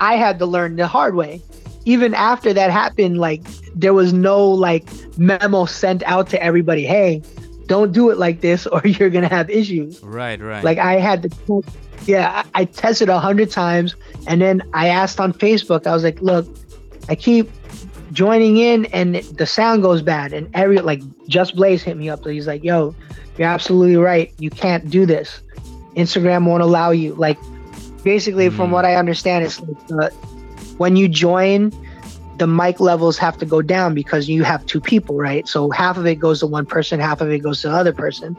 [0.00, 1.42] I had to learn the hard way.
[1.84, 3.42] Even after that happened, like
[3.74, 4.88] there was no like
[5.18, 7.22] memo sent out to everybody, hey,
[7.66, 10.02] don't do it like this or you're gonna have issues.
[10.02, 10.64] Right, right.
[10.64, 11.62] Like I had to,
[12.04, 13.94] yeah, I I tested a hundred times,
[14.26, 15.86] and then I asked on Facebook.
[15.86, 16.46] I was like, "Look,
[17.08, 17.50] I keep
[18.12, 22.24] joining in, and the sound goes bad." And every like, Just Blaze hit me up.
[22.24, 22.94] So he's like, "Yo,
[23.40, 24.32] you're absolutely right.
[24.38, 25.40] You can't do this.
[25.96, 27.38] Instagram won't allow you." Like,
[28.04, 28.72] basically, from Mm.
[28.74, 30.10] what I understand, it's like uh,
[30.76, 31.72] when you join.
[32.38, 35.46] The mic levels have to go down because you have two people, right?
[35.46, 37.92] So half of it goes to one person, half of it goes to the other
[37.92, 38.34] person.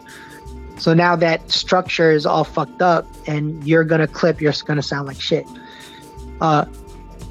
[0.79, 5.07] So now that structure is all fucked up and you're gonna clip, you're gonna sound
[5.07, 5.45] like shit.
[6.41, 6.65] Uh,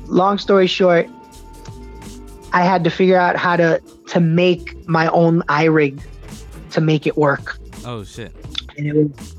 [0.07, 1.09] long story short,
[2.53, 3.81] I had to figure out how to
[4.11, 6.01] to make my own iRig
[6.71, 7.59] to make it work.
[7.85, 8.35] Oh shit.
[8.77, 9.37] And it was,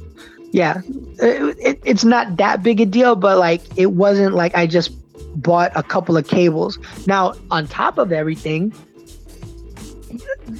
[0.52, 0.82] yeah,
[1.20, 4.92] it, it, it's not that big a deal, but like it wasn't like I just
[5.36, 6.78] bought a couple of cables.
[7.08, 8.74] Now, on top of everything,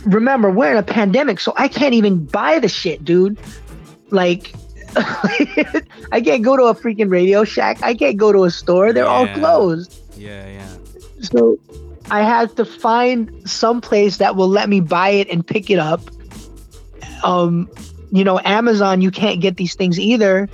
[0.06, 3.38] remember we're in a pandemic, so I can't even buy the shit, dude.
[4.10, 4.54] Like,
[4.96, 7.82] I can't go to a freaking Radio Shack.
[7.82, 8.94] I can't go to a store.
[8.94, 9.98] They're all closed.
[10.18, 10.68] Yeah, yeah.
[11.22, 11.60] So
[12.10, 15.80] I had to find some place that will let me buy it and pick it
[15.80, 16.02] up.
[17.24, 17.70] Um,
[18.12, 20.50] you know, Amazon, you can't get these things either.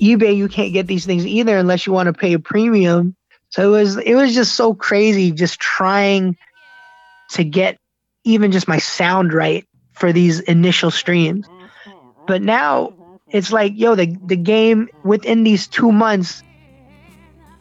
[0.00, 3.14] eBay, you can't get these things either unless you want to pay a premium.
[3.50, 6.36] So it was it was just so crazy just trying
[7.30, 7.78] to get
[8.24, 9.64] even just my sound right
[9.94, 11.46] for these initial streams.
[12.26, 12.92] But now
[13.30, 16.42] it's like, yo, the the game within these two months,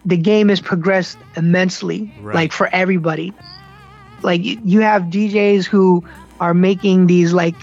[0.06, 2.35] the game has progressed immensely, Right.
[2.35, 3.34] like for everybody.
[4.23, 6.03] Like you have DJs who
[6.39, 7.56] are making these like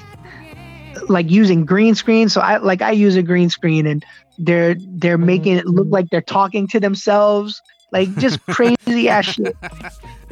[1.09, 2.29] like using green screen.
[2.29, 4.05] So I like I use a green screen and
[4.39, 7.61] they're they're oh, making it look like they're talking to themselves.
[7.93, 9.57] Like just crazy ass shit.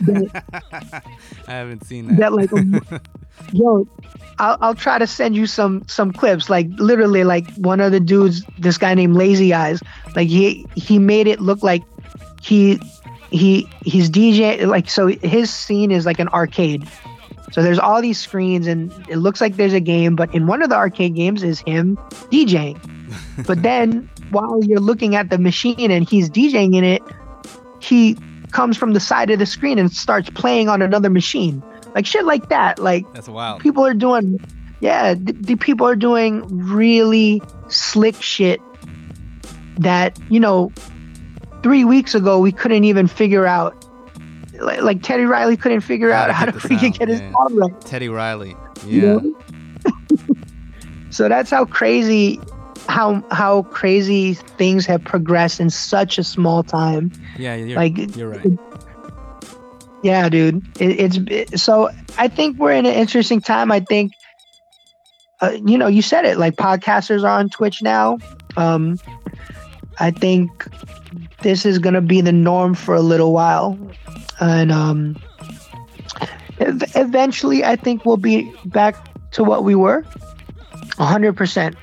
[0.01, 0.45] That,
[1.47, 2.19] I haven't seen that.
[2.19, 2.51] that like
[3.53, 3.87] yo
[4.39, 8.01] I'll, I'll try to send you some some clips like literally like one of the
[8.01, 9.81] dudes this guy named lazy eyes
[10.17, 11.83] like he he made it look like
[12.43, 12.81] he
[13.31, 16.89] he he's dj like so his scene is like an arcade
[17.53, 20.63] so there's all these screens and it looks like there's a game but in one
[20.63, 21.97] of the arcade games is him
[22.31, 22.79] djing
[23.47, 27.03] but then while you're looking at the machine and he's djing in it
[27.81, 28.17] he
[28.51, 31.63] comes from the side of the screen and starts playing on another machine
[31.95, 33.61] like shit like that like That's wild.
[33.61, 34.41] people are doing
[34.81, 38.61] yeah the, the people are doing really slick shit
[39.79, 40.73] that you know
[41.63, 43.85] three weeks ago we couldn't even figure out
[44.63, 48.09] like, like teddy riley couldn't figure out how to freaking get his sound right Teddy
[48.09, 48.55] Riley.
[48.85, 49.13] you Yeah.
[49.15, 49.35] know?
[51.11, 52.41] so that's how crazy
[52.89, 58.29] how how crazy things have progressed in such a small time Yeah, you're, like you're
[58.29, 58.47] right.
[60.03, 64.13] yeah dude it, it's it- so i think we're in an interesting time i think
[65.41, 68.19] uh, you know you said it like podcasters are on twitch now
[68.57, 68.99] um
[69.99, 70.67] i think
[71.43, 73.79] this is going to be the norm for a little while
[74.43, 75.17] and um
[76.59, 78.97] ev- eventually i think we'll be back
[79.31, 80.05] to what we were
[80.99, 81.75] 100%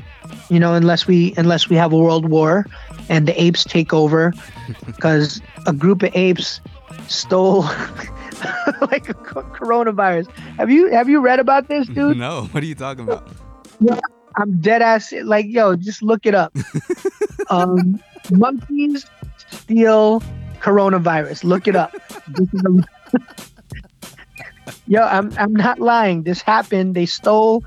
[0.49, 2.65] you know unless we unless we have a world war
[3.07, 4.33] and the apes take over
[4.85, 6.61] because a group of apes
[7.07, 7.63] stole
[8.81, 10.29] like a coronavirus.
[10.57, 12.17] Have you have you read about this, dude?
[12.17, 13.27] No, what are you talking about?
[14.35, 15.11] I'm dead ass.
[15.11, 16.55] Like, yo, just look it up.
[17.49, 19.05] um, monkeys
[19.49, 20.23] steal
[20.59, 21.43] coronavirus.
[21.43, 21.91] Look it up.
[22.27, 22.85] This is a-
[24.87, 26.23] yo, I'm I'm not lying.
[26.23, 26.95] This happened.
[26.95, 27.63] They stole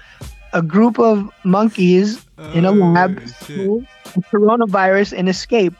[0.52, 2.24] a group of monkeys
[2.54, 5.78] in a Oh, lab, a coronavirus, and escaped.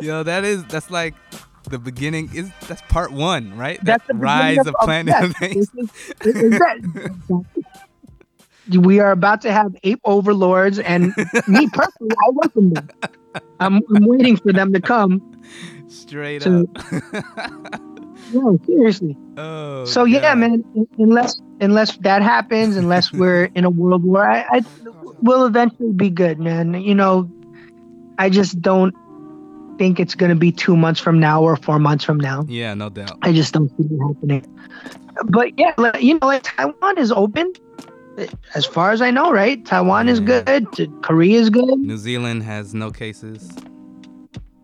[0.00, 1.14] Yo, that is that's like
[1.70, 2.30] the beginning.
[2.34, 3.78] Is that's part one, right?
[3.82, 5.66] That's that the rise of of- Planet yes,
[8.74, 11.14] We are about to have ape overlords, and
[11.48, 12.88] me personally, I welcome them.
[13.60, 15.20] I'm, I'm waiting for them to come.
[15.88, 17.80] Straight So- up.
[18.32, 19.16] No, seriously.
[19.36, 19.84] oh.
[19.84, 20.64] So yeah, man.
[20.98, 24.62] Unless unless that happens, unless we're in a world war, I, I
[25.22, 26.74] will eventually be good, man.
[26.74, 27.30] You know,
[28.18, 28.92] I just don't
[29.78, 32.44] think it's gonna be two months from now or four months from now.
[32.48, 33.16] Yeah, no doubt.
[33.22, 34.44] I just don't see it happening.
[35.26, 37.52] But yeah, like, you know, like Taiwan is open,
[38.54, 39.64] as far as I know, right?
[39.64, 40.66] Taiwan is good.
[41.02, 41.78] Korea is good.
[41.78, 43.50] New Zealand has no cases.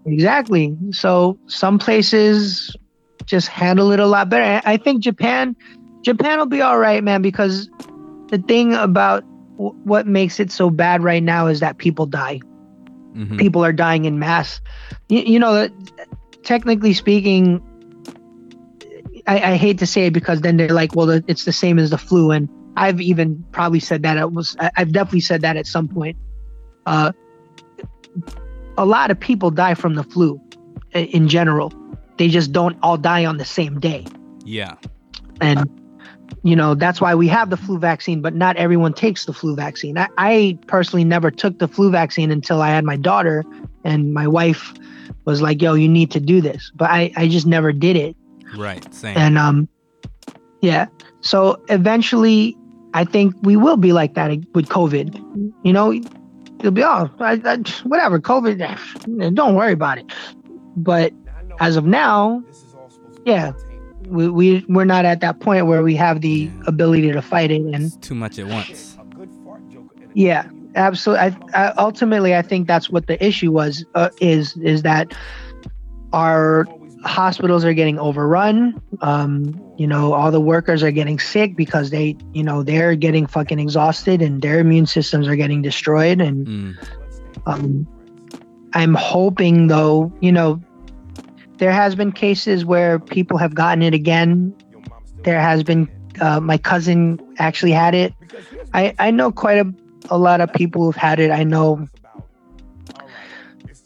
[0.07, 0.77] Exactly.
[0.91, 2.75] So some places
[3.25, 4.61] just handle it a lot better.
[4.67, 5.55] I think Japan,
[6.03, 7.23] Japan will be all right, man.
[7.23, 7.69] Because
[8.29, 9.23] the thing about
[9.57, 12.41] w- what makes it so bad right now is that people die.
[13.15, 13.39] Mhm.
[13.39, 14.61] People are dying in mass.
[15.09, 15.73] You, you know, that
[16.43, 17.63] technically speaking,
[19.27, 21.91] I, I hate to say it because then they're like, well, it's the same as
[21.91, 24.17] the flu, and I've even probably said that.
[24.17, 24.57] It was.
[24.59, 26.17] I've definitely said that at some point.
[26.87, 27.13] Uh,
[28.79, 30.41] a lot of people die from the flu
[30.93, 31.73] in general.
[32.19, 34.07] They just don't all die on the same day.
[34.45, 34.77] Yeah.
[35.41, 35.69] And,
[36.43, 39.57] you know, that's why we have the flu vaccine, but not everyone takes the flu
[39.57, 39.99] vaccine.
[39.99, 43.45] I, I personally never took the flu vaccine until I had my daughter,
[43.85, 44.73] and my wife
[45.25, 46.71] was like, yo, you need to do this.
[46.75, 48.17] But I, I just never did it.
[48.57, 48.93] Right.
[48.95, 49.17] Same.
[49.17, 49.69] And, um,
[50.61, 50.87] yeah.
[51.21, 52.57] So eventually,
[52.95, 55.15] I think we will be like that with COVID.
[55.65, 55.93] You know,
[56.59, 60.13] it'll be, oh, I, I, whatever, COVID, don't worry about it.
[60.77, 61.13] But
[61.61, 62.43] as of now,
[63.25, 63.53] yeah,
[64.09, 67.63] we, we we're not at that point where we have the ability to fight it
[67.63, 68.99] and It's too much at once.
[70.15, 71.21] yeah absolutely
[71.55, 75.15] I, I ultimately i think that's what the issue was uh, is is that
[76.13, 76.67] our
[77.05, 82.17] hospitals are getting overrun um you know all the workers are getting sick because they
[82.33, 86.77] you know they're getting fucking exhausted and their immune systems are getting destroyed and Mm.
[87.47, 87.87] um,
[88.75, 90.63] I'm hoping, though, you know,
[91.59, 94.55] there has been cases where people have gotten it again.
[95.25, 95.89] There has been,
[96.21, 98.15] uh, my cousin actually had it.
[98.73, 99.71] I, I know quite a,
[100.09, 101.31] a lot of people who've had it.
[101.31, 101.87] I know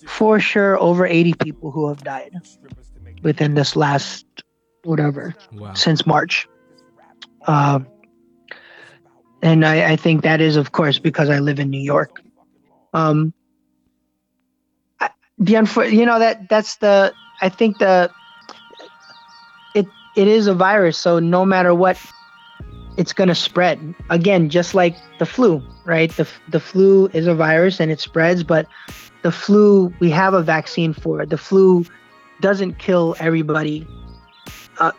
[0.07, 2.31] for sure over 80 people who have died
[3.23, 4.25] within this last,
[4.85, 5.75] whatever, Wow.
[5.75, 6.47] since March.
[7.47, 7.81] Uh,
[9.43, 12.23] and I, I think that is, of course, because I live in New York.
[12.93, 13.33] Um,
[15.01, 18.11] I, the unfor- you know that that's the I think the
[19.75, 19.87] it
[20.17, 21.99] it is a virus, so no matter what,
[22.97, 26.11] it's gonna spread again, just like the flu, right?
[26.13, 28.67] The the flu is a virus and it spreads, but
[29.23, 31.27] the flu we have a vaccine for.
[31.27, 31.85] The flu
[32.41, 33.87] doesn't kill everybody,
[34.79, 34.93] uh,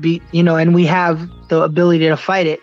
[0.00, 2.60] be you know, and we have the ability to fight it.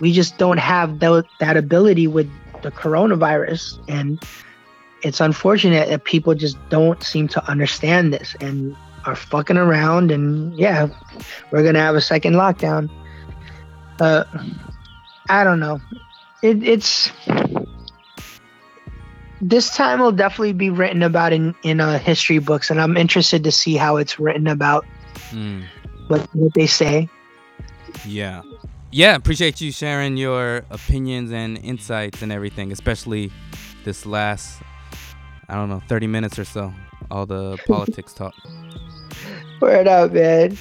[0.00, 2.30] We just don't have tho- that ability with
[2.62, 4.22] the coronavirus, and
[5.02, 10.10] it's unfortunate that people just don't seem to understand this and are fucking around.
[10.10, 10.88] And yeah,
[11.50, 12.90] we're gonna have a second lockdown.
[14.00, 14.24] Uh,
[15.28, 15.80] I don't know.
[16.42, 17.10] It, it's
[19.48, 23.44] this time will definitely be written about in in uh, history books, and I'm interested
[23.44, 24.86] to see how it's written about.
[25.30, 25.64] Mm.
[26.08, 27.08] What what they say.
[28.06, 28.42] Yeah.
[28.90, 33.32] Yeah, appreciate you sharing your opinions and insights and everything, especially
[33.84, 34.62] this last
[35.48, 36.72] I don't know, 30 minutes or so.
[37.10, 38.34] All the politics talk.
[39.60, 40.56] Word up, man.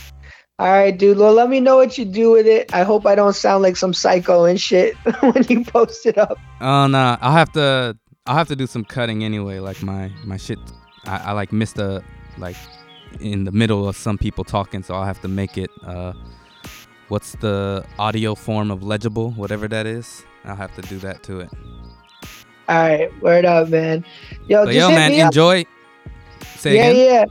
[0.59, 1.17] All right, dude.
[1.17, 2.73] Well, let me know what you do with it.
[2.73, 6.37] I hope I don't sound like some psycho and shit when you post it up.
[6.59, 9.59] Oh no, I'll have to I'll have to do some cutting anyway.
[9.59, 10.59] Like my my shit
[11.05, 12.01] I, I like missed a
[12.37, 12.55] like
[13.19, 16.13] in the middle of some people talking, so I'll have to make it uh
[17.09, 20.23] what's the audio form of legible, whatever that is.
[20.45, 21.49] I'll have to do that to it.
[22.69, 24.05] All right, word up, man.
[24.47, 25.27] Yo, yo hit man, me up.
[25.27, 25.65] enjoy.
[26.55, 27.27] Say yeah, again.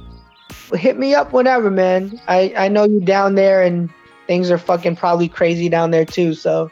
[0.72, 0.78] yeah.
[0.78, 2.20] Hit me up whenever, man.
[2.28, 3.88] I I know you down there, and
[4.26, 6.34] things are fucking probably crazy down there too.
[6.34, 6.70] So,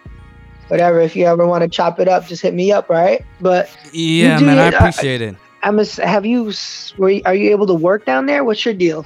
[0.71, 1.01] whatever.
[1.01, 3.25] If you ever want to chop it up, just hit me up, right?
[3.41, 4.75] But Yeah, man, I it.
[4.75, 5.37] I- appreciate it.
[5.63, 6.53] I'm a, have you
[6.97, 8.45] were you, are you able to work down there?
[8.45, 9.05] What's your deal?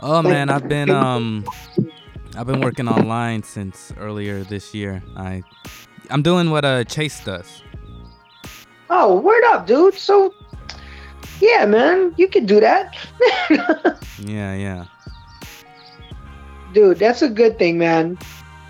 [0.00, 1.44] Oh man, I've been um
[2.36, 5.02] I've been working online since earlier this year.
[5.16, 5.42] I
[6.10, 7.62] I'm doing what uh Chase does.
[8.90, 9.94] Oh, word up, dude.
[9.94, 10.34] So,
[11.40, 12.96] yeah, man, you can do that.
[14.18, 14.84] Yeah, yeah.
[16.72, 18.16] dude, that's a good thing, man.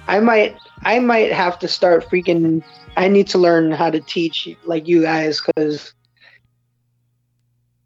[0.09, 2.63] I might I might have to start freaking
[2.97, 5.95] I need to learn how to teach like you guys cuz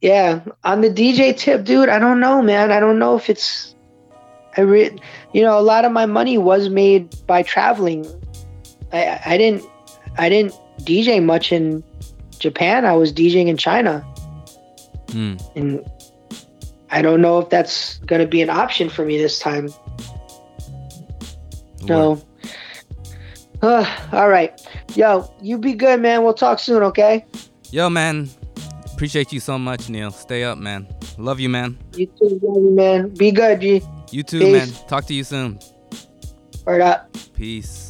[0.00, 2.70] yeah, on the DJ tip, dude, I don't know, man.
[2.70, 3.74] I don't know if it's
[4.56, 4.96] I re-
[5.32, 8.06] you know, a lot of my money was made by traveling.
[8.92, 9.64] I I didn't
[10.16, 11.82] I didn't DJ much in
[12.38, 12.84] Japan.
[12.84, 14.04] I was DJing in China
[15.08, 15.40] Mm.
[15.56, 15.90] and
[16.90, 19.70] I don't know if that's going to be an option for me this time.
[21.84, 22.20] No.
[23.62, 24.60] Uh, all right.
[24.94, 26.22] Yo, you be good, man.
[26.24, 27.24] We'll talk soon, okay?
[27.70, 28.28] Yo, man.
[28.92, 30.10] Appreciate you so much, Neil.
[30.10, 30.86] Stay up, man.
[31.18, 31.78] Love you, man.
[31.94, 33.10] You too, love you, man.
[33.14, 33.82] Be good, G.
[34.10, 34.52] You too, Peace.
[34.52, 34.88] man.
[34.88, 35.60] Talk to you soon.
[36.66, 37.16] Word up.
[37.34, 37.87] Peace.